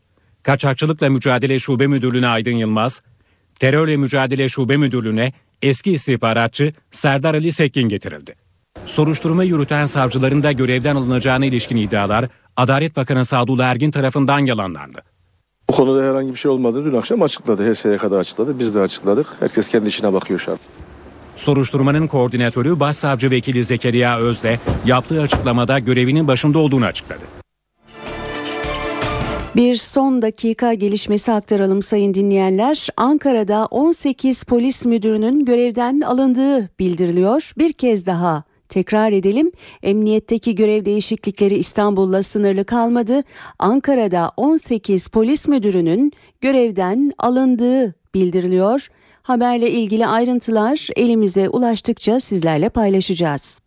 Kaçakçılıkla 0.43 1.09
Mücadele 1.09 1.59
Şube 1.59 1.87
Müdürlüğü'ne 1.87 2.27
Aydın 2.27 2.51
Yılmaz, 2.51 3.01
Terörle 3.59 3.97
Mücadele 3.97 4.49
Şube 4.49 4.77
Müdürlüğü'ne 4.77 5.33
eski 5.61 5.91
istihbaratçı 5.91 6.73
Serdar 6.91 7.35
Ali 7.35 7.51
Sekkin 7.51 7.89
getirildi. 7.89 8.35
Soruşturma 8.85 9.43
yürüten 9.43 9.85
savcıların 9.85 10.43
da 10.43 10.51
görevden 10.51 10.95
alınacağına 10.95 11.45
ilişkin 11.45 11.77
iddialar 11.77 12.25
Adalet 12.57 12.95
Bakanı 12.95 13.25
Sadullah 13.25 13.65
Ergin 13.65 13.91
tarafından 13.91 14.39
yalanlandı. 14.39 15.01
Bu 15.69 15.73
konuda 15.73 16.03
herhangi 16.03 16.31
bir 16.31 16.35
şey 16.35 16.51
olmadığını 16.51 16.85
dün 16.91 16.97
akşam 16.97 17.21
açıkladı. 17.21 17.73
HSYK'da 17.73 18.17
açıkladı. 18.17 18.59
Biz 18.59 18.75
de 18.75 18.79
açıkladık. 18.79 19.27
Herkes 19.39 19.69
kendi 19.69 19.87
işine 19.87 20.13
bakıyor 20.13 20.39
şu 20.39 20.51
an. 20.51 20.57
Soruşturmanın 21.37 22.07
koordinatörü 22.07 22.79
Başsavcı 22.79 23.31
Vekili 23.31 23.65
Zekeriya 23.65 24.19
Özde 24.19 24.59
yaptığı 24.85 25.21
açıklamada 25.21 25.79
görevinin 25.79 26.27
başında 26.27 26.59
olduğunu 26.59 26.85
açıkladı. 26.85 27.25
Bir 29.55 29.75
son 29.75 30.21
dakika 30.21 30.73
gelişmesi 30.73 31.31
aktaralım 31.31 31.81
sayın 31.81 32.13
dinleyenler. 32.13 32.87
Ankara'da 32.97 33.65
18 33.65 34.43
polis 34.43 34.85
müdürünün 34.85 35.45
görevden 35.45 36.01
alındığı 36.01 36.69
bildiriliyor. 36.79 37.51
Bir 37.57 37.73
kez 37.73 38.05
daha 38.05 38.43
tekrar 38.69 39.11
edelim. 39.11 39.51
Emniyetteki 39.83 40.55
görev 40.55 40.85
değişiklikleri 40.85 41.55
İstanbul'la 41.55 42.23
sınırlı 42.23 42.65
kalmadı. 42.65 43.23
Ankara'da 43.59 44.31
18 44.37 45.07
polis 45.07 45.47
müdürünün 45.47 46.11
görevden 46.41 47.11
alındığı 47.17 47.95
bildiriliyor. 48.13 48.87
Haberle 49.27 49.71
ilgili 49.71 50.07
ayrıntılar 50.07 50.87
elimize 50.95 51.49
ulaştıkça 51.49 52.19
sizlerle 52.19 52.69
paylaşacağız. 52.69 53.61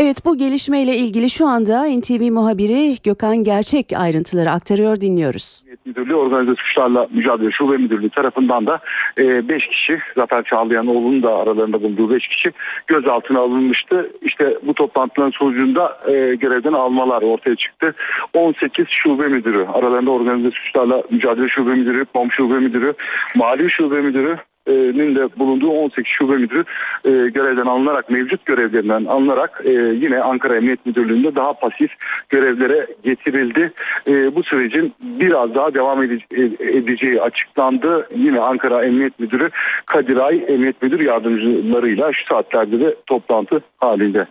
Evet 0.00 0.24
bu 0.24 0.38
gelişmeyle 0.38 0.96
ilgili 0.96 1.30
şu 1.30 1.46
anda 1.46 1.84
NTV 1.84 2.32
muhabiri 2.32 2.96
Gökhan 3.04 3.44
Gerçek 3.44 3.86
ayrıntıları 3.96 4.50
aktarıyor 4.50 5.00
dinliyoruz. 5.00 5.64
Müdürlüğü 5.84 6.14
Organize 6.14 6.54
Suçlarla 6.54 7.08
Mücadele 7.10 7.50
Şube 7.50 7.76
Müdürlüğü 7.76 8.10
tarafından 8.10 8.66
da 8.66 8.80
5 9.18 9.66
e, 9.66 9.70
kişi 9.70 9.98
Zafer 10.16 10.44
Çağlayanoğlu'nun 10.44 11.22
da 11.22 11.34
aralarında 11.34 11.82
bulunduğu 11.82 12.10
5 12.10 12.28
kişi 12.28 12.52
gözaltına 12.86 13.40
alınmıştı. 13.40 14.10
İşte 14.22 14.58
bu 14.62 14.74
toplantıların 14.74 15.30
sonucunda 15.30 16.00
e, 16.06 16.34
görevden 16.34 16.72
almalar 16.72 17.22
ortaya 17.22 17.56
çıktı. 17.56 17.94
18 18.34 18.86
şube 18.88 19.28
müdürü 19.28 19.66
aralarında 19.74 20.10
Organize 20.10 20.50
Suçlarla 20.50 21.02
Mücadele 21.10 21.48
Şube 21.48 21.74
Müdürü, 21.74 22.04
POM 22.04 22.32
Şube 22.32 22.58
Müdürü, 22.58 22.94
Mali 23.34 23.70
Şube 23.70 24.00
Müdürü, 24.00 24.38
nin 24.72 25.14
de 25.14 25.38
bulunduğu 25.38 25.70
18 25.70 26.12
şube 26.12 26.36
müdürü 26.36 26.64
e, 27.04 27.10
görevden 27.10 27.66
alınarak 27.66 28.10
mevcut 28.10 28.46
görevlerinden 28.46 29.04
alınarak 29.04 29.62
e, 29.64 29.70
yine 29.70 30.20
Ankara 30.20 30.56
Emniyet 30.56 30.86
Müdürlüğü'nde 30.86 31.34
daha 31.34 31.52
pasif 31.52 31.90
görevlere 32.28 32.86
getirildi. 33.04 33.72
E, 34.08 34.34
bu 34.34 34.42
sürecin 34.42 34.94
biraz 35.00 35.54
daha 35.54 35.74
devam 35.74 36.02
edeceği 36.02 37.22
açıklandı. 37.22 38.08
Yine 38.14 38.40
Ankara 38.40 38.84
Emniyet 38.84 39.20
Müdürü 39.20 39.50
Kadir 39.86 40.16
Ay 40.16 40.44
Emniyet 40.48 40.82
Müdür 40.82 41.00
yardımcılarıyla 41.00 42.12
şu 42.12 42.24
saatlerde 42.28 42.80
de 42.80 42.96
toplantı 43.06 43.60
halinde. 43.78 44.26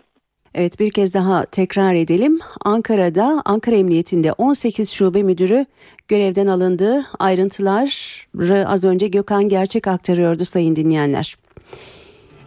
Evet 0.60 0.80
bir 0.80 0.92
kez 0.92 1.14
daha 1.14 1.46
tekrar 1.46 1.96
edelim. 1.96 2.40
Ankara'da 2.66 3.42
Ankara 3.46 3.76
Emniyetinde 3.76 4.32
18 4.34 4.90
şube 4.90 5.24
müdürü 5.24 5.66
görevden 6.08 6.48
alındı. 6.48 7.06
Ayrıntıları 7.20 8.68
az 8.68 8.84
önce 8.84 9.08
Gökhan 9.08 9.50
Gerçek 9.50 9.88
aktarıyordu 9.88 10.46
sayın 10.46 10.76
dinleyenler. 10.76 11.38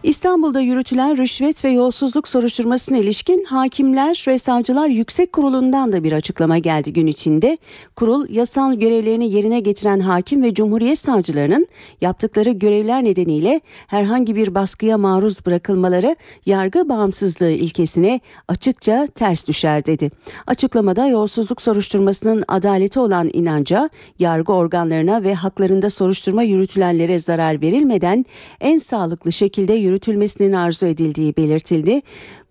İstanbul'da 0.03 0.61
yürütülen 0.61 1.17
rüşvet 1.17 1.65
ve 1.65 1.69
yolsuzluk 1.69 2.27
soruşturmasına 2.27 2.97
ilişkin 2.97 3.43
Hakimler 3.43 4.25
ve 4.27 4.37
Savcılar 4.37 4.87
Yüksek 4.87 5.33
Kurulu'ndan 5.33 5.91
da 5.91 6.03
bir 6.03 6.11
açıklama 6.11 6.57
geldi 6.57 6.93
gün 6.93 7.07
içinde. 7.07 7.57
Kurul 7.95 8.29
yasal 8.29 8.73
görevlerini 8.73 9.31
yerine 9.31 9.59
getiren 9.59 9.99
hakim 9.99 10.43
ve 10.43 10.53
cumhuriyet 10.53 10.97
savcılarının 10.97 11.67
yaptıkları 12.01 12.49
görevler 12.49 13.03
nedeniyle 13.03 13.61
herhangi 13.87 14.35
bir 14.35 14.55
baskıya 14.55 14.97
maruz 14.97 15.45
bırakılmaları 15.45 16.15
yargı 16.45 16.89
bağımsızlığı 16.89 17.51
ilkesine 17.51 18.19
açıkça 18.47 19.07
ters 19.15 19.47
düşer 19.47 19.85
dedi. 19.85 20.11
Açıklamada 20.47 21.07
yolsuzluk 21.07 21.61
soruşturmasının 21.61 22.43
adalete 22.47 22.99
olan 22.99 23.29
inanca, 23.33 23.89
yargı 24.19 24.53
organlarına 24.53 25.23
ve 25.23 25.33
haklarında 25.33 25.89
soruşturma 25.89 26.43
yürütülenlere 26.43 27.19
zarar 27.19 27.61
verilmeden 27.61 28.25
en 28.61 28.77
sağlıklı 28.77 29.31
şekilde 29.31 29.73
yürütülmesinin 29.91 30.53
arzu 30.53 30.85
edildiği 30.85 31.35
belirtildi. 31.37 32.01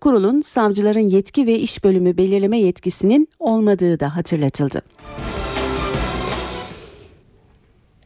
Kurulun 0.01 0.41
savcıların 0.41 1.09
yetki 1.09 1.47
ve 1.47 1.59
iş 1.59 1.83
bölümü 1.83 2.17
belirleme 2.17 2.59
yetkisinin 2.59 3.27
olmadığı 3.39 3.99
da 3.99 4.15
hatırlatıldı. 4.15 4.81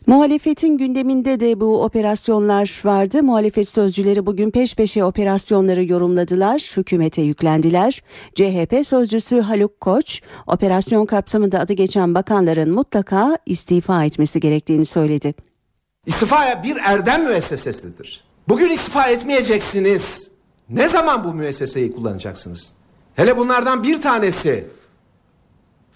Muhalefetin 0.07 0.77
gündeminde 0.77 1.39
de 1.39 1.59
bu 1.59 1.83
operasyonlar 1.83 2.81
vardı. 2.86 3.23
Muhalefet 3.23 3.69
sözcüleri 3.69 4.25
bugün 4.25 4.51
peş 4.51 4.75
peşe 4.75 5.03
operasyonları 5.03 5.86
yorumladılar, 5.86 6.73
hükümete 6.77 7.21
yüklendiler. 7.21 8.01
CHP 8.36 8.86
sözcüsü 8.88 9.41
Haluk 9.41 9.81
Koç, 9.81 10.21
operasyon 10.47 11.05
kapsamında 11.05 11.59
adı 11.59 11.73
geçen 11.73 12.15
bakanların 12.15 12.71
mutlaka 12.71 13.38
istifa 13.45 14.05
etmesi 14.05 14.39
gerektiğini 14.39 14.86
söyledi. 14.86 15.33
İstifaya 16.05 16.63
bir 16.63 16.77
erdem 16.86 17.23
müessesesidir. 17.23 18.24
Bugün 18.47 18.69
istifa 18.69 19.07
etmeyeceksiniz. 19.07 20.31
Ne 20.69 20.87
zaman 20.87 21.23
bu 21.23 21.33
müesseseyi 21.33 21.91
kullanacaksınız? 21.91 22.73
Hele 23.15 23.37
bunlardan 23.37 23.83
bir 23.83 24.01
tanesi 24.01 24.67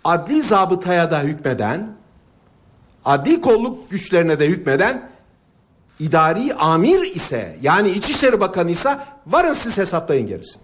adli 0.03 0.41
zabıtaya 0.41 1.11
da 1.11 1.21
hükmeden, 1.21 1.95
adli 3.05 3.41
kolluk 3.41 3.91
güçlerine 3.91 4.39
de 4.39 4.47
hükmeden 4.47 5.09
idari 5.99 6.53
amir 6.53 7.15
ise 7.15 7.57
yani 7.61 7.89
İçişleri 7.89 8.39
Bakanı 8.39 8.71
ise 8.71 8.97
varın 9.27 9.53
siz 9.53 9.77
hesaplayın 9.77 10.27
gerisini. 10.27 10.63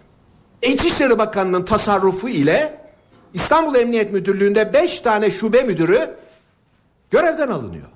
İçişleri 0.62 1.18
Bakanı'nın 1.18 1.66
tasarrufu 1.66 2.30
ile 2.30 2.82
İstanbul 3.34 3.76
Emniyet 3.76 4.12
Müdürlüğü'nde 4.12 4.74
beş 4.74 5.00
tane 5.00 5.32
şube 5.32 5.64
müdürü 5.64 6.16
görevden 7.12 7.48
alınıyor. 7.48 7.88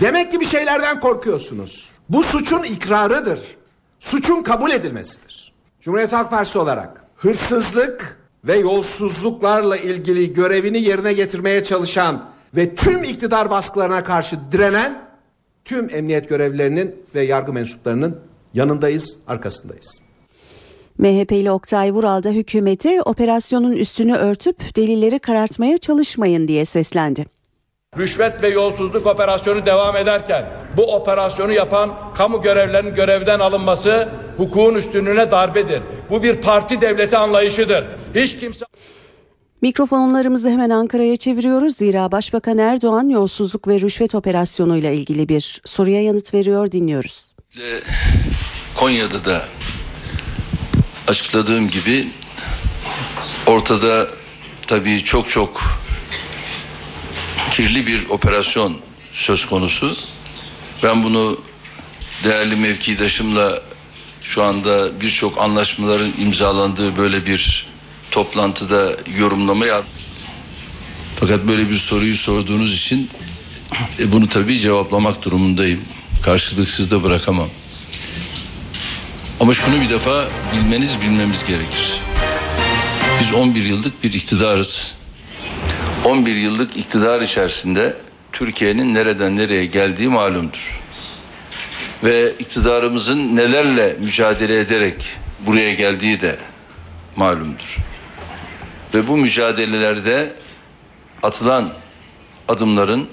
Demek 0.00 0.32
ki 0.32 0.40
bir 0.40 0.46
şeylerden 0.46 1.00
korkuyorsunuz. 1.00 1.90
Bu 2.08 2.22
suçun 2.22 2.64
ikrarıdır. 2.64 3.40
Suçun 4.00 4.42
kabul 4.42 4.70
edilmesidir. 4.70 5.52
Cumhuriyet 5.80 6.12
Halk 6.12 6.30
Partisi 6.30 6.58
olarak 6.58 7.04
hırsızlık 7.16 8.18
ve 8.44 8.56
yolsuzluklarla 8.56 9.76
ilgili 9.76 10.32
görevini 10.32 10.82
yerine 10.82 11.12
getirmeye 11.12 11.64
çalışan 11.64 12.24
ve 12.56 12.74
tüm 12.74 13.04
iktidar 13.04 13.50
baskılarına 13.50 14.04
karşı 14.04 14.36
direnen 14.52 15.02
tüm 15.64 15.90
emniyet 15.90 16.28
görevlilerinin 16.28 16.96
ve 17.14 17.22
yargı 17.22 17.52
mensuplarının 17.52 18.20
yanındayız, 18.54 19.18
arkasındayız. 19.26 20.02
MHP'li 20.98 21.50
Oktay 21.50 21.92
Vural 21.92 22.22
da 22.22 22.30
hükümete 22.30 23.02
operasyonun 23.02 23.72
üstünü 23.72 24.14
örtüp 24.14 24.76
delilleri 24.76 25.18
karartmaya 25.18 25.78
çalışmayın 25.78 26.48
diye 26.48 26.64
seslendi. 26.64 27.37
Rüşvet 27.98 28.42
ve 28.42 28.48
yolsuzluk 28.48 29.06
operasyonu 29.06 29.66
devam 29.66 29.96
ederken 29.96 30.46
bu 30.76 30.94
operasyonu 30.94 31.52
yapan 31.52 31.94
kamu 32.14 32.42
görevlerinin 32.42 32.94
görevden 32.94 33.40
alınması 33.40 34.08
hukukun 34.36 34.74
üstünlüğüne 34.74 35.30
darbedir. 35.30 35.82
Bu 36.10 36.22
bir 36.22 36.34
parti 36.34 36.80
devleti 36.80 37.16
anlayışıdır. 37.16 37.84
Hiç 38.14 38.36
kimse 38.36 38.64
Mikrofonlarımızı 39.62 40.50
hemen 40.50 40.70
Ankara'ya 40.70 41.16
çeviriyoruz. 41.16 41.76
Zira 41.76 42.12
Başbakan 42.12 42.58
Erdoğan 42.58 43.08
yolsuzluk 43.08 43.68
ve 43.68 43.80
rüşvet 43.80 44.14
operasyonuyla 44.14 44.90
ilgili 44.90 45.28
bir 45.28 45.60
soruya 45.64 46.02
yanıt 46.02 46.34
veriyor 46.34 46.72
dinliyoruz. 46.72 47.34
Konya'da 48.74 49.24
da 49.24 49.42
açıkladığım 51.08 51.70
gibi 51.70 52.08
ortada 53.46 54.06
tabii 54.66 55.04
çok 55.04 55.28
çok 55.28 55.60
kirli 57.58 57.86
bir 57.86 58.08
operasyon 58.08 58.76
söz 59.12 59.46
konusu. 59.46 59.96
Ben 60.82 61.04
bunu 61.04 61.40
değerli 62.24 62.56
mevkidaşımla 62.56 63.62
şu 64.22 64.42
anda 64.42 65.00
birçok 65.00 65.38
anlaşmaların 65.38 66.12
imzalandığı 66.18 66.96
böyle 66.96 67.26
bir 67.26 67.66
toplantıda 68.10 68.96
yorumlamaya 69.16 69.82
fakat 71.20 71.48
böyle 71.48 71.70
bir 71.70 71.76
soruyu 71.76 72.16
sorduğunuz 72.16 72.74
için 72.74 73.10
e, 73.98 74.12
bunu 74.12 74.28
tabii 74.28 74.58
cevaplamak 74.58 75.22
durumundayım. 75.22 75.80
Karşılıksız 76.24 76.90
da 76.90 77.02
bırakamam. 77.02 77.48
Ama 79.40 79.54
şunu 79.54 79.80
bir 79.80 79.88
defa 79.88 80.28
bilmeniz 80.54 81.00
bilmemiz 81.00 81.44
gerekir. 81.44 82.00
Biz 83.20 83.32
11 83.32 83.64
yıllık 83.64 84.04
bir 84.04 84.12
iktidarız. 84.12 84.97
11 86.08 86.36
yıllık 86.36 86.76
iktidar 86.76 87.20
içerisinde 87.20 87.96
Türkiye'nin 88.32 88.94
nereden 88.94 89.36
nereye 89.36 89.66
geldiği 89.66 90.08
malumdur. 90.08 90.80
Ve 92.04 92.32
iktidarımızın 92.38 93.36
nelerle 93.36 93.96
mücadele 94.00 94.60
ederek 94.60 95.04
buraya 95.40 95.72
geldiği 95.72 96.20
de 96.20 96.38
malumdur. 97.16 97.76
Ve 98.94 99.08
bu 99.08 99.16
mücadelelerde 99.16 100.32
atılan 101.22 101.72
adımların 102.48 103.08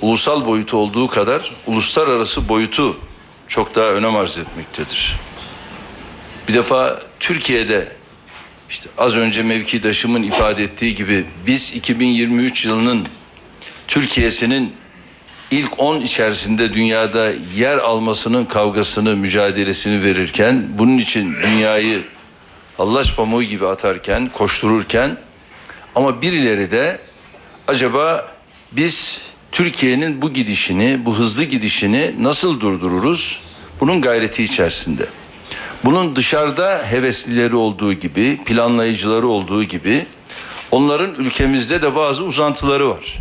ulusal 0.00 0.46
boyutu 0.46 0.76
olduğu 0.76 1.08
kadar 1.08 1.54
uluslararası 1.66 2.48
boyutu 2.48 2.96
çok 3.48 3.74
daha 3.74 3.86
önem 3.86 4.16
arz 4.16 4.38
etmektedir. 4.38 5.16
Bir 6.48 6.54
defa 6.54 7.00
Türkiye'de 7.20 7.99
işte 8.70 8.90
az 8.98 9.16
önce 9.16 9.42
mevkidaşımın 9.42 10.22
ifade 10.22 10.64
ettiği 10.64 10.94
gibi 10.94 11.24
biz 11.46 11.72
2023 11.72 12.64
yılının 12.64 13.06
Türkiye'sinin 13.88 14.72
ilk 15.50 15.80
10 15.80 16.00
içerisinde 16.00 16.74
dünyada 16.74 17.32
yer 17.56 17.78
almasının 17.78 18.44
kavgasını, 18.44 19.16
mücadelesini 19.16 20.02
verirken 20.02 20.68
bunun 20.78 20.98
için 20.98 21.34
dünyayı 21.42 22.02
hallaç 22.76 23.16
pamuğu 23.16 23.42
gibi 23.42 23.66
atarken, 23.66 24.28
koştururken 24.28 25.16
ama 25.94 26.22
birileri 26.22 26.70
de 26.70 26.98
acaba 27.68 28.32
biz 28.72 29.20
Türkiye'nin 29.52 30.22
bu 30.22 30.32
gidişini, 30.32 31.04
bu 31.04 31.18
hızlı 31.18 31.44
gidişini 31.44 32.14
nasıl 32.20 32.60
durdururuz? 32.60 33.40
Bunun 33.80 34.00
gayreti 34.00 34.44
içerisinde. 34.44 35.06
Bunun 35.84 36.16
dışarıda 36.16 36.82
heveslileri 36.90 37.56
olduğu 37.56 37.92
gibi, 37.92 38.44
planlayıcıları 38.44 39.28
olduğu 39.28 39.64
gibi 39.64 40.06
onların 40.70 41.14
ülkemizde 41.14 41.82
de 41.82 41.94
bazı 41.94 42.24
uzantıları 42.24 42.88
var. 42.88 43.18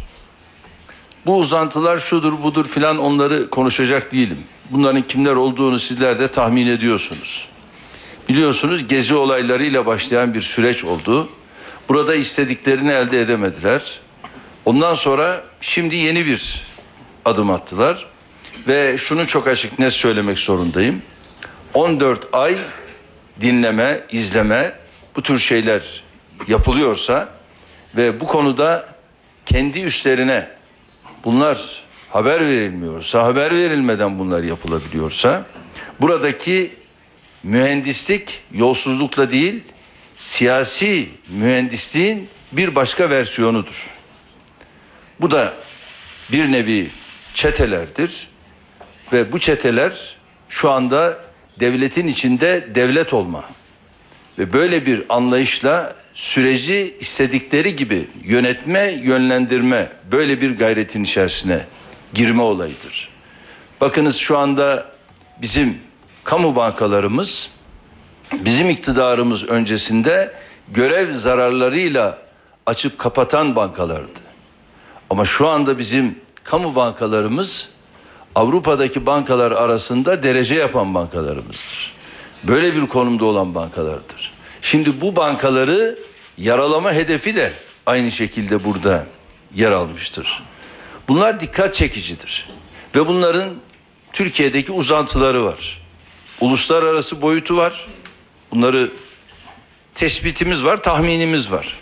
Bu 1.26 1.38
uzantılar 1.38 1.98
şudur 1.98 2.44
budur 2.44 2.66
filan 2.66 2.98
onları 2.98 3.50
konuşacak 3.50 4.12
değilim. 4.12 4.38
Bunların 4.72 5.02
kimler 5.02 5.34
olduğunu 5.34 5.80
sizler 5.80 6.20
de 6.20 6.28
tahmin 6.28 6.68
ediyorsunuz. 6.68 7.48
Biliyorsunuz 8.30 8.88
gezi 8.88 9.16
olaylarıyla 9.16 9.86
başlayan 9.86 10.34
bir 10.34 10.42
süreç 10.42 10.84
oldu. 10.84 11.30
Burada 11.90 12.16
istediklerini 12.16 12.92
elde 12.92 13.22
edemediler. 13.22 14.00
Ondan 14.66 14.94
sonra 14.94 15.44
şimdi 15.62 15.96
yeni 15.96 16.26
bir 16.26 16.62
adım 17.26 17.50
attılar. 17.50 18.06
Ve 18.68 18.98
şunu 18.98 19.28
çok 19.28 19.48
açık 19.48 19.80
net 19.80 19.94
söylemek 19.94 20.40
zorundayım. 20.40 21.02
14 21.74 22.28
ay 22.34 22.58
dinleme, 23.42 24.02
izleme 24.12 24.74
bu 25.16 25.24
tür 25.24 25.40
şeyler 25.40 26.04
yapılıyorsa 26.48 27.30
ve 27.96 28.20
bu 28.20 28.28
konuda 28.28 28.88
kendi 29.46 29.80
üstlerine 29.80 30.48
bunlar 31.24 31.84
haber 32.10 32.48
verilmiyorsa, 32.48 33.24
haber 33.24 33.56
verilmeden 33.56 34.20
bunlar 34.20 34.44
yapılabiliyorsa 34.44 35.46
buradaki 36.00 36.74
mühendislik 37.44 38.44
yolsuzlukla 38.52 39.32
değil, 39.32 39.64
siyasi 40.18 41.10
mühendisliğin 41.30 42.30
bir 42.52 42.76
başka 42.76 43.10
versiyonudur. 43.10 43.88
Bu 45.22 45.32
da 45.32 45.54
bir 46.32 46.52
nevi 46.52 46.90
çetelerdir 47.34 48.28
ve 49.14 49.32
bu 49.32 49.40
çeteler 49.40 50.16
şu 50.50 50.70
anda 50.72 51.29
devletin 51.60 52.08
içinde 52.08 52.68
devlet 52.76 53.14
olma 53.14 53.44
ve 54.40 54.54
böyle 54.54 54.86
bir 54.86 55.04
anlayışla 55.10 55.96
süreci 56.14 56.98
istedikleri 57.00 57.76
gibi 57.76 58.08
yönetme, 58.24 58.92
yönlendirme 59.04 59.90
böyle 60.12 60.42
bir 60.42 60.58
gayretin 60.58 61.04
içerisine 61.04 61.66
girme 62.14 62.42
olayıdır. 62.42 63.10
Bakınız 63.82 64.16
şu 64.16 64.38
anda 64.38 64.86
bizim 65.42 65.78
kamu 66.24 66.56
bankalarımız 66.56 67.50
bizim 68.34 68.70
iktidarımız 68.70 69.44
öncesinde 69.44 70.34
görev 70.68 71.14
zararlarıyla 71.14 72.18
açıp 72.66 73.00
kapatan 73.00 73.56
bankalardı. 73.56 74.20
Ama 75.10 75.26
şu 75.26 75.48
anda 75.48 75.78
bizim 75.78 76.20
kamu 76.44 76.76
bankalarımız 76.76 77.70
Avrupa'daki 78.36 79.06
bankalar 79.06 79.52
arasında 79.52 80.24
derece 80.24 80.56
yapan 80.56 80.94
bankalarımızdır. 80.94 81.94
Böyle 82.44 82.76
bir 82.76 82.88
konumda 82.88 83.26
olan 83.26 83.56
bankalardır. 83.56 84.32
Şimdi 84.62 85.02
bu 85.02 85.16
bankaları 85.16 86.00
yaralama 86.38 86.94
hedefi 86.94 87.36
de 87.36 87.54
aynı 87.86 88.12
şekilde 88.12 88.64
burada 88.64 89.06
yer 89.56 89.72
almıştır. 89.72 90.44
Bunlar 91.08 91.40
dikkat 91.40 91.76
çekicidir. 91.76 92.50
Ve 92.96 93.08
bunların 93.08 93.50
Türkiye'deki 94.14 94.72
uzantıları 94.72 95.46
var. 95.46 95.82
Uluslararası 96.42 97.22
boyutu 97.22 97.58
var. 97.58 97.88
Bunları 98.52 98.92
tespitimiz 99.96 100.66
var, 100.66 100.84
tahminimiz 100.84 101.52
var. 101.52 101.78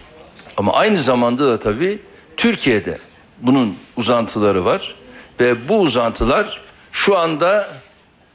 Ama 0.57 0.73
aynı 0.73 0.97
zamanda 0.97 1.47
da 1.47 1.59
tabii 1.59 1.99
Türkiye'de 2.37 2.99
bunun 3.41 3.77
uzantıları 3.97 4.65
var 4.65 4.95
ve 5.39 5.69
bu 5.69 5.79
uzantılar 5.79 6.61
şu 6.91 7.17
anda 7.17 7.73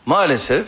maalesef 0.06 0.66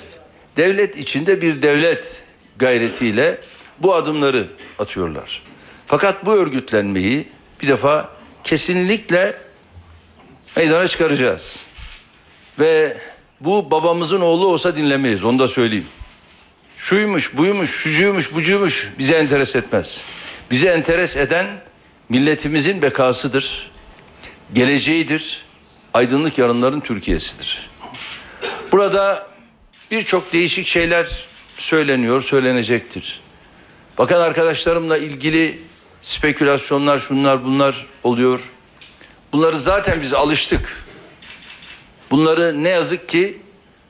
devlet 0.57 0.97
içinde 0.97 1.43
bir 1.43 1.63
devlet 1.63 2.23
gayretiyle 2.57 3.41
bu 3.79 3.95
adımları 3.95 4.47
atıyorlar. 4.79 5.43
Fakat 5.87 6.27
bu 6.27 6.33
örgütlenmeyi 6.33 7.29
bir 7.63 7.69
defa 7.69 8.11
kesinlikle 8.45 9.37
meydana 10.57 10.89
çıkaracağız. 10.89 11.57
Ve 12.59 12.97
bu 13.41 13.71
babamızın 13.71 14.21
oğlu 14.21 14.47
olsa 14.47 14.77
dinlemeyiz 14.77 15.25
onu 15.25 15.39
da 15.39 15.49
söyleyeyim. 15.49 15.87
Şuymuş, 16.77 17.37
buymuş, 17.37 17.71
şucuymuş, 17.71 18.35
bucuymuş 18.35 18.91
bize 18.99 19.15
enteres 19.15 19.57
etmez. 19.57 20.01
Bize 20.51 20.69
enteres 20.69 21.17
eden 21.17 21.47
milletimizin 22.09 22.83
bekasıdır, 22.83 23.71
geleceğidir, 24.53 25.45
aydınlık 25.95 26.39
yarınların 26.39 26.81
Türkiye'sidir. 26.81 27.71
Burada 28.73 29.27
birçok 29.91 30.33
değişik 30.33 30.67
şeyler 30.67 31.27
söyleniyor, 31.57 32.23
söylenecektir. 32.23 33.21
Bakan 33.99 34.21
arkadaşlarımla 34.21 34.99
ilgili 34.99 35.63
spekülasyonlar, 36.03 36.99
şunlar 36.99 37.45
bunlar 37.45 37.87
oluyor. 38.03 38.51
Bunları 39.33 39.59
zaten 39.59 40.03
biz 40.03 40.13
alıştık. 40.13 40.85
Bunları 42.11 42.65
ne 42.65 42.69
yazık 42.69 43.09
ki 43.09 43.39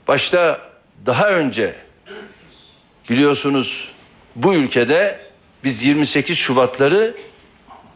başta 0.09 0.61
daha 1.07 1.31
önce 1.31 1.75
biliyorsunuz 3.11 3.89
bu 4.37 4.55
ülkede 4.55 5.21
biz 5.65 5.85
28 5.85 6.39
Şubatları 6.39 7.17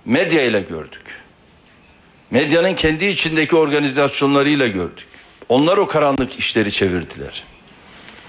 medya 0.05 0.43
ile 0.43 0.61
gördük. 0.61 1.08
Medyanın 2.31 2.75
kendi 2.75 3.07
içindeki 3.07 3.57
organizasyonlarıyla 3.57 4.67
gördük. 4.67 5.07
Onlar 5.49 5.77
o 5.77 5.87
karanlık 5.87 6.39
işleri 6.39 6.73
çevirdiler. 6.73 7.45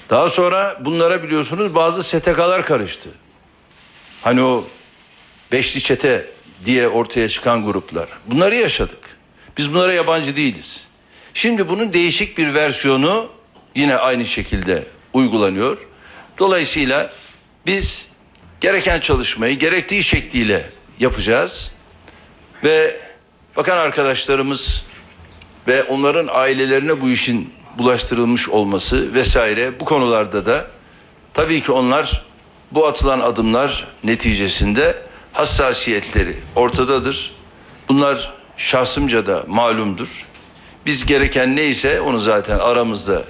Daha 0.09 0.29
sonra 0.29 0.77
bunlara 0.85 1.23
biliyorsunuz 1.23 1.75
bazı 1.75 2.03
STK'lar 2.03 2.65
karıştı. 2.65 3.09
Hani 4.21 4.41
o 4.41 4.67
beşli 5.51 5.81
çete 5.81 6.25
diye 6.65 6.87
ortaya 6.87 7.29
çıkan 7.29 7.65
gruplar. 7.65 8.09
Bunları 8.25 8.55
yaşadık. 8.55 9.17
Biz 9.57 9.73
bunlara 9.73 9.93
yabancı 9.93 10.35
değiliz. 10.35 10.83
Şimdi 11.33 11.69
bunun 11.69 11.93
değişik 11.93 12.37
bir 12.37 12.53
versiyonu 12.53 13.29
yine 13.75 13.95
aynı 13.95 14.25
şekilde 14.25 14.83
uygulanıyor. 15.13 15.77
Dolayısıyla 16.37 17.13
biz 17.65 18.07
gereken 18.61 18.99
çalışmayı 18.99 19.59
gerektiği 19.59 20.03
şekliyle 20.03 20.69
yapacağız. 20.99 21.71
Ve 22.63 23.01
bakan 23.55 23.77
arkadaşlarımız 23.77 24.85
ve 25.67 25.83
onların 25.83 26.27
ailelerine 26.31 27.01
bu 27.01 27.09
işin 27.09 27.53
bulaştırılmış 27.77 28.49
olması 28.49 29.13
vesaire 29.13 29.79
bu 29.79 29.85
konularda 29.85 30.45
da 30.45 30.67
tabii 31.33 31.61
ki 31.61 31.71
onlar 31.71 32.25
bu 32.71 32.87
atılan 32.87 33.19
adımlar 33.19 33.87
neticesinde 34.03 34.97
hassasiyetleri 35.33 36.35
ortadadır. 36.55 37.31
Bunlar 37.89 38.33
şahsımca 38.57 39.25
da 39.25 39.43
malumdur. 39.47 40.25
Biz 40.85 41.05
gereken 41.05 41.55
neyse 41.55 42.01
onu 42.01 42.19
zaten 42.19 42.59
aramızda 42.59 43.23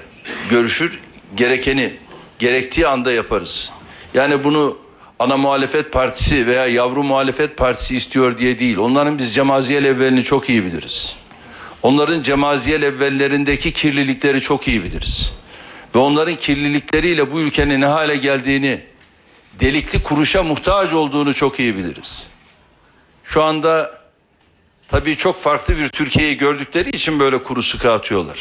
görüşür, 0.50 1.00
gerekeni 1.36 1.98
gerektiği 2.40 2.88
anda 2.88 3.12
yaparız. 3.12 3.72
Yani 4.14 4.44
bunu 4.44 4.78
ana 5.20 5.38
muhalefet 5.38 5.92
partisi 5.92 6.48
veya 6.48 6.68
yavru 6.68 7.04
muhalefet 7.04 7.58
partisi 7.58 7.96
istiyor 7.96 8.38
diye 8.38 8.60
değil. 8.60 8.78
Onların 8.78 9.18
biz 9.18 9.36
cemaziyel 9.36 9.86
evvelini 9.86 10.24
çok 10.24 10.50
iyi 10.50 10.66
biliriz. 10.66 11.16
Onların 11.84 12.22
cemaziyel 12.22 12.84
evvellerindeki 12.84 13.72
kirlilikleri 13.72 14.42
çok 14.42 14.68
iyi 14.68 14.84
biliriz. 14.84 15.34
Ve 15.96 16.00
onların 16.00 16.36
kirlilikleriyle 16.36 17.32
bu 17.32 17.40
ülkenin 17.40 17.82
ne 17.82 17.86
hale 17.86 18.16
geldiğini, 18.16 18.82
delikli 19.60 20.04
kuruşa 20.04 20.44
muhtaç 20.44 20.94
olduğunu 20.94 21.34
çok 21.34 21.60
iyi 21.60 21.76
biliriz. 21.76 22.24
Şu 23.24 23.44
anda 23.44 24.00
tabii 24.88 25.18
çok 25.18 25.42
farklı 25.42 25.78
bir 25.78 25.90
Türkiye'yi 25.90 26.38
gördükleri 26.38 26.90
için 26.90 27.20
böyle 27.20 27.44
kuru 27.44 27.62
sıkı 27.62 27.92
atıyorlar. 27.92 28.40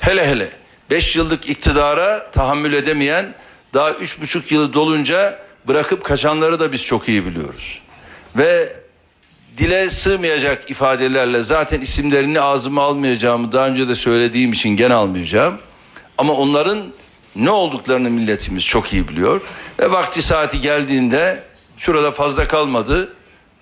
Hele 0.00 0.26
hele 0.26 0.50
5 0.90 1.16
yıllık 1.16 1.48
iktidara 1.48 2.30
tahammül 2.30 2.72
edemeyen 2.72 3.34
daha 3.74 3.90
üç 3.90 4.20
buçuk 4.20 4.52
yılı 4.52 4.72
dolunca 4.72 5.43
bırakıp 5.68 6.04
kaçanları 6.04 6.60
da 6.60 6.72
biz 6.72 6.84
çok 6.84 7.08
iyi 7.08 7.26
biliyoruz. 7.26 7.80
Ve 8.36 8.76
dile 9.58 9.90
sığmayacak 9.90 10.70
ifadelerle 10.70 11.42
zaten 11.42 11.80
isimlerini 11.80 12.40
ağzıma 12.40 12.82
almayacağımı 12.82 13.52
daha 13.52 13.66
önce 13.66 13.88
de 13.88 13.94
söylediğim 13.94 14.52
için 14.52 14.70
gene 14.70 14.94
almayacağım. 14.94 15.58
Ama 16.18 16.32
onların 16.32 16.84
ne 17.36 17.50
olduklarını 17.50 18.10
milletimiz 18.10 18.64
çok 18.64 18.92
iyi 18.92 19.08
biliyor. 19.08 19.40
Ve 19.78 19.92
vakti 19.92 20.22
saati 20.22 20.60
geldiğinde 20.60 21.42
şurada 21.76 22.10
fazla 22.10 22.48
kalmadı. 22.48 23.12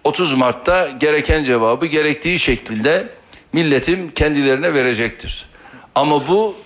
30 0.04 0.34
Mart'ta 0.34 0.88
gereken 0.88 1.44
cevabı 1.44 1.86
gerektiği 1.86 2.38
şekilde 2.38 3.08
milletim 3.52 4.10
kendilerine 4.10 4.74
verecektir. 4.74 5.48
Ama 5.94 6.28
bu 6.28 6.56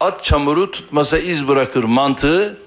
at 0.00 0.24
çamuru 0.24 0.70
tutmasa 0.70 1.18
iz 1.18 1.48
bırakır 1.48 1.84
mantığı 1.84 2.58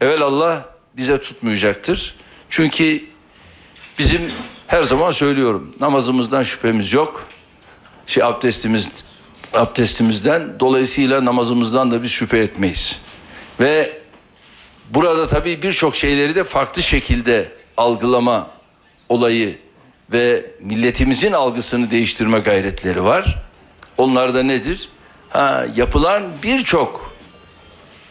evelallah 0.00 0.62
bize 0.96 1.20
tutmayacaktır. 1.20 2.14
Çünkü 2.50 3.04
bizim 3.98 4.30
her 4.66 4.82
zaman 4.82 5.10
söylüyorum 5.10 5.74
namazımızdan 5.80 6.42
şüphemiz 6.42 6.92
yok. 6.92 7.26
Şey 8.06 8.22
abdestimiz 8.22 8.90
abdestimizden 9.54 10.60
dolayısıyla 10.60 11.24
namazımızdan 11.24 11.90
da 11.90 12.02
biz 12.02 12.10
şüphe 12.10 12.38
etmeyiz. 12.38 13.00
Ve 13.60 13.98
burada 14.90 15.26
tabii 15.26 15.62
birçok 15.62 15.96
şeyleri 15.96 16.34
de 16.34 16.44
farklı 16.44 16.82
şekilde 16.82 17.52
algılama 17.76 18.50
olayı 19.08 19.58
ve 20.12 20.50
milletimizin 20.60 21.32
algısını 21.32 21.90
değiştirme 21.90 22.38
gayretleri 22.38 23.04
var. 23.04 23.42
Onlar 23.98 24.34
da 24.34 24.42
nedir? 24.42 24.88
Ha, 25.28 25.66
yapılan 25.76 26.24
birçok 26.42 27.12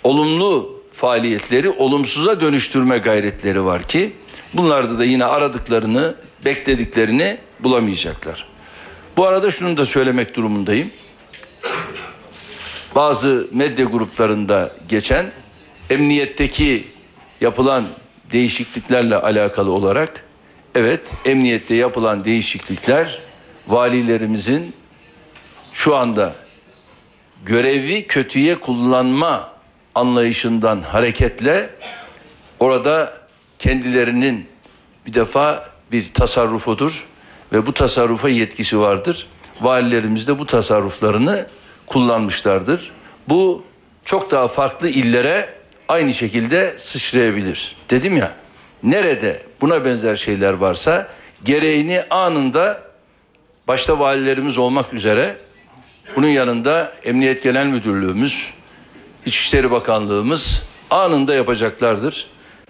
olumlu 0.03 0.74
faaliyetleri 0.95 1.69
olumsuza 1.69 2.41
dönüştürme 2.41 2.97
gayretleri 2.97 3.65
var 3.65 3.83
ki 3.83 4.13
bunlarda 4.53 4.99
da 4.99 5.05
yine 5.05 5.25
aradıklarını, 5.25 6.15
beklediklerini 6.45 7.37
bulamayacaklar. 7.59 8.47
Bu 9.17 9.27
arada 9.27 9.51
şunu 9.51 9.77
da 9.77 9.85
söylemek 9.85 10.35
durumundayım. 10.35 10.91
Bazı 12.95 13.47
medya 13.51 13.85
gruplarında 13.85 14.75
geçen 14.89 15.31
emniyetteki 15.89 16.87
yapılan 17.41 17.85
değişikliklerle 18.31 19.15
alakalı 19.15 19.71
olarak 19.71 20.25
evet 20.75 21.01
emniyette 21.25 21.75
yapılan 21.75 22.25
değişiklikler 22.25 23.19
valilerimizin 23.67 24.73
şu 25.73 25.95
anda 25.95 26.35
görevi 27.45 28.07
kötüye 28.07 28.55
kullanma 28.55 29.54
anlayışından 29.95 30.81
hareketle 30.81 31.69
orada 32.59 33.13
kendilerinin 33.59 34.47
bir 35.05 35.13
defa 35.13 35.69
bir 35.91 36.13
tasarrufudur 36.13 37.05
ve 37.53 37.65
bu 37.65 37.73
tasarrufa 37.73 38.29
yetkisi 38.29 38.79
vardır. 38.79 39.27
Valilerimiz 39.61 40.27
de 40.27 40.39
bu 40.39 40.45
tasarruflarını 40.45 41.47
kullanmışlardır. 41.87 42.91
Bu 43.29 43.63
çok 44.05 44.31
daha 44.31 44.47
farklı 44.47 44.89
illere 44.89 45.49
aynı 45.87 46.13
şekilde 46.13 46.75
sıçrayabilir. 46.77 47.75
Dedim 47.89 48.17
ya 48.17 48.31
nerede 48.83 49.41
buna 49.61 49.85
benzer 49.85 50.15
şeyler 50.15 50.53
varsa 50.53 51.07
gereğini 51.43 52.03
anında 52.09 52.81
başta 53.67 53.99
valilerimiz 53.99 54.57
olmak 54.57 54.93
üzere 54.93 55.37
bunun 56.15 56.27
yanında 56.27 56.93
Emniyet 57.03 57.43
Genel 57.43 57.65
Müdürlüğümüz, 57.65 58.51
İçişleri 59.25 59.71
Bakanlığımız 59.71 60.63
anında 60.89 61.35
yapacaklardır. 61.35 62.27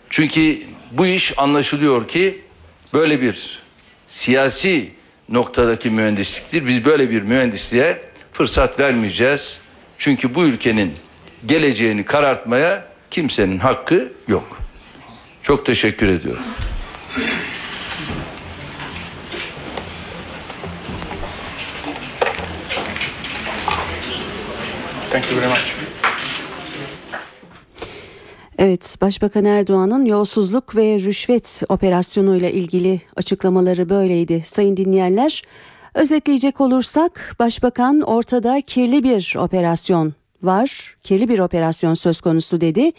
Çünkü 0.09 0.61
bu 0.91 1.05
iş 1.05 1.33
anlaşılıyor 1.37 2.07
ki 2.07 2.41
böyle 2.93 3.21
bir 3.21 3.59
siyasi 4.07 4.91
noktadaki 5.29 5.89
mühendisliktir. 5.89 6.65
Biz 6.65 6.85
böyle 6.85 7.09
bir 7.09 7.21
mühendisliğe 7.21 8.01
fırsat 8.31 8.79
vermeyeceğiz. 8.79 9.59
Çünkü 9.97 10.35
bu 10.35 10.43
ülkenin 10.43 10.93
geleceğini 11.45 12.05
karartmaya 12.05 12.87
kimsenin 13.11 13.59
hakkı 13.59 14.13
yok. 14.27 14.57
Çok 15.43 15.65
teşekkür 15.65 16.09
ediyorum. 16.09 16.43
Thank 25.11 25.31
you 25.31 25.41
very 25.41 25.47
much. 25.47 25.74
Evet, 28.57 28.97
Başbakan 29.01 29.45
Erdoğan'ın 29.45 30.05
yolsuzluk 30.05 30.75
ve 30.75 30.99
rüşvet 30.99 31.63
operasyonuyla 31.69 32.49
ilgili 32.49 33.01
açıklamaları 33.15 33.89
böyleydi. 33.89 34.43
Sayın 34.45 34.77
dinleyenler, 34.77 35.41
özetleyecek 35.93 36.61
olursak 36.61 37.35
Başbakan 37.39 38.01
ortada 38.01 38.61
kirli 38.61 39.03
bir 39.03 39.35
operasyon 39.37 40.13
var. 40.45 40.95
Kirli 41.03 41.29
bir 41.29 41.39
operasyon 41.39 41.93
söz 41.93 42.21
konusu 42.21 42.61
dedi. 42.61 42.91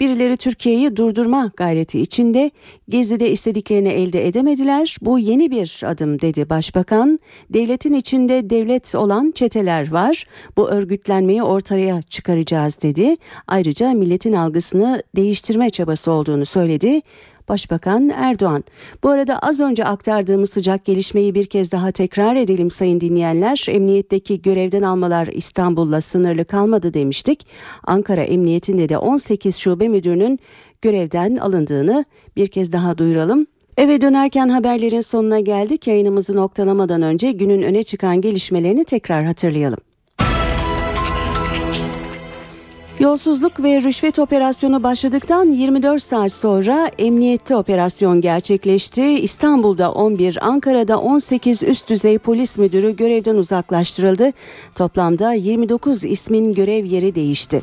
Birileri 0.00 0.36
Türkiye'yi 0.36 0.96
durdurma 0.96 1.52
gayreti 1.56 2.00
içinde 2.00 2.50
Gezi'de 2.88 3.30
istediklerini 3.30 3.88
elde 3.88 4.26
edemediler. 4.26 4.96
Bu 5.02 5.18
yeni 5.18 5.50
bir 5.50 5.82
adım 5.86 6.20
dedi 6.20 6.50
Başbakan. 6.50 7.18
Devletin 7.50 7.92
içinde 7.92 8.50
devlet 8.50 8.94
olan 8.94 9.32
çeteler 9.34 9.90
var. 9.90 10.26
Bu 10.56 10.70
örgütlenmeyi 10.70 11.42
ortaya 11.42 12.02
çıkaracağız 12.02 12.82
dedi. 12.82 13.16
Ayrıca 13.46 13.92
milletin 13.92 14.32
algısını 14.32 15.02
değiştirme 15.16 15.70
çabası 15.70 16.12
olduğunu 16.12 16.46
söyledi. 16.46 17.00
Başbakan 17.50 18.08
Erdoğan. 18.08 18.64
Bu 19.02 19.08
arada 19.08 19.38
az 19.38 19.60
önce 19.60 19.84
aktardığımız 19.84 20.50
sıcak 20.50 20.84
gelişmeyi 20.84 21.34
bir 21.34 21.46
kez 21.46 21.72
daha 21.72 21.92
tekrar 21.92 22.36
edelim 22.36 22.70
sayın 22.70 23.00
dinleyenler. 23.00 23.66
Emniyetteki 23.68 24.42
görevden 24.42 24.82
almalar 24.82 25.26
İstanbul'la 25.26 26.00
sınırlı 26.00 26.44
kalmadı 26.44 26.94
demiştik. 26.94 27.46
Ankara 27.84 28.22
Emniyetinde 28.22 28.88
de 28.88 28.98
18 28.98 29.56
şube 29.56 29.88
müdürünün 29.88 30.38
görevden 30.82 31.36
alındığını 31.36 32.04
bir 32.36 32.46
kez 32.46 32.72
daha 32.72 32.98
duyuralım. 32.98 33.46
Eve 33.76 34.00
dönerken 34.00 34.48
haberlerin 34.48 35.00
sonuna 35.00 35.40
geldik. 35.40 35.86
Yayınımızı 35.86 36.36
noktalamadan 36.36 37.02
önce 37.02 37.32
günün 37.32 37.62
öne 37.62 37.82
çıkan 37.82 38.20
gelişmelerini 38.20 38.84
tekrar 38.84 39.24
hatırlayalım. 39.24 39.89
Yolsuzluk 43.00 43.62
ve 43.62 43.82
rüşvet 43.82 44.18
operasyonu 44.18 44.82
başladıktan 44.82 45.44
24 45.46 46.02
saat 46.02 46.32
sonra 46.32 46.90
emniyette 46.98 47.56
operasyon 47.56 48.20
gerçekleşti. 48.20 49.02
İstanbul'da 49.02 49.92
11, 49.92 50.46
Ankara'da 50.46 50.98
18 50.98 51.62
üst 51.62 51.88
düzey 51.88 52.18
polis 52.18 52.58
müdürü 52.58 52.96
görevden 52.96 53.34
uzaklaştırıldı. 53.34 54.32
Toplamda 54.74 55.32
29 55.32 56.04
ismin 56.04 56.54
görev 56.54 56.84
yeri 56.84 57.14
değişti. 57.14 57.62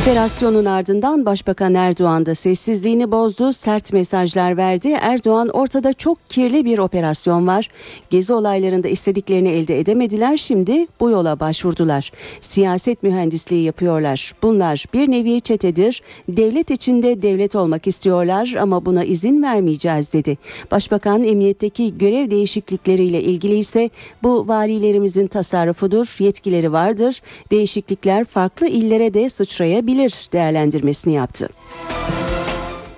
Operasyonun 0.00 0.64
ardından 0.64 1.26
Başbakan 1.26 1.74
Erdoğan 1.74 2.26
da 2.26 2.34
sessizliğini 2.34 3.12
bozdu, 3.12 3.52
sert 3.52 3.92
mesajlar 3.92 4.56
verdi. 4.56 4.88
Erdoğan 5.00 5.48
ortada 5.48 5.92
çok 5.92 6.30
kirli 6.30 6.64
bir 6.64 6.78
operasyon 6.78 7.46
var. 7.46 7.68
Gezi 8.10 8.34
olaylarında 8.34 8.88
istediklerini 8.88 9.48
elde 9.48 9.80
edemediler, 9.80 10.36
şimdi 10.36 10.86
bu 11.00 11.10
yola 11.10 11.40
başvurdular. 11.40 12.12
Siyaset 12.40 13.02
mühendisliği 13.02 13.64
yapıyorlar. 13.64 14.32
Bunlar 14.42 14.84
bir 14.94 15.10
nevi 15.10 15.40
çetedir. 15.40 16.02
Devlet 16.28 16.70
içinde 16.70 17.22
devlet 17.22 17.56
olmak 17.56 17.86
istiyorlar 17.86 18.54
ama 18.60 18.86
buna 18.86 19.04
izin 19.04 19.42
vermeyeceğiz 19.42 20.12
dedi. 20.12 20.38
Başbakan 20.70 21.24
emniyetteki 21.24 21.98
görev 21.98 22.30
değişiklikleriyle 22.30 23.22
ilgili 23.22 23.56
ise 23.56 23.90
bu 24.22 24.48
valilerimizin 24.48 25.26
tasarrufudur, 25.26 26.16
yetkileri 26.18 26.72
vardır. 26.72 27.22
Değişiklikler 27.50 28.24
farklı 28.24 28.66
illere 28.66 29.14
de 29.14 29.28
sıçrayabilir 29.28 29.83
değerlendirmesini 30.32 31.14
yaptı. 31.14 31.48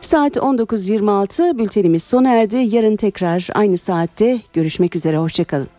Saat 0.00 0.36
19.26 0.36 1.58
bültenimiz 1.58 2.02
sona 2.02 2.30
erdi. 2.30 2.56
Yarın 2.56 2.96
tekrar 2.96 3.48
aynı 3.54 3.76
saatte 3.76 4.40
görüşmek 4.52 4.96
üzere. 4.96 5.18
Hoşçakalın. 5.18 5.75